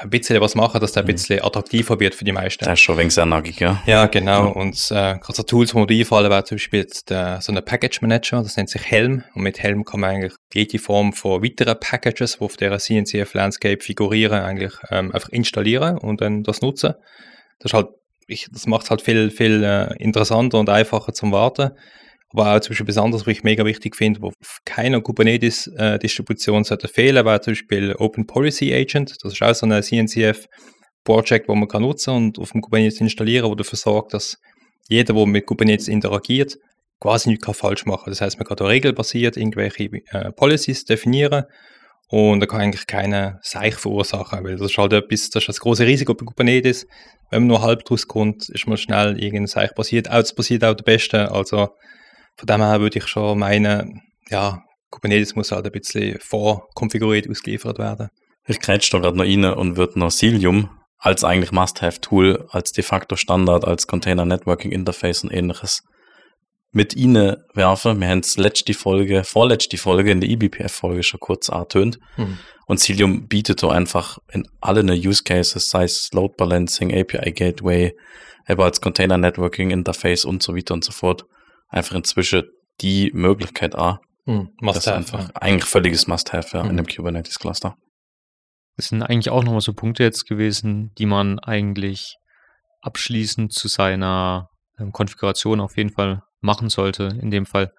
ein 0.00 0.08
bisschen 0.08 0.40
was 0.40 0.54
machen, 0.54 0.80
dass 0.80 0.92
der 0.92 1.02
ein 1.02 1.06
Mhm. 1.06 1.12
bisschen 1.12 1.42
attraktiver 1.42 1.98
wird 1.98 2.14
für 2.14 2.24
die 2.24 2.32
meisten. 2.32 2.64
Der 2.64 2.74
ist 2.74 2.80
schon 2.80 2.94
ein 2.94 3.00
wenig 3.00 3.14
sehr 3.14 3.26
nackig, 3.26 3.58
ja. 3.58 3.82
Ja, 3.86 4.06
genau. 4.06 4.44
Ja. 4.46 4.50
Und 4.52 4.76
äh, 4.92 5.18
gerade 5.18 5.34
so 5.34 5.42
Tools, 5.42 5.74
wo 5.74 5.80
mir 5.80 5.90
einfallen, 5.90 6.30
wäre 6.30 6.44
zum 6.44 6.56
Beispiel 6.56 6.80
jetzt 6.80 7.10
der, 7.10 7.40
so 7.42 7.52
ein 7.52 7.62
Package 7.64 8.00
Manager, 8.00 8.42
das 8.42 8.56
nennt 8.56 8.70
sich 8.70 8.82
Helm. 8.88 9.24
Und 9.34 9.42
mit 9.42 9.58
Helm 9.62 9.84
kann 9.84 10.00
man 10.00 10.10
eigentlich 10.10 10.34
jede 10.54 10.78
Form 10.78 11.12
von 11.12 11.42
weiteren 11.42 11.78
Packages, 11.78 12.38
die 12.38 12.44
auf 12.44 12.56
der 12.56 12.78
CNCF 12.78 13.34
Landscape 13.34 13.82
figurieren, 13.82 14.40
eigentlich 14.40 14.72
ähm, 14.90 15.10
einfach 15.12 15.28
installieren 15.30 15.98
und 15.98 16.20
dann 16.20 16.44
das 16.44 16.62
nutzen. 16.62 16.94
Das 17.58 17.72
halt, 17.72 17.88
das 18.50 18.66
macht 18.66 18.84
es 18.84 18.90
halt 18.90 19.02
viel, 19.02 19.30
viel 19.30 19.62
äh, 19.62 19.94
interessanter 20.02 20.58
und 20.58 20.68
einfacher 20.68 21.12
zum 21.12 21.32
Warten. 21.32 21.70
Aber 22.30 22.54
auch 22.56 22.60
zum 22.60 22.72
Beispiel 22.72 22.84
etwas 22.84 22.98
anderes, 22.98 23.26
was 23.26 23.32
ich 23.32 23.44
mega 23.44 23.64
wichtig 23.64 23.94
finde, 23.94 24.20
wo 24.20 24.28
auf 24.28 24.58
keiner 24.64 25.00
Kubernetes-Distribution 25.00 26.64
sollte 26.64 26.88
fehlen, 26.88 27.24
wäre 27.24 27.40
zum 27.40 27.52
Beispiel 27.52 27.94
Open 27.96 28.26
Policy 28.26 28.74
Agent. 28.74 29.14
Das 29.22 29.32
ist 29.32 29.42
auch 29.42 29.54
so 29.54 29.66
eine 29.66 29.82
CNCF 29.82 30.46
Project, 31.04 31.48
wo 31.48 31.54
man 31.54 31.68
kann 31.68 31.82
nutzen 31.82 32.14
und 32.14 32.38
auf 32.38 32.50
dem 32.50 32.60
Kubernetes 32.60 33.00
installieren, 33.00 33.50
wo 33.50 33.54
dafür 33.54 33.78
sorgt, 33.78 34.14
dass 34.14 34.38
jeder, 34.88 35.14
der 35.14 35.26
mit 35.26 35.46
Kubernetes 35.46 35.86
interagiert, 35.86 36.58
quasi 36.98 37.28
nichts 37.28 37.44
kann 37.44 37.54
falsch 37.54 37.86
machen. 37.86 38.10
Das 38.10 38.20
heißt, 38.20 38.38
man 38.38 38.46
kann 38.46 38.56
da 38.56 38.66
regelbasiert 38.66 39.36
irgendwelche 39.36 39.84
äh, 39.84 40.32
Policies 40.32 40.84
definieren 40.84 41.44
und 42.14 42.38
da 42.38 42.46
kann 42.46 42.60
eigentlich 42.60 42.86
keine 42.86 43.40
Seich 43.42 43.74
verursachen, 43.74 44.44
weil 44.44 44.56
das 44.56 44.70
ist 44.70 44.78
halt 44.78 44.92
etwas, 44.92 45.30
das 45.30 45.42
ist 45.42 45.48
das 45.48 45.58
große 45.58 45.84
Risiko 45.84 46.14
bei 46.14 46.24
Kubernetes. 46.24 46.86
Wenn 47.28 47.42
man 47.42 47.48
nur 47.48 47.62
halb 47.62 47.84
draus 47.84 48.06
kommt, 48.06 48.48
ist 48.50 48.68
man 48.68 48.76
schnell 48.76 49.20
irgendein 49.20 49.48
Seich 49.48 49.74
passiert. 49.74 50.08
Auch 50.08 50.20
das 50.20 50.32
passiert 50.32 50.62
auch 50.62 50.74
der 50.74 50.84
Beste. 50.84 51.32
Also 51.32 51.70
von 52.36 52.46
dem 52.46 52.60
her 52.60 52.80
würde 52.80 52.98
ich 52.98 53.08
schon 53.08 53.40
meinen, 53.40 54.00
ja, 54.30 54.62
Kubernetes 54.90 55.34
muss 55.34 55.50
halt 55.50 55.66
ein 55.66 55.72
bisschen 55.72 56.16
vorkonfiguriert 56.20 57.28
ausgeliefert 57.28 57.80
werden. 57.80 58.10
Ich 58.46 58.60
grätsch 58.60 58.92
da 58.92 59.00
gerade 59.00 59.16
noch 59.16 59.24
rein 59.24 59.44
und 59.46 59.76
würde 59.76 59.98
noch 59.98 60.12
Cilium 60.12 60.70
als 60.98 61.24
eigentlich 61.24 61.50
Must-Have-Tool, 61.50 62.46
als 62.50 62.70
de 62.70 62.84
facto 62.84 63.16
Standard, 63.16 63.64
als 63.64 63.88
Container 63.88 64.24
Networking 64.24 64.70
Interface 64.70 65.24
und 65.24 65.32
ähnliches 65.32 65.82
mit 66.74 66.94
Ihnen 66.94 67.36
werfen. 67.54 68.00
Wir 68.00 68.08
haben 68.08 68.18
es 68.18 68.36
letzte 68.36 68.74
Folge, 68.74 69.24
vorletzte 69.24 69.76
Folge 69.78 70.10
in 70.10 70.20
der 70.20 70.28
eBPF-Folge 70.30 71.02
schon 71.02 71.20
kurz 71.20 71.48
ertönt. 71.48 71.98
Hm. 72.16 72.38
Und 72.66 72.80
Cilium 72.80 73.28
bietet 73.28 73.60
so 73.60 73.68
einfach 73.70 74.18
in 74.32 74.46
allen 74.60 74.90
Use 74.90 75.22
Cases, 75.22 75.68
sei 75.68 75.84
es 75.84 76.10
Load 76.12 76.34
Balancing, 76.36 76.92
API 76.92 77.32
Gateway, 77.32 77.94
aber 78.46 78.64
als 78.64 78.80
Container 78.80 79.18
Networking 79.18 79.70
Interface 79.70 80.24
und 80.24 80.42
so 80.42 80.56
weiter 80.56 80.74
und 80.74 80.84
so 80.84 80.92
fort, 80.92 81.24
einfach 81.68 81.94
inzwischen 81.94 82.44
die 82.80 83.10
Möglichkeit 83.14 83.74
an. 83.76 83.98
Hm. 84.26 84.48
Das 84.58 84.64
Must 84.66 84.78
ist 84.78 84.86
have. 84.88 84.96
einfach 84.96 85.30
eigentlich 85.34 85.64
völliges 85.66 86.06
Must-Have 86.06 86.56
ja, 86.56 86.64
Mhm. 86.64 86.70
in 86.70 86.76
dem 86.78 86.86
Kubernetes 86.86 87.38
Cluster. 87.38 87.76
Das 88.76 88.86
sind 88.88 89.02
eigentlich 89.02 89.30
auch 89.30 89.44
nochmal 89.44 89.60
so 89.60 89.72
Punkte 89.74 90.02
jetzt 90.02 90.26
gewesen, 90.26 90.90
die 90.98 91.06
man 91.06 91.38
eigentlich 91.38 92.16
abschließend 92.80 93.52
zu 93.52 93.68
seiner 93.68 94.48
ähm, 94.80 94.90
Konfiguration 94.90 95.60
auf 95.60 95.76
jeden 95.76 95.90
Fall 95.90 96.22
machen 96.44 96.68
sollte, 96.68 97.08
in 97.20 97.30
dem 97.30 97.46
Fall, 97.46 97.72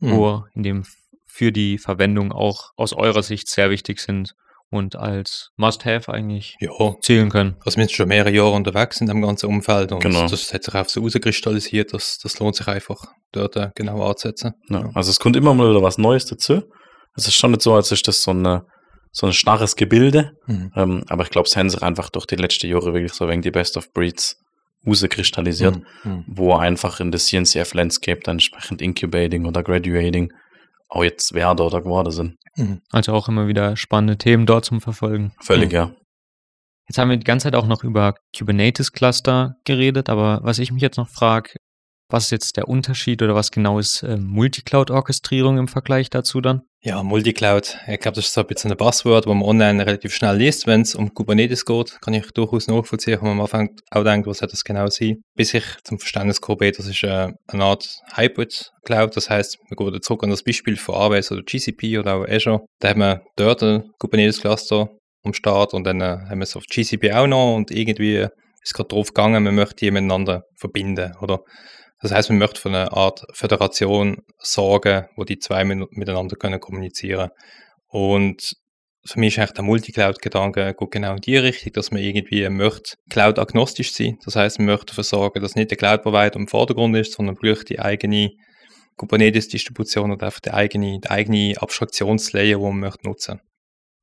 Hm. 0.00 0.12
wo 0.16 0.44
in 0.54 0.62
dem 0.62 0.84
für 1.26 1.52
die 1.52 1.78
Verwendung 1.78 2.32
auch 2.32 2.70
aus 2.76 2.92
eurer 2.92 3.22
Sicht 3.22 3.48
sehr 3.48 3.70
wichtig 3.70 4.00
sind 4.00 4.34
und 4.70 4.96
als 4.96 5.50
Must-Have 5.56 6.12
eigentlich 6.12 6.56
Ja, 6.60 6.70
zählen 7.00 7.30
können. 7.30 7.56
also 7.64 7.76
wir 7.76 7.84
sind 7.84 7.92
schon 7.92 8.08
mehrere 8.08 8.30
Jahre 8.32 8.52
unterwegs 8.52 9.00
in 9.00 9.06
dem 9.06 9.22
ganzen 9.22 9.46
Umfeld 9.46 9.92
und 9.92 10.02
Genau. 10.02 10.26
das 10.26 10.52
hat 10.52 10.64
sich 10.64 10.74
auch 10.74 10.88
so 10.88 11.00
rauskristallisiert, 11.02 11.92
dass 11.94 12.18
das 12.18 12.38
lohnt 12.38 12.56
sich 12.56 12.66
einfach 12.68 13.02
dort 13.32 13.56
äh, 13.56 13.70
genau 13.74 14.02
anzusetzen. 14.08 14.54
Ja. 14.68 14.90
Also 14.94 15.10
es 15.10 15.18
kommt 15.20 15.36
immer 15.36 15.54
mal 15.54 15.70
wieder 15.70 15.82
was 15.82 15.98
Neues 15.98 16.26
dazu. 16.26 16.62
Es 17.16 17.26
ist 17.28 17.34
schon 17.34 17.50
nicht 17.52 17.62
so, 17.62 17.74
als 17.74 17.92
ist 17.92 18.08
das 18.08 18.22
so, 18.22 18.30
eine, 18.32 18.64
so 19.10 19.26
ein 19.26 19.32
starres 19.34 19.76
Gebilde. 19.76 20.32
Mhm. 20.46 20.72
Ähm, 20.74 21.04
aber 21.08 21.22
ich 21.24 21.30
glaube, 21.30 21.46
es 21.46 21.56
haben 21.56 21.68
sich 21.70 21.82
einfach 21.82 22.08
durch 22.10 22.26
die 22.26 22.36
letzten 22.36 22.66
Jahre 22.68 22.92
wirklich 22.94 23.12
so 23.12 23.28
wegen 23.28 23.42
die 23.42 23.50
Best 23.50 23.76
of 23.76 23.92
Breeds 23.92 24.36
rauskristallisiert, 24.86 25.80
Mhm. 26.04 26.24
wo 26.26 26.54
einfach 26.54 27.00
in 27.00 27.10
der 27.12 27.20
CNCF-Landscape 27.20 28.20
dann 28.24 28.34
entsprechend 28.36 28.82
Incubating 28.82 29.46
oder 29.46 29.62
Graduating 29.62 30.32
auch 30.88 31.04
jetzt 31.04 31.32
werde 31.34 31.62
oder 31.62 31.80
geworden 31.80 32.10
sind. 32.10 32.36
Mhm. 32.56 32.80
Also 32.90 33.12
auch 33.12 33.28
immer 33.28 33.46
wieder 33.48 33.76
spannende 33.76 34.18
Themen 34.18 34.44
dort 34.46 34.64
zum 34.64 34.80
Verfolgen. 34.80 35.32
Völlig, 35.40 35.68
Mhm. 35.70 35.74
ja. 35.74 35.90
Jetzt 36.88 36.98
haben 36.98 37.10
wir 37.10 37.16
die 37.16 37.24
ganze 37.24 37.44
Zeit 37.44 37.54
auch 37.54 37.66
noch 37.66 37.84
über 37.84 38.14
Kubernetes-Cluster 38.36 39.54
geredet, 39.64 40.08
aber 40.10 40.40
was 40.42 40.58
ich 40.58 40.72
mich 40.72 40.82
jetzt 40.82 40.96
noch 40.98 41.08
frage, 41.08 41.50
was 42.08 42.24
ist 42.24 42.30
jetzt 42.32 42.56
der 42.56 42.68
Unterschied 42.68 43.22
oder 43.22 43.34
was 43.34 43.50
genau 43.52 43.78
ist 43.78 44.02
ähm, 44.02 44.24
Multicloud-Orchestrierung 44.26 45.58
im 45.58 45.68
Vergleich 45.68 46.10
dazu 46.10 46.40
dann? 46.40 46.62
Ja, 46.84 47.00
Multicloud, 47.04 47.78
ich 47.86 48.00
glaube, 48.00 48.16
das 48.16 48.26
ist 48.26 48.34
so 48.34 48.40
ein 48.40 48.46
bisschen 48.48 48.72
ein 48.72 48.76
Buzzword, 48.76 49.28
wo 49.28 49.34
man 49.34 49.48
online 49.48 49.86
relativ 49.86 50.12
schnell 50.12 50.36
liest, 50.36 50.66
wenn 50.66 50.80
es 50.80 50.96
um 50.96 51.14
Kubernetes 51.14 51.64
geht, 51.64 52.00
kann 52.00 52.12
ich 52.12 52.28
durchaus 52.32 52.66
nachvollziehen, 52.66 53.18
wenn 53.20 53.28
man 53.28 53.38
am 53.38 53.42
Anfang 53.42 53.70
auch 53.92 54.02
denkt, 54.02 54.26
was 54.26 54.42
hat 54.42 54.52
das 54.52 54.64
genau 54.64 54.88
sein. 54.88 55.22
Bis 55.36 55.54
ich 55.54 55.62
zum 55.84 56.00
Verständnis 56.00 56.40
bin, 56.40 56.72
das 56.76 56.88
ist 56.88 57.04
äh, 57.04 57.28
eine 57.46 57.64
Art 57.64 57.88
Hybrid-Cloud, 58.16 59.16
das 59.16 59.30
heißt, 59.30 59.58
wir 59.68 59.76
gehen 59.76 60.02
zurück 60.02 60.24
an 60.24 60.30
das 60.30 60.42
Beispiel 60.42 60.76
von 60.76 60.96
AWS 60.96 61.30
oder 61.30 61.42
GCP 61.44 61.98
oder 62.00 62.16
auch 62.16 62.26
Azure, 62.26 62.66
da 62.80 62.88
haben 62.88 62.98
wir 62.98 63.22
dort 63.36 63.62
ein 63.62 63.84
Kubernetes-Cluster 64.00 64.88
am 65.22 65.34
Start 65.34 65.74
und 65.74 65.84
dann 65.84 66.00
äh, 66.00 66.18
haben 66.28 66.40
wir 66.40 66.42
es 66.42 66.56
auf 66.56 66.64
GCP 66.64 67.12
auch 67.12 67.28
noch 67.28 67.54
und 67.54 67.70
irgendwie 67.70 68.26
ist 68.60 68.74
gerade 68.74 68.88
drauf 68.88 69.14
gegangen, 69.14 69.44
man 69.44 69.54
möchte 69.54 69.76
die 69.76 69.90
miteinander 69.92 70.42
verbinden, 70.58 71.12
oder? 71.20 71.42
Das 72.02 72.10
heißt, 72.10 72.30
man 72.30 72.38
möchte 72.38 72.60
von 72.60 72.74
einer 72.74 72.92
Art 72.92 73.24
Föderation 73.32 74.22
sorgen, 74.38 75.06
wo 75.16 75.24
die 75.24 75.38
zwei 75.38 75.64
miteinander 75.64 76.36
können 76.36 76.60
kommunizieren. 76.60 77.30
Und 77.86 78.56
für 79.04 79.20
mich 79.20 79.34
ist 79.34 79.38
eigentlich 79.38 79.52
der 79.52 79.64
Multicloud-Gedanke 79.64 80.74
genau 80.90 81.14
in 81.14 81.20
die 81.20 81.36
Richtung, 81.36 81.72
dass 81.72 81.90
man 81.90 82.02
irgendwie 82.02 82.48
möchte 82.48 82.96
Cloud-agnostisch 83.08 83.92
sein. 83.92 84.18
Das 84.24 84.36
heißt, 84.36 84.58
man 84.58 84.66
möchte 84.66 84.86
dafür 84.86 85.04
sorgen, 85.04 85.40
dass 85.40 85.54
nicht 85.54 85.70
der 85.70 85.78
Cloud-Provider 85.78 86.36
im 86.36 86.48
Vordergrund 86.48 86.96
ist, 86.96 87.12
sondern 87.12 87.36
wirklich 87.40 87.64
die 87.64 87.80
eigene 87.80 88.30
Kubernetes-Distribution 88.96 90.12
oder 90.12 90.26
einfach 90.26 90.40
die 90.40 90.52
eigene, 90.52 91.00
die 91.00 91.10
eigene 91.10 91.54
Abstraktionslayer, 91.56 92.58
die 92.58 92.64
man 92.64 92.80
möchte 92.80 93.06
nutzen. 93.06 93.40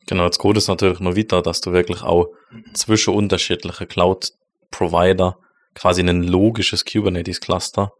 Genau, 0.08 0.26
jetzt 0.26 0.40
geht 0.40 0.58
es 0.58 0.68
natürlich 0.68 1.00
noch 1.02 1.16
weiter, 1.16 1.42
dass 1.42 1.62
du 1.62 1.72
wirklich 1.72 2.02
auch 2.02 2.28
zwischen 2.74 3.14
unterschiedlichen 3.14 3.88
Cloud-Provider 3.88 5.38
quasi 5.76 6.02
ein 6.02 6.24
logisches 6.24 6.86
Kubernetes-Cluster 6.86 7.92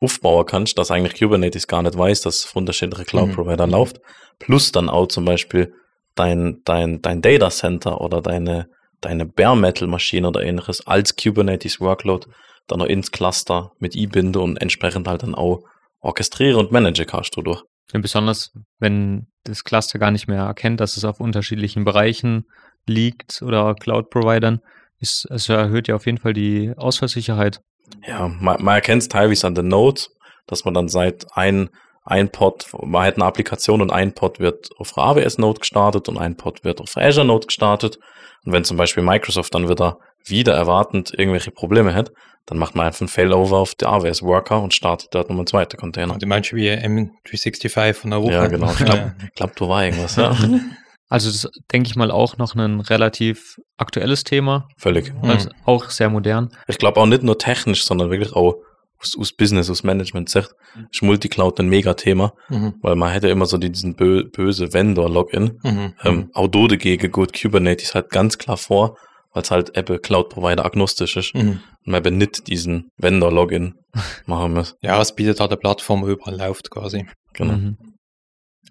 aufbauen 0.00 0.46
kannst, 0.46 0.78
dass 0.78 0.90
eigentlich 0.90 1.18
Kubernetes 1.18 1.66
gar 1.66 1.82
nicht 1.82 1.96
weiß, 1.96 2.22
dass 2.22 2.36
es 2.40 2.46
auf 2.46 2.56
unterschiedliche 2.56 3.04
Cloud-Provider 3.04 3.66
Mhm. 3.66 3.72
läuft. 3.72 4.00
Plus 4.38 4.72
dann 4.72 4.88
auch 4.88 5.06
zum 5.06 5.24
Beispiel 5.24 5.72
dein, 6.14 6.60
dein, 6.64 7.00
dein 7.02 7.22
Data 7.22 7.50
Center 7.50 8.00
oder 8.00 8.20
deine, 8.20 8.68
deine 9.00 9.26
Bare 9.26 9.56
Metal 9.56 9.86
Maschine 9.88 10.28
oder 10.28 10.42
ähnliches 10.42 10.86
als 10.86 11.16
Kubernetes 11.16 11.80
Workload 11.80 12.26
dann 12.66 12.78
noch 12.80 12.86
ins 12.86 13.10
Cluster 13.10 13.72
mit 13.78 13.96
einbinde 13.96 14.40
und 14.40 14.56
entsprechend 14.56 15.06
halt 15.08 15.22
dann 15.22 15.34
auch 15.34 15.60
orchestriere 16.00 16.58
und 16.58 16.72
manage 16.72 17.04
kannst 17.06 17.36
du 17.36 17.42
durch. 17.42 17.62
Ja, 17.92 18.00
besonders 18.00 18.52
wenn 18.78 19.26
das 19.44 19.64
Cluster 19.64 19.98
gar 19.98 20.10
nicht 20.10 20.26
mehr 20.28 20.42
erkennt, 20.42 20.80
dass 20.80 20.96
es 20.96 21.04
auf 21.04 21.20
unterschiedlichen 21.20 21.84
Bereichen 21.84 22.44
liegt 22.86 23.42
oder 23.42 23.74
Cloud-Providern, 23.74 24.60
ist, 25.02 25.26
es 25.30 25.48
erhöht 25.48 25.88
ja 25.88 25.96
auf 25.96 26.06
jeden 26.06 26.18
Fall 26.18 26.32
die 26.32 26.72
Ausfallsicherheit. 26.76 27.60
Ja, 28.06 28.28
man, 28.28 28.62
man 28.62 28.74
erkennt 28.76 29.02
es 29.02 29.08
teilweise 29.08 29.46
an 29.46 29.54
den 29.54 29.68
Nodes, 29.68 30.10
dass 30.46 30.64
man 30.64 30.74
dann 30.74 30.88
seit 30.88 31.26
ein, 31.36 31.68
ein 32.04 32.30
Pod, 32.30 32.66
man 32.82 33.04
hat 33.04 33.16
eine 33.16 33.26
Applikation 33.26 33.82
und 33.82 33.90
ein 33.90 34.14
Pod 34.14 34.40
wird 34.40 34.70
auf 34.78 34.92
der 34.92 35.04
AWS 35.04 35.38
Node 35.38 35.60
gestartet 35.60 36.08
und 36.08 36.18
ein 36.18 36.36
Pod 36.36 36.64
wird 36.64 36.80
auf 36.80 36.94
der 36.94 37.04
Azure 37.04 37.26
Node 37.26 37.46
gestartet. 37.46 37.98
Und 38.44 38.52
wenn 38.52 38.64
zum 38.64 38.76
Beispiel 38.76 39.02
Microsoft 39.02 39.54
dann 39.54 39.68
wieder 39.68 39.98
wieder 40.24 40.54
erwartend 40.54 41.12
irgendwelche 41.16 41.50
Probleme 41.50 41.94
hat, 41.94 42.12
dann 42.46 42.58
macht 42.58 42.74
man 42.74 42.86
einfach 42.86 43.00
einen 43.00 43.08
Failover 43.08 43.58
auf 43.58 43.74
die 43.74 43.86
AWS 43.86 44.22
Worker 44.22 44.60
und 44.60 44.74
startet 44.74 45.08
dort 45.12 45.28
nochmal 45.28 45.40
einen 45.40 45.46
zweiten 45.46 45.76
Container. 45.76 46.18
Die 46.18 46.26
meinst 46.26 46.52
du 46.52 46.56
wie 46.56 46.70
M365 46.70 47.94
von 47.94 48.10
der 48.10 48.22
Woche? 48.22 48.32
Ja, 48.32 48.46
genau. 48.46 48.70
Ich 48.70 48.84
glaube, 48.84 49.14
glaub, 49.34 49.56
du 49.56 49.68
war 49.68 49.84
irgendwas, 49.84 50.16
ja. 50.16 50.36
Also 51.12 51.28
das 51.28 51.44
ist, 51.44 51.60
denke 51.72 51.88
ich 51.90 51.96
mal, 51.96 52.10
auch 52.10 52.38
noch 52.38 52.54
ein 52.54 52.80
relativ 52.80 53.56
aktuelles 53.76 54.24
Thema, 54.24 54.66
Völlig. 54.78 55.12
Mhm. 55.12 55.28
also 55.30 55.50
auch 55.66 55.90
sehr 55.90 56.08
modern. 56.08 56.48
Ich 56.68 56.78
glaube 56.78 57.00
auch 57.00 57.06
nicht 57.06 57.22
nur 57.22 57.36
technisch, 57.38 57.84
sondern 57.84 58.10
wirklich 58.10 58.32
auch 58.32 58.54
aus, 58.98 59.18
aus 59.18 59.32
Business, 59.32 59.68
aus 59.68 59.82
Management-Sicht 59.82 60.50
ist 60.90 61.02
Multicloud 61.02 61.58
ein 61.60 61.68
Mega-Thema, 61.68 62.32
Mhm. 62.48 62.74
weil 62.82 62.96
man 62.96 63.10
hätte 63.12 63.28
immer 63.28 63.46
so 63.46 63.58
diesen 63.58 63.94
bö 63.94 64.24
böse 64.24 64.72
Vendor-Login. 64.72 65.58
Mhm. 65.62 65.94
Ähm, 66.04 66.30
auch 66.34 66.48
do 66.48 66.66
dagegen 66.66 67.10
gut 67.12 67.38
Kubernetes 67.38 67.94
halt 67.94 68.08
ganz 68.10 68.38
klar 68.38 68.56
vor, 68.56 68.96
weil 69.34 69.42
es 69.42 69.50
halt 69.50 69.76
eben 69.76 70.00
Cloud-Provider 70.00 70.64
agnostisch 70.64 71.16
ist 71.16 71.34
Mhm. 71.34 71.40
und 71.84 71.92
man 71.92 72.04
eben 72.06 72.16
nicht 72.16 72.46
diesen 72.48 72.88
Vendor-Login 72.96 73.74
machen 74.26 74.54
muss. 74.54 74.76
Ja, 74.82 75.00
es 75.00 75.14
bietet 75.14 75.40
halt 75.40 75.50
eine 75.50 75.58
Plattform, 75.58 76.02
wo 76.02 76.08
überall 76.08 76.36
läuft 76.38 76.70
quasi. 76.70 77.06
Genau. 77.34 77.52
Mhm. 77.54 77.76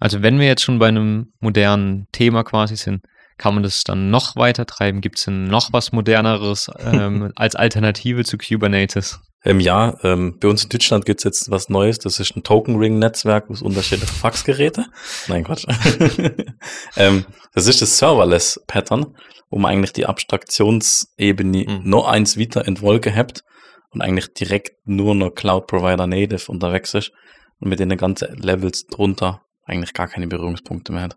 Also 0.00 0.22
wenn 0.22 0.38
wir 0.38 0.46
jetzt 0.46 0.62
schon 0.62 0.78
bei 0.78 0.88
einem 0.88 1.32
modernen 1.40 2.06
Thema 2.12 2.42
quasi 2.44 2.76
sind, 2.76 3.04
kann 3.38 3.54
man 3.54 3.62
das 3.62 3.82
dann 3.84 4.10
noch 4.10 4.36
weiter 4.36 4.66
treiben? 4.66 5.00
Gibt 5.00 5.18
es 5.18 5.24
denn 5.24 5.44
noch 5.44 5.72
was 5.72 5.92
moderneres 5.92 6.70
ähm, 6.78 7.32
als 7.36 7.54
Alternative 7.56 8.24
zu 8.24 8.38
Kubernetes? 8.38 9.20
Im 9.44 9.58
Jahr, 9.58 9.98
ähm, 10.04 10.38
bei 10.40 10.46
uns 10.46 10.62
in 10.62 10.68
Deutschland 10.68 11.04
gibt's 11.04 11.24
jetzt 11.24 11.50
was 11.50 11.68
Neues, 11.68 11.98
das 11.98 12.20
ist 12.20 12.36
ein 12.36 12.44
Token-Ring-Netzwerk 12.44 13.50
aus 13.50 13.60
unterschiedlichen 13.60 14.14
Faxgeräte. 14.14 14.86
Nein, 15.26 15.42
Quatsch. 15.42 15.66
ähm, 16.96 17.24
das 17.52 17.66
ist 17.66 17.82
das 17.82 17.98
Serverless-Pattern. 17.98 19.16
wo 19.50 19.58
man 19.58 19.72
eigentlich 19.72 19.92
die 19.92 20.06
Abstraktionsebene 20.06 21.66
Mhm. 21.68 21.80
noch 21.84 22.06
eins 22.06 22.38
weiter 22.38 22.66
in 22.66 22.76
die 22.76 22.82
Wolke 22.82 23.10
hebt 23.10 23.42
und 23.90 24.00
eigentlich 24.00 24.32
direkt 24.32 24.70
nur 24.86 25.14
noch 25.14 25.30
Cloud 25.34 25.66
Provider 25.66 26.06
Native 26.06 26.50
unterwegs 26.50 26.94
ist 26.94 27.12
und 27.60 27.68
mit 27.68 27.78
den 27.78 27.94
ganzen 27.96 28.34
Levels 28.38 28.86
drunter 28.86 29.42
eigentlich 29.64 29.92
gar 29.92 30.08
keine 30.08 30.26
Berührungspunkte 30.26 30.92
mehr 30.92 31.02
hat. 31.02 31.16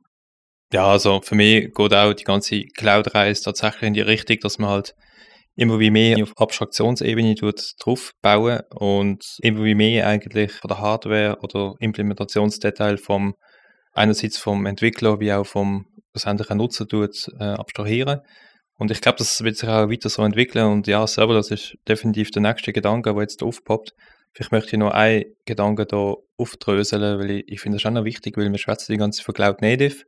Ja, 0.74 0.88
also 0.88 1.22
für 1.22 1.36
mich 1.36 1.74
geht 1.74 1.94
auch 1.94 2.14
die 2.14 2.24
ganze 2.24 2.64
Cloud-Reise 2.66 3.44
tatsächlich 3.44 3.84
in 3.84 3.94
die 3.94 4.02
Richtung, 4.02 4.38
dass 4.42 4.58
man 4.58 4.72
halt 4.72 4.96
immer 5.56 5.80
wie 5.80 5.92
mehr 5.92 6.22
auf 6.22 6.34
Abstraktionsebene 6.38 7.36
drauf 7.80 8.12
bauen 8.22 8.60
und 8.72 9.24
immer 9.42 9.64
wie 9.64 9.76
mehr 9.76 10.08
eigentlich 10.08 10.52
von 10.52 10.68
der 10.68 10.80
Hardware 10.80 11.38
oder 11.42 11.76
Implementationsdetail 11.80 12.98
vom 12.98 13.36
einerseits 13.94 14.38
vom 14.38 14.66
Entwickler 14.66 15.20
wie 15.20 15.32
auch 15.32 15.46
vom 15.46 15.86
schlussendlichen 16.12 16.58
Nutzer 16.58 16.88
tut, 16.88 17.30
äh, 17.40 17.44
abstrahieren. 17.44 18.20
Und 18.78 18.92
ich 18.92 19.00
glaube, 19.00 19.18
das 19.18 19.42
wird 19.44 19.56
sich 19.56 19.70
auch 19.70 19.90
weiter 19.90 20.10
so 20.10 20.24
entwickeln 20.24 20.66
und 20.66 20.88
ja, 20.88 21.08
selber, 21.08 21.34
das 21.34 21.50
ist 21.50 21.76
definitiv 21.88 22.32
der 22.32 22.42
nächste 22.42 22.74
Gedanke, 22.74 23.14
der 23.14 23.22
jetzt 23.22 23.42
aufpoppt. 23.42 23.94
Vielleicht 24.36 24.52
möchte 24.52 24.76
ich 24.76 24.80
noch 24.80 24.92
einen 24.92 25.24
Gedanken 25.46 25.88
da 25.88 26.14
aufdröseln, 26.38 27.20
weil 27.20 27.32
ich, 27.32 27.48
ich 27.48 27.62
finde 27.62 27.78
das 27.78 27.86
auch 27.86 27.92
noch 27.92 28.04
wichtig, 28.04 28.36
weil 28.36 28.52
wir 28.52 28.58
schwätzen 28.58 28.92
die 28.92 28.98
ganze 28.98 29.20
Zeit 29.20 29.26
von 29.26 29.34
Cloud 29.34 29.62
Native. 29.62 30.04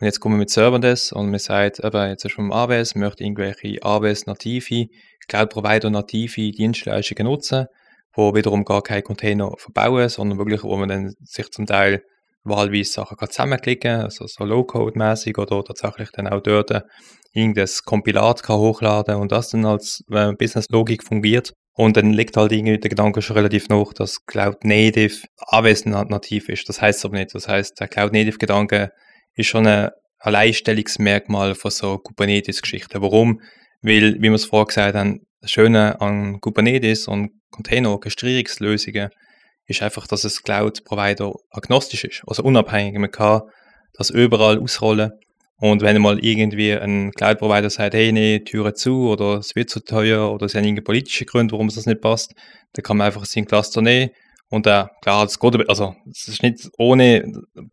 Und 0.00 0.06
jetzt 0.06 0.18
kommen 0.18 0.36
wir 0.36 0.38
mit 0.38 0.50
Serverless 0.50 1.12
und 1.12 1.30
man 1.30 1.38
sagt, 1.38 1.78
eben, 1.78 2.08
jetzt 2.08 2.24
ist 2.24 2.32
vom 2.32 2.50
AWS, 2.50 2.94
möchte 2.94 3.22
irgendwelche 3.22 3.82
AWS-native, 3.82 4.86
Cloud-Provider-native 5.28 6.52
Dienstleistungen 6.52 7.26
nutzen, 7.30 7.66
wo 8.14 8.34
wiederum 8.34 8.64
gar 8.64 8.82
keine 8.82 9.02
Container 9.02 9.52
verbauen, 9.58 10.08
sondern 10.08 10.38
wirklich, 10.38 10.62
wo 10.62 10.76
man 10.78 10.88
dann 10.88 11.14
sich 11.22 11.50
zum 11.50 11.66
Teil 11.66 12.02
wahlweise 12.44 12.92
Sachen 12.92 13.18
kann 13.18 13.28
zusammenklicken, 13.28 14.00
also 14.00 14.26
so 14.26 14.44
Low-Code-mäßig 14.44 15.36
oder 15.36 15.62
tatsächlich 15.62 16.10
dann 16.12 16.28
auch 16.28 16.40
dort 16.40 16.72
irgendein 17.34 17.68
Kompilat 17.84 18.42
kann 18.42 18.56
hochladen 18.56 19.16
und 19.16 19.32
das 19.32 19.50
dann 19.50 19.66
als 19.66 20.02
äh, 20.10 20.32
Business-Logik 20.32 21.04
fungiert. 21.04 21.52
Und 21.76 21.96
dann 21.96 22.12
liegt 22.12 22.36
halt 22.36 22.52
irgendwie 22.52 22.78
der 22.78 22.88
Gedanke 22.88 23.20
schon 23.20 23.36
relativ 23.36 23.68
noch, 23.68 23.92
dass 23.92 24.24
Cloud 24.26 24.64
Native 24.64 25.26
AWS 25.38 25.86
nativ 25.86 26.48
ist. 26.48 26.68
Das 26.68 26.80
heißt 26.80 27.04
aber 27.04 27.18
nicht. 27.18 27.34
Das 27.34 27.48
heißt, 27.48 27.80
der 27.80 27.88
Cloud 27.88 28.12
Native 28.12 28.38
Gedanke 28.38 28.92
ist 29.34 29.48
schon 29.48 29.66
ein 29.66 29.90
Alleinstellungsmerkmal 30.20 31.54
von 31.54 31.70
so 31.70 31.98
Kubernetes-Geschichten. 31.98 33.02
Warum? 33.02 33.40
Weil, 33.82 34.14
wie 34.14 34.22
wir 34.22 34.34
es 34.34 34.46
vorher 34.46 34.66
gesagt 34.66 34.94
haben, 34.94 35.26
das 35.40 35.50
Schöne 35.50 36.00
an 36.00 36.40
Kubernetes 36.40 37.08
und 37.08 37.32
Container-Orchestrierungslösungen 37.50 39.10
ist 39.66 39.82
einfach, 39.82 40.06
dass 40.06 40.24
es 40.24 40.42
Cloud-Provider 40.42 41.32
agnostisch 41.50 42.04
ist, 42.04 42.22
also 42.26 42.42
unabhängig. 42.42 42.98
Man 42.98 43.10
kann 43.10 43.42
das 43.94 44.10
überall 44.10 44.58
ausrollen. 44.58 45.12
Und 45.58 45.82
wenn 45.82 46.00
mal 46.02 46.18
irgendwie 46.18 46.72
ein 46.72 47.12
Cloud-Provider 47.12 47.70
sagt, 47.70 47.94
hey, 47.94 48.12
nee, 48.12 48.40
Türe 48.40 48.74
zu 48.74 49.08
oder 49.08 49.38
es 49.38 49.54
wird 49.54 49.70
zu 49.70 49.80
teuer 49.80 50.32
oder 50.32 50.46
es 50.46 50.54
haben 50.54 50.64
irgendwelche 50.64 50.84
politische 50.84 51.24
Gründe, 51.24 51.52
warum 51.52 51.68
es 51.68 51.76
das 51.76 51.86
nicht 51.86 52.00
passt, 52.00 52.34
dann 52.72 52.82
kann 52.82 52.96
man 52.96 53.06
einfach 53.06 53.24
seinen 53.24 53.46
Cluster 53.46 53.80
nehmen 53.80 54.10
und 54.54 54.68
äh, 54.68 54.84
klar, 55.02 55.24
das 55.24 55.40
geht, 55.40 55.68
also 55.68 55.96
es 56.08 56.28
ist 56.28 56.42
nicht 56.42 56.70
ohne, 56.78 57.24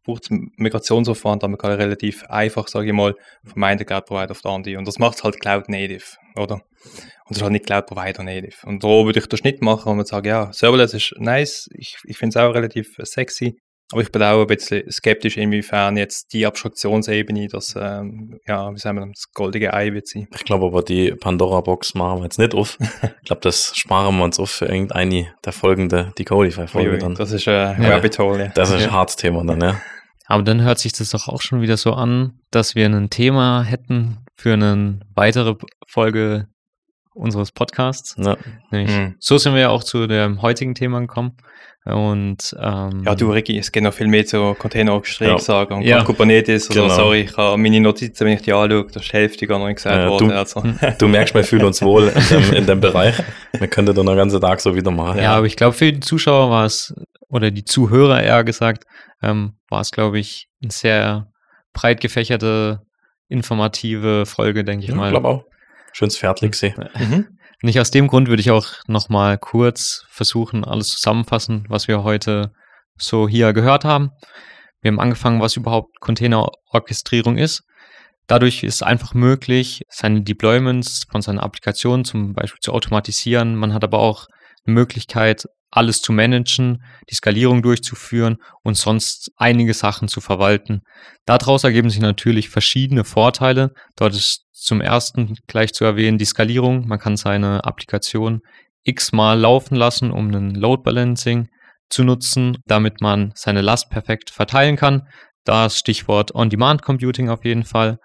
braucht 0.04 0.24
es 0.24 0.30
Migrationsaufwand, 0.58 1.44
aber 1.44 1.52
man 1.52 1.58
kann 1.60 1.74
relativ 1.74 2.24
einfach, 2.24 2.67
sage 2.67 2.88
ich 2.88 2.94
mal, 2.94 3.13
vom 3.46 3.63
einen 3.63 3.86
Cloud-Provider 3.86 4.32
auf 4.32 4.41
den 4.41 4.52
anderen. 4.52 4.78
Und 4.78 4.88
das 4.88 4.98
macht 4.98 5.17
es 5.17 5.24
halt 5.24 5.39
Cloud-Native, 5.39 6.04
oder? 6.36 6.56
Und 6.56 7.30
das 7.30 7.38
ist 7.38 7.44
halt 7.44 7.52
nicht 7.52 7.65
Cloud-Provider-Native. 7.67 8.65
Und 8.65 8.84
da 8.84 8.88
würde 8.88 9.20
ich 9.20 9.28
das 9.28 9.44
nicht 9.44 9.62
machen 9.62 10.00
und 10.00 10.08
sagen, 10.08 10.28
ja, 10.28 10.52
Serverless 10.52 10.96
ist 10.96 11.13
nice, 11.20 11.70
ich, 11.76 11.98
ich 12.06 12.17
finde 12.17 12.39
es 12.39 12.44
auch 12.44 12.56
relativ 12.56 12.96
sexy, 13.04 13.60
aber 13.91 14.01
ich 14.01 14.12
bin 14.12 14.23
auch 14.23 14.41
ein 14.41 14.47
bisschen 14.47 14.89
skeptisch, 14.89 15.38
inwiefern 15.38 15.97
jetzt 15.97 16.34
die 16.34 16.45
Abstraktionsebene, 16.45 17.47
das, 17.47 17.75
ähm, 17.77 18.39
ja, 18.47 18.73
wie 18.73 18.77
sagen 18.77 18.99
wir, 18.99 19.08
das 19.08 19.32
goldige 19.34 19.73
Ei 19.73 19.93
wird 19.93 20.08
sein. 20.08 20.27
Ich 20.34 20.45
glaube 20.45 20.65
aber, 20.67 20.82
die 20.82 21.12
Pandora-Box 21.12 21.93
machen 21.95 22.19
wir 22.19 22.23
jetzt 22.23 22.39
nicht 22.39 22.54
auf. 22.54 22.77
ich 23.21 23.25
glaube, 23.25 23.41
das 23.41 23.75
sparen 23.75 24.17
wir 24.17 24.23
uns 24.23 24.39
auf 24.39 24.49
für 24.49 24.65
irgendeine 24.65 25.27
der 25.45 25.54
folgende 25.54 26.13
Decodify-Folge 26.17 26.97
dann. 26.97 27.15
Das 27.15 27.32
ist 27.32 27.47
ein 27.47 27.82
Ja. 27.82 27.89
Rabbit 27.89 28.19
Hole, 28.19 28.45
ja. 28.45 28.51
Das 28.54 28.71
ist 28.71 28.84
ein 28.84 28.91
hartes 28.91 29.15
Thema 29.15 29.43
dann, 29.43 29.62
ja. 29.62 29.82
Aber 30.27 30.43
dann 30.43 30.62
hört 30.62 30.80
sich 30.80 30.93
das 30.93 31.10
doch 31.10 31.27
auch 31.27 31.41
schon 31.41 31.62
wieder 31.62 31.75
so 31.75 31.93
an, 31.93 32.39
dass 32.51 32.73
wir 32.75 32.86
ein 32.86 33.10
Thema 33.10 33.63
hätten 33.63 34.19
für 34.38 34.54
eine 34.54 35.01
weitere 35.13 35.56
Folge 35.86 36.47
unseres 37.13 37.52
Podcasts. 37.52 38.15
ja. 38.17 38.38
Nämlich, 38.71 38.95
Mhm. 38.95 39.15
So 39.19 39.38
sind 39.38 39.54
wir 39.54 39.62
ja 39.62 39.69
auch 39.69 39.84
zu 39.84 40.08
dem 40.08 40.41
heutigen 40.41 40.76
Thema 40.76 41.00
gekommen. 41.02 41.36
Und 41.84 42.56
ähm, 42.62 43.02
Ja, 43.06 43.15
du, 43.15 43.32
Ricky, 43.32 43.58
es 43.58 43.71
geht 43.71 43.82
noch 43.82 43.93
viel 43.93 44.06
mehr 44.08 44.24
zu 44.26 44.54
Container-Orchestrierung 44.54 45.38
Ja. 45.38 45.43
sagen. 45.43 45.74
Und 45.78 45.82
Ja. 45.82 46.04
Kubernetes, 46.04 46.69
also 46.69 46.84
Genau. 46.84 46.93
sorry, 46.93 47.21
ich 47.21 47.36
habe 47.36 47.58
meine 47.58 47.80
Notizen, 47.82 48.26
wenn 48.26 48.34
ich 48.34 48.43
die 48.43 48.54
anschaue, 48.54 48.86
da 48.86 49.00
ist 49.00 49.08
die 49.12 49.13
Hälfte 49.13 49.47
gar 49.47 49.58
noch 49.58 49.65
nicht 49.65 49.78
gesagt 49.78 49.95
Ja, 49.97 50.08
worden. 50.10 50.30
du- 50.30 50.36
Also. 50.38 50.63
Du 51.00 51.08
merkst, 51.08 51.34
wir 51.34 51.43
fühlen 51.43 51.65
uns 51.65 51.82
wohl 51.82 52.10
in 52.10 52.24
dem, 52.30 52.54
in 52.54 52.65
dem 52.67 52.80
Bereich. 52.82 53.15
Wir 53.58 53.67
könnten 53.67 53.95
dann 53.95 54.06
den 54.06 54.15
ganzen 54.15 54.39
Tag 54.39 54.62
so 54.62 54.76
wieder 54.76 54.91
machen. 54.91 55.17
Ja, 55.19 55.34
aber 55.36 55.47
ich 55.47 55.56
glaube, 55.56 55.74
für 55.74 55.91
die 55.91 56.02
Zuschauer 56.02 56.52
war 56.52 56.65
es, 56.65 56.93
oder 57.30 57.50
die 57.50 57.65
Zuhörer 57.65 58.21
eher 58.21 58.43
gesagt, 58.43 58.84
ähm, 59.24 59.54
war 59.69 59.82
es, 59.82 59.91
glaube 59.91 60.19
ich, 60.19 60.50
eine 60.62 60.71
sehr 60.71 61.28
breit 61.74 62.00
gefächerte, 62.00 62.82
informative 63.28 64.26
Folge, 64.28 64.63
denke 64.63 64.84
ich 64.84 64.89
ich 64.91 64.95
mal. 64.95 65.10
glaube 65.10 65.28
auch. 65.28 65.45
Schönes 65.93 66.17
Fertig 66.17 66.56
sehen. 66.56 66.89
Mhm. 66.97 67.38
Nicht 67.62 67.80
aus 67.80 67.91
dem 67.91 68.08
Grund 68.08 68.27
würde 68.27 68.41
ich 68.41 68.51
auch 68.51 68.67
nochmal 68.88 69.38
kurz 69.38 70.06
versuchen, 70.10 70.65
alles 70.65 70.89
zusammenfassen, 70.89 71.65
was 71.69 71.88
wir 71.88 72.04
heute 72.04 72.51
so 72.97 73.27
hier 73.27 73.54
gehört 73.54 73.86
haben. 73.86 74.12
Wir 74.82 74.91
haben 74.91 74.99
angefangen, 74.99 75.41
was 75.41 75.56
überhaupt 75.56 75.99
Containerorchestrierung 75.99 77.38
ist. 77.38 77.63
Dadurch 78.27 78.63
ist 78.63 78.75
es 78.75 78.84
einfach 78.84 79.13
möglich, 79.13 79.84
seine 79.89 80.21
Deployments 80.21 81.06
von 81.12 81.21
seinen 81.21 81.39
Applikationen 81.39 82.06
zum 82.06 82.34
Beispiel 82.34 82.62
zu 82.62 82.73
automatisieren. 82.73 83.56
Man 83.56 83.73
hat 83.73 83.84
aber 83.84 83.99
auch 83.99 84.27
eine 84.65 84.73
Möglichkeit, 84.73 85.45
alles 85.71 86.01
zu 86.01 86.12
managen, 86.12 86.84
die 87.10 87.15
Skalierung 87.15 87.62
durchzuführen 87.62 88.38
und 88.63 88.77
sonst 88.77 89.31
einige 89.38 89.73
Sachen 89.73 90.07
zu 90.07 90.21
verwalten. 90.21 90.81
Daraus 91.25 91.63
ergeben 91.63 91.89
sich 91.89 92.01
natürlich 92.01 92.49
verschiedene 92.49 93.03
Vorteile. 93.03 93.73
Dort 93.95 94.13
ist 94.13 94.45
zum 94.51 94.81
ersten 94.81 95.38
gleich 95.47 95.73
zu 95.73 95.86
erwähnen 95.86 96.17
die 96.17 96.25
Skalierung. 96.25 96.88
Man 96.88 96.99
kann 96.99 97.17
seine 97.17 97.63
Applikation 97.63 98.41
x-mal 98.84 99.39
laufen 99.39 99.75
lassen, 99.75 100.12
um 100.12 100.27
einen 100.27 100.55
Load 100.55 100.84
Balancing 100.84 101.47
zu 101.89 102.03
nutzen, 102.03 102.57
damit 102.65 103.01
man 103.01 103.31
seine 103.36 103.62
Last 103.62 103.89
perfekt 103.89 104.29
verteilen 104.29 104.75
kann. 104.75 105.07
Das 105.43 105.77
Stichwort 105.77 106.36
On-Demand 106.36 106.81
Computing 106.81 107.29
auf 107.29 107.45
jeden 107.45 107.63
Fall. 107.63 107.97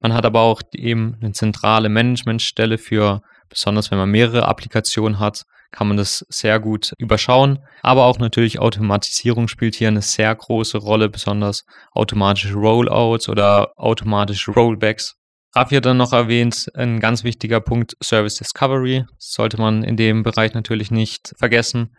Man 0.00 0.14
hat 0.14 0.24
aber 0.24 0.40
auch 0.40 0.62
eben 0.72 1.16
eine 1.20 1.32
zentrale 1.32 1.88
Managementstelle 1.88 2.78
für, 2.78 3.20
besonders 3.50 3.90
wenn 3.90 3.98
man 3.98 4.10
mehrere 4.10 4.48
Applikationen 4.48 5.18
hat, 5.18 5.44
kann 5.72 5.88
man 5.88 5.96
das 5.96 6.24
sehr 6.28 6.58
gut 6.58 6.92
überschauen. 6.98 7.60
Aber 7.82 8.06
auch 8.06 8.18
natürlich 8.18 8.58
Automatisierung 8.58 9.48
spielt 9.48 9.74
hier 9.74 9.88
eine 9.88 10.02
sehr 10.02 10.34
große 10.34 10.78
Rolle, 10.78 11.08
besonders 11.08 11.64
automatische 11.92 12.54
Rollouts 12.54 13.28
oder 13.28 13.72
automatische 13.76 14.52
Rollbacks. 14.52 15.16
Rafi 15.54 15.74
hat 15.74 15.86
dann 15.86 15.96
noch 15.96 16.12
erwähnt, 16.12 16.66
ein 16.74 17.00
ganz 17.00 17.24
wichtiger 17.24 17.60
Punkt, 17.60 17.96
Service 18.02 18.36
Discovery. 18.36 19.04
Das 19.16 19.32
sollte 19.32 19.60
man 19.60 19.82
in 19.82 19.96
dem 19.96 20.22
Bereich 20.22 20.54
natürlich 20.54 20.90
nicht 20.90 21.34
vergessen. 21.36 21.96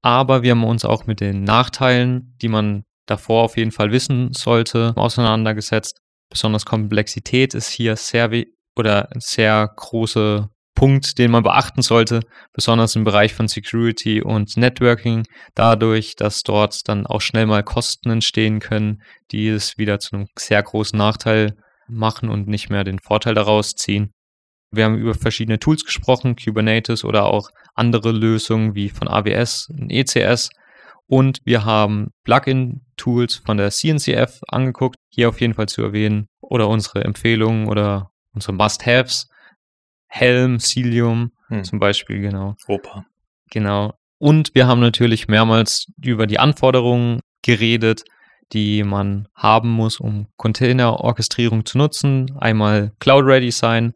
Aber 0.00 0.42
wir 0.42 0.52
haben 0.52 0.64
uns 0.64 0.84
auch 0.84 1.06
mit 1.06 1.20
den 1.20 1.42
Nachteilen, 1.42 2.36
die 2.40 2.48
man 2.48 2.84
davor 3.06 3.44
auf 3.44 3.56
jeden 3.56 3.72
Fall 3.72 3.90
wissen 3.90 4.32
sollte, 4.32 4.92
auseinandergesetzt. 4.96 6.00
Besonders 6.30 6.64
Komplexität 6.64 7.54
ist 7.54 7.70
hier 7.70 7.96
sehr 7.96 8.30
oder 8.76 9.08
sehr 9.18 9.70
große 9.76 10.48
Punkt, 10.74 11.18
den 11.18 11.30
man 11.30 11.42
beachten 11.42 11.82
sollte, 11.82 12.20
besonders 12.52 12.96
im 12.96 13.04
Bereich 13.04 13.32
von 13.34 13.48
Security 13.48 14.22
und 14.22 14.56
Networking, 14.56 15.24
dadurch, 15.54 16.16
dass 16.16 16.42
dort 16.42 16.88
dann 16.88 17.06
auch 17.06 17.20
schnell 17.20 17.46
mal 17.46 17.62
Kosten 17.62 18.10
entstehen 18.10 18.60
können, 18.60 19.02
die 19.30 19.48
es 19.48 19.78
wieder 19.78 20.00
zu 20.00 20.16
einem 20.16 20.26
sehr 20.36 20.62
großen 20.62 20.98
Nachteil 20.98 21.56
machen 21.88 22.28
und 22.28 22.48
nicht 22.48 22.70
mehr 22.70 22.84
den 22.84 22.98
Vorteil 22.98 23.34
daraus 23.34 23.74
ziehen. 23.74 24.12
Wir 24.70 24.84
haben 24.84 24.98
über 24.98 25.14
verschiedene 25.14 25.60
Tools 25.60 25.84
gesprochen, 25.84 26.34
Kubernetes 26.36 27.04
oder 27.04 27.26
auch 27.26 27.50
andere 27.74 28.10
Lösungen 28.10 28.74
wie 28.74 28.88
von 28.88 29.08
AWS, 29.08 29.68
ein 29.70 29.90
ECS. 29.90 30.50
Und 31.06 31.40
wir 31.44 31.64
haben 31.64 32.08
Plugin-Tools 32.24 33.42
von 33.44 33.56
der 33.56 33.70
CNCF 33.70 34.40
angeguckt, 34.48 34.96
hier 35.10 35.28
auf 35.28 35.40
jeden 35.40 35.54
Fall 35.54 35.68
zu 35.68 35.82
erwähnen. 35.82 36.26
Oder 36.40 36.68
unsere 36.68 37.04
Empfehlungen 37.04 37.68
oder 37.68 38.10
unsere 38.32 38.54
Must-Haves. 38.54 39.28
Helm, 40.14 40.60
Cilium 40.60 41.32
Hm. 41.48 41.64
zum 41.64 41.78
Beispiel, 41.80 42.20
genau. 42.20 42.54
Opa. 42.68 43.04
Genau. 43.50 43.94
Und 44.18 44.54
wir 44.54 44.66
haben 44.68 44.80
natürlich 44.80 45.26
mehrmals 45.26 45.86
über 46.00 46.26
die 46.26 46.38
Anforderungen 46.38 47.20
geredet, 47.42 48.04
die 48.52 48.84
man 48.84 49.26
haben 49.34 49.70
muss, 49.70 49.98
um 49.98 50.28
Container-Orchestrierung 50.36 51.66
zu 51.66 51.78
nutzen. 51.78 52.32
Einmal 52.38 52.92
Cloud-Ready 53.00 53.50
sein, 53.50 53.92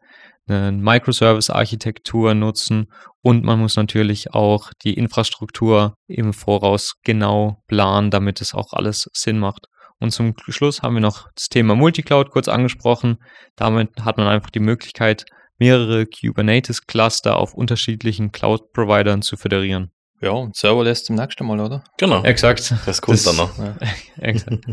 eine 0.48 0.72
Microservice-Architektur 0.72 2.34
nutzen 2.34 2.88
und 3.22 3.44
man 3.44 3.60
muss 3.60 3.76
natürlich 3.76 4.34
auch 4.34 4.72
die 4.82 4.94
Infrastruktur 4.94 5.94
im 6.08 6.32
Voraus 6.32 6.94
genau 7.04 7.62
planen, 7.68 8.10
damit 8.10 8.40
es 8.40 8.54
auch 8.54 8.72
alles 8.72 9.08
Sinn 9.12 9.38
macht. 9.38 9.66
Und 10.00 10.10
zum 10.10 10.34
Schluss 10.48 10.82
haben 10.82 10.94
wir 10.94 11.00
noch 11.00 11.28
das 11.34 11.48
Thema 11.48 11.74
Multicloud 11.76 12.30
kurz 12.30 12.48
angesprochen. 12.48 13.18
Damit 13.56 13.90
hat 14.00 14.16
man 14.16 14.26
einfach 14.26 14.50
die 14.50 14.60
Möglichkeit, 14.60 15.24
mehrere 15.59 16.06
Kubernetes-Cluster 16.06 17.36
auf 17.36 17.54
unterschiedlichen 17.54 18.32
Cloud-Providern 18.32 19.22
zu 19.22 19.36
föderieren. 19.36 19.90
Ja, 20.20 20.30
und 20.30 20.56
Serverless 20.56 21.04
zum 21.04 21.14
nächsten 21.16 21.46
Mal, 21.46 21.61
oder? 21.61 21.84
Genau. 21.98 22.22
Exakt. 22.24 22.74
Das 22.86 23.00
kommt 23.00 23.18
Das- 23.18 23.24
dann 23.24 23.36
noch. 23.36 23.56
Ja. 23.59 23.74
Exakt. 24.20 24.64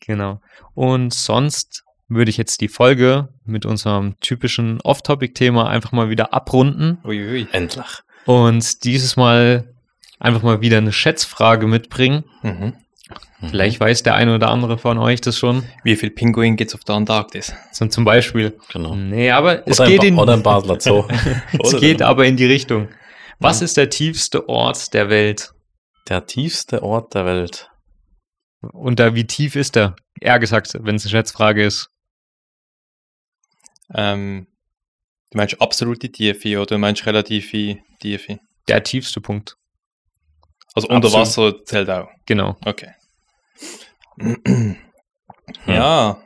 genau. 0.00 0.40
Und 0.74 1.12
sonst 1.12 1.82
würde 2.08 2.30
ich 2.30 2.36
jetzt 2.36 2.60
die 2.60 2.68
Folge 2.68 3.28
mit 3.44 3.66
unserem 3.66 4.18
typischen 4.20 4.80
Off-Topic-Thema 4.82 5.68
einfach 5.68 5.92
mal 5.92 6.08
wieder 6.10 6.32
abrunden 6.32 6.98
Uiui. 7.04 7.46
Endlich. 7.52 7.86
und 8.26 8.84
dieses 8.84 9.16
Mal 9.16 9.74
einfach 10.20 10.42
mal 10.42 10.60
wieder 10.62 10.78
eine 10.78 10.92
Schätzfrage 10.92 11.66
mitbringen. 11.66 12.24
Mhm. 12.42 12.74
Vielleicht 13.40 13.78
weiß 13.80 14.02
der 14.02 14.14
eine 14.14 14.34
oder 14.34 14.48
andere 14.48 14.78
von 14.78 14.98
euch 14.98 15.20
das 15.20 15.36
schon. 15.38 15.64
Wie 15.82 15.96
viel 15.96 16.10
Pinguin 16.10 16.56
gibt's 16.56 16.74
auf 16.74 16.84
der 16.84 16.94
Antarktis? 16.94 17.54
So 17.72 17.86
zum 17.86 18.04
Beispiel. 18.04 18.58
Genau. 18.72 18.94
Nee, 18.94 19.30
aber 19.30 19.66
es 19.68 19.78
oder, 19.78 19.88
geht, 19.90 20.00
ein 20.00 20.06
in, 20.08 20.16
Ba- 20.16 20.22
oder 20.22 20.32
ein 20.34 20.42
Basler 20.42 20.80
Zoo. 20.80 21.04
es 21.52 21.58
Oder 21.60 21.80
geht 21.80 22.00
aber 22.02 22.24
in 22.24 22.36
die 22.38 22.46
Richtung. 22.46 22.88
Was 23.40 23.60
Ja. 23.60 23.66
ist 23.66 23.76
der 23.76 23.90
tiefste 23.90 24.48
Ort 24.48 24.94
der 24.94 25.10
Welt? 25.10 25.52
Der 26.08 26.24
tiefste 26.26 26.82
Ort 26.82 27.14
der 27.14 27.26
Welt. 27.26 27.68
Und 28.72 28.98
da, 28.98 29.14
wie 29.14 29.26
tief 29.26 29.56
ist 29.56 29.76
er? 29.76 29.96
Eher 30.20 30.38
gesagt, 30.38 30.72
wenn 30.80 30.94
es 30.96 31.04
eine 31.04 31.10
Schätzfrage 31.10 31.64
ist. 31.64 31.90
Ähm, 33.94 34.46
du 35.30 35.36
meinst 35.38 35.60
absolute 35.60 36.10
Tiefe 36.10 36.56
oder 36.56 36.66
du 36.76 36.78
meinst 36.78 37.04
relative 37.04 37.76
Tiefe? 38.00 38.38
Der 38.68 38.82
tiefste 38.82 39.20
Punkt. 39.20 39.56
Also 40.74 40.88
unter 40.88 41.06
Absolut. 41.16 41.54
Wasser 41.54 41.64
zählt 41.64 41.88
auch. 41.90 42.08
Genau. 42.26 42.56
Okay. 42.66 42.90
ja, 45.66 46.18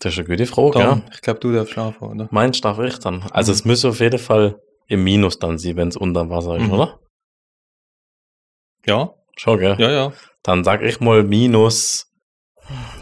Das 0.00 0.12
ist 0.14 0.18
eine 0.18 0.28
gute 0.28 0.46
Frage, 0.46 0.70
Tom, 0.72 0.80
ja. 0.82 1.02
ich 1.12 1.20
glaube, 1.20 1.40
du 1.40 1.52
darfst 1.52 1.72
schlafen, 1.72 2.02
oder? 2.08 2.28
Meinst 2.30 2.64
darf 2.64 2.78
ich 2.78 2.98
dann? 2.98 3.22
Also 3.30 3.52
Mhm. 3.52 3.54
es 3.54 3.64
muss 3.64 3.84
auf 3.84 4.00
jeden 4.00 4.18
Fall 4.18 4.58
im 4.88 5.04
Minus 5.04 5.38
dann 5.38 5.58
sein, 5.58 5.76
wenn 5.76 5.88
es 5.88 5.96
unter 5.96 6.28
Wasser 6.30 6.56
ist, 6.56 6.66
Mhm. 6.66 6.72
oder? 6.72 6.98
Ja, 8.86 9.10
Schon, 9.36 9.58
gell? 9.58 9.76
ja, 9.78 9.90
ja. 9.90 10.12
Dann 10.42 10.64
sag 10.64 10.82
ich 10.82 11.00
mal 11.00 11.22
minus 11.22 12.06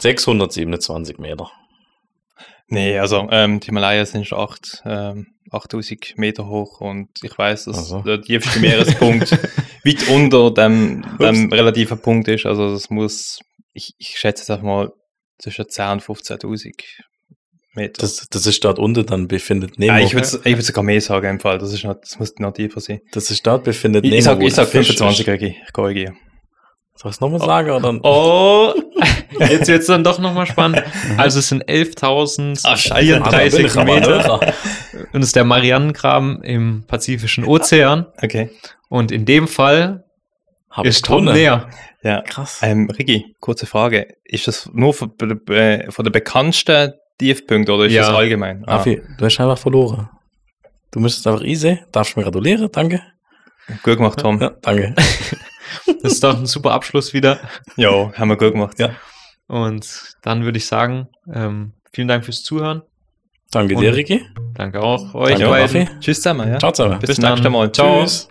627 0.00 1.18
Meter. 1.18 1.50
Nee, 2.66 2.98
also 2.98 3.28
ähm, 3.30 3.60
die 3.60 3.66
Himalaya 3.66 4.04
sind 4.04 4.26
schon 4.26 4.38
acht, 4.40 4.82
ähm, 4.84 5.28
8000 5.50 6.18
Meter 6.18 6.46
hoch 6.48 6.80
und 6.80 7.08
ich 7.22 7.36
weiß, 7.38 7.64
dass 7.66 7.78
Ach 7.78 7.82
so. 7.84 8.00
der 8.02 8.20
tiefste 8.20 8.58
Meerespunkt 8.60 9.38
weit 9.88 10.08
unter 10.08 10.50
dem, 10.52 11.04
dem 11.20 11.52
relativen 11.52 11.98
Punkt 11.98 12.28
ist. 12.28 12.46
Also 12.46 12.70
das 12.72 12.90
muss, 12.90 13.38
ich, 13.72 13.92
ich 13.98 14.16
schätze 14.18 14.42
jetzt 14.42 14.50
einfach 14.50 14.64
mal 14.64 14.90
zwischen 15.38 15.68
10 15.68 15.88
und 15.90 16.02
15.000 16.02 16.72
Meter. 17.74 18.00
Das, 18.00 18.26
das 18.30 18.46
ist 18.46 18.64
dort 18.64 18.78
unten, 18.78 19.06
dann 19.06 19.28
befindet 19.28 19.78
Nemo. 19.78 19.92
ja, 19.92 19.98
ich 20.04 20.14
würde 20.14 20.26
ich 20.44 20.56
würd 20.56 20.64
sogar 20.64 20.84
mehr 20.84 21.00
sagen 21.00 21.28
im 21.28 21.40
Fall. 21.40 21.58
Das, 21.58 21.72
ist 21.72 21.84
noch, 21.84 21.94
das 22.00 22.18
muss 22.18 22.34
noch 22.38 22.52
tiefer 22.52 22.80
sein. 22.80 23.00
das 23.12 23.30
ist 23.30 23.46
dort 23.46 23.64
befindet 23.64 24.04
Ich, 24.04 24.10
Nemo. 24.10 24.18
ich 24.18 24.24
sag, 24.24 24.40
wo 24.40 24.46
ich 24.46 24.54
sag 24.54 24.68
Fisch 24.68 24.88
25, 24.88 25.20
ist. 25.20 25.28
Regi. 25.32 25.56
Ich 25.66 25.72
korrigiere. 25.72 26.14
Soll 26.96 27.10
ich 27.10 27.16
es 27.16 27.20
nochmal 27.20 27.38
sagen? 27.40 27.70
Oder? 27.70 28.00
Oh, 28.02 28.74
jetzt 29.38 29.68
wird's 29.68 29.86
dann 29.86 30.02
doch 30.02 30.18
nochmal 30.18 30.46
spannend. 30.46 30.82
Also 31.16 31.38
es 31.38 31.48
sind 31.48 31.64
11.034 31.68 33.78
Ah, 33.78 33.84
Meter. 33.84 34.52
Und 35.12 35.20
es 35.20 35.28
ist 35.28 35.36
der 35.36 35.44
Marianengraben 35.44 36.42
im 36.42 36.84
Pazifischen 36.86 37.44
Ozean. 37.44 38.06
Okay. 38.22 38.50
Und 38.88 39.12
in 39.12 39.24
dem 39.24 39.48
Fall 39.48 40.04
Hab 40.70 40.86
ist 40.86 41.04
Tom 41.04 41.22
gewonnen. 41.22 41.36
näher. 41.36 41.68
Ja. 42.02 42.22
Krass. 42.22 42.60
Ähm, 42.62 42.88
Rigi, 42.90 43.34
kurze 43.40 43.66
Frage. 43.66 44.06
Ist 44.24 44.46
das 44.48 44.70
nur 44.72 44.94
von, 44.94 45.12
äh, 45.50 45.90
von 45.90 46.04
der 46.04 46.12
bekanntesten 46.12 46.92
Tiefpunkt 47.18 47.68
oder 47.70 47.86
ist 47.86 47.92
Ja. 47.92 48.02
das 48.02 48.10
allgemein? 48.14 48.64
Ah, 48.66 48.76
Raffi, 48.76 49.02
du 49.18 49.24
hast 49.24 49.40
einfach 49.40 49.58
verloren. 49.58 50.08
Du 50.90 51.00
müsstest 51.00 51.26
einfach 51.26 51.42
easy. 51.42 51.78
Darfst 51.92 52.16
mir 52.16 52.22
gratulieren, 52.22 52.68
danke. 52.72 53.02
gut 53.82 53.96
gemacht, 53.96 54.18
Tom. 54.20 54.40
Ja, 54.40 54.50
danke. 54.62 54.94
Das 56.02 56.12
ist 56.12 56.24
doch 56.24 56.34
ein 56.38 56.46
super 56.46 56.70
Abschluss 56.72 57.12
wieder. 57.12 57.40
Ja, 57.76 58.10
haben 58.14 58.28
wir 58.28 58.36
gut 58.38 58.52
gemacht. 58.52 58.78
Ja. 58.78 58.90
Und 59.48 60.14
dann 60.22 60.44
würde 60.44 60.56
ich 60.56 60.64
sagen, 60.66 61.08
ähm, 61.32 61.72
vielen 61.92 62.08
Dank 62.08 62.24
fürs 62.24 62.42
Zuhören. 62.42 62.82
Danke 63.50 63.74
Und- 63.76 63.82
dir, 63.82 63.94
Ricky. 63.94 64.22
Danke 64.54 64.82
auch 64.82 65.14
euch 65.14 65.30
Danke, 65.36 65.46
beiden. 65.48 65.82
Raffi. 65.82 66.00
Tschüss 66.00 66.18
zusammen. 66.18 66.48
Ja. 66.50 66.58
Ciao 66.58 66.72
zusammen. 66.72 66.98
Bis 66.98 67.08
Bis 67.08 67.16
zum 67.16 67.24
nächsten 67.24 67.44
dann. 67.44 67.52
Mal. 67.52 67.72
Ciao. 67.72 68.02
Tschüss. 68.02 68.28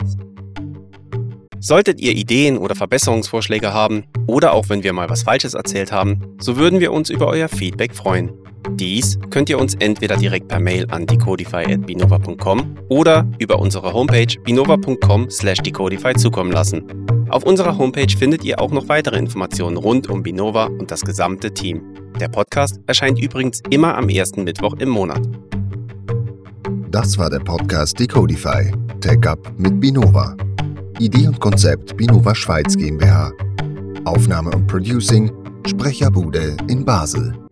Solltet 1.60 2.00
ihr 2.00 2.12
Ideen 2.12 2.56
oder 2.56 2.76
Verbesserungsvorschläge 2.76 3.72
haben 3.72 4.04
oder 4.28 4.52
auch 4.52 4.68
wenn 4.68 4.84
wir 4.84 4.92
mal 4.92 5.10
was 5.10 5.24
Falsches 5.24 5.54
erzählt 5.54 5.90
haben, 5.90 6.36
so 6.38 6.56
würden 6.56 6.78
wir 6.78 6.92
uns 6.92 7.10
über 7.10 7.26
euer 7.26 7.48
Feedback 7.48 7.96
freuen. 7.96 8.30
Dies 8.72 9.18
könnt 9.30 9.48
ihr 9.48 9.58
uns 9.58 9.74
entweder 9.74 10.16
direkt 10.16 10.48
per 10.48 10.60
Mail 10.60 10.86
an 10.90 11.06
decodify.binova.com 11.06 12.76
oder 12.88 13.26
über 13.38 13.58
unsere 13.58 13.92
Homepage 13.92 14.38
binova.com/decodify 14.44 16.14
zukommen 16.14 16.52
lassen. 16.52 16.84
Auf 17.30 17.44
unserer 17.44 17.76
Homepage 17.76 18.16
findet 18.16 18.44
ihr 18.44 18.60
auch 18.60 18.70
noch 18.70 18.88
weitere 18.88 19.18
Informationen 19.18 19.76
rund 19.76 20.08
um 20.08 20.22
Binova 20.22 20.66
und 20.66 20.90
das 20.90 21.02
gesamte 21.02 21.52
Team. 21.52 21.82
Der 22.20 22.28
Podcast 22.28 22.80
erscheint 22.86 23.20
übrigens 23.20 23.62
immer 23.70 23.96
am 23.96 24.08
ersten 24.08 24.44
Mittwoch 24.44 24.74
im 24.78 24.88
Monat. 24.88 25.20
Das 26.90 27.18
war 27.18 27.28
der 27.30 27.40
Podcast 27.40 27.98
Decodify. 28.00 28.72
Tech 29.00 29.26
Up 29.26 29.52
mit 29.58 29.78
Binova. 29.78 30.36
Idee 30.98 31.28
und 31.28 31.38
Konzept 31.38 31.96
Binova 31.96 32.34
Schweiz 32.34 32.76
GmbH. 32.76 33.30
Aufnahme 34.04 34.50
und 34.50 34.66
Producing 34.66 35.30
Sprecherbude 35.66 36.56
in 36.68 36.84
Basel. 36.84 37.47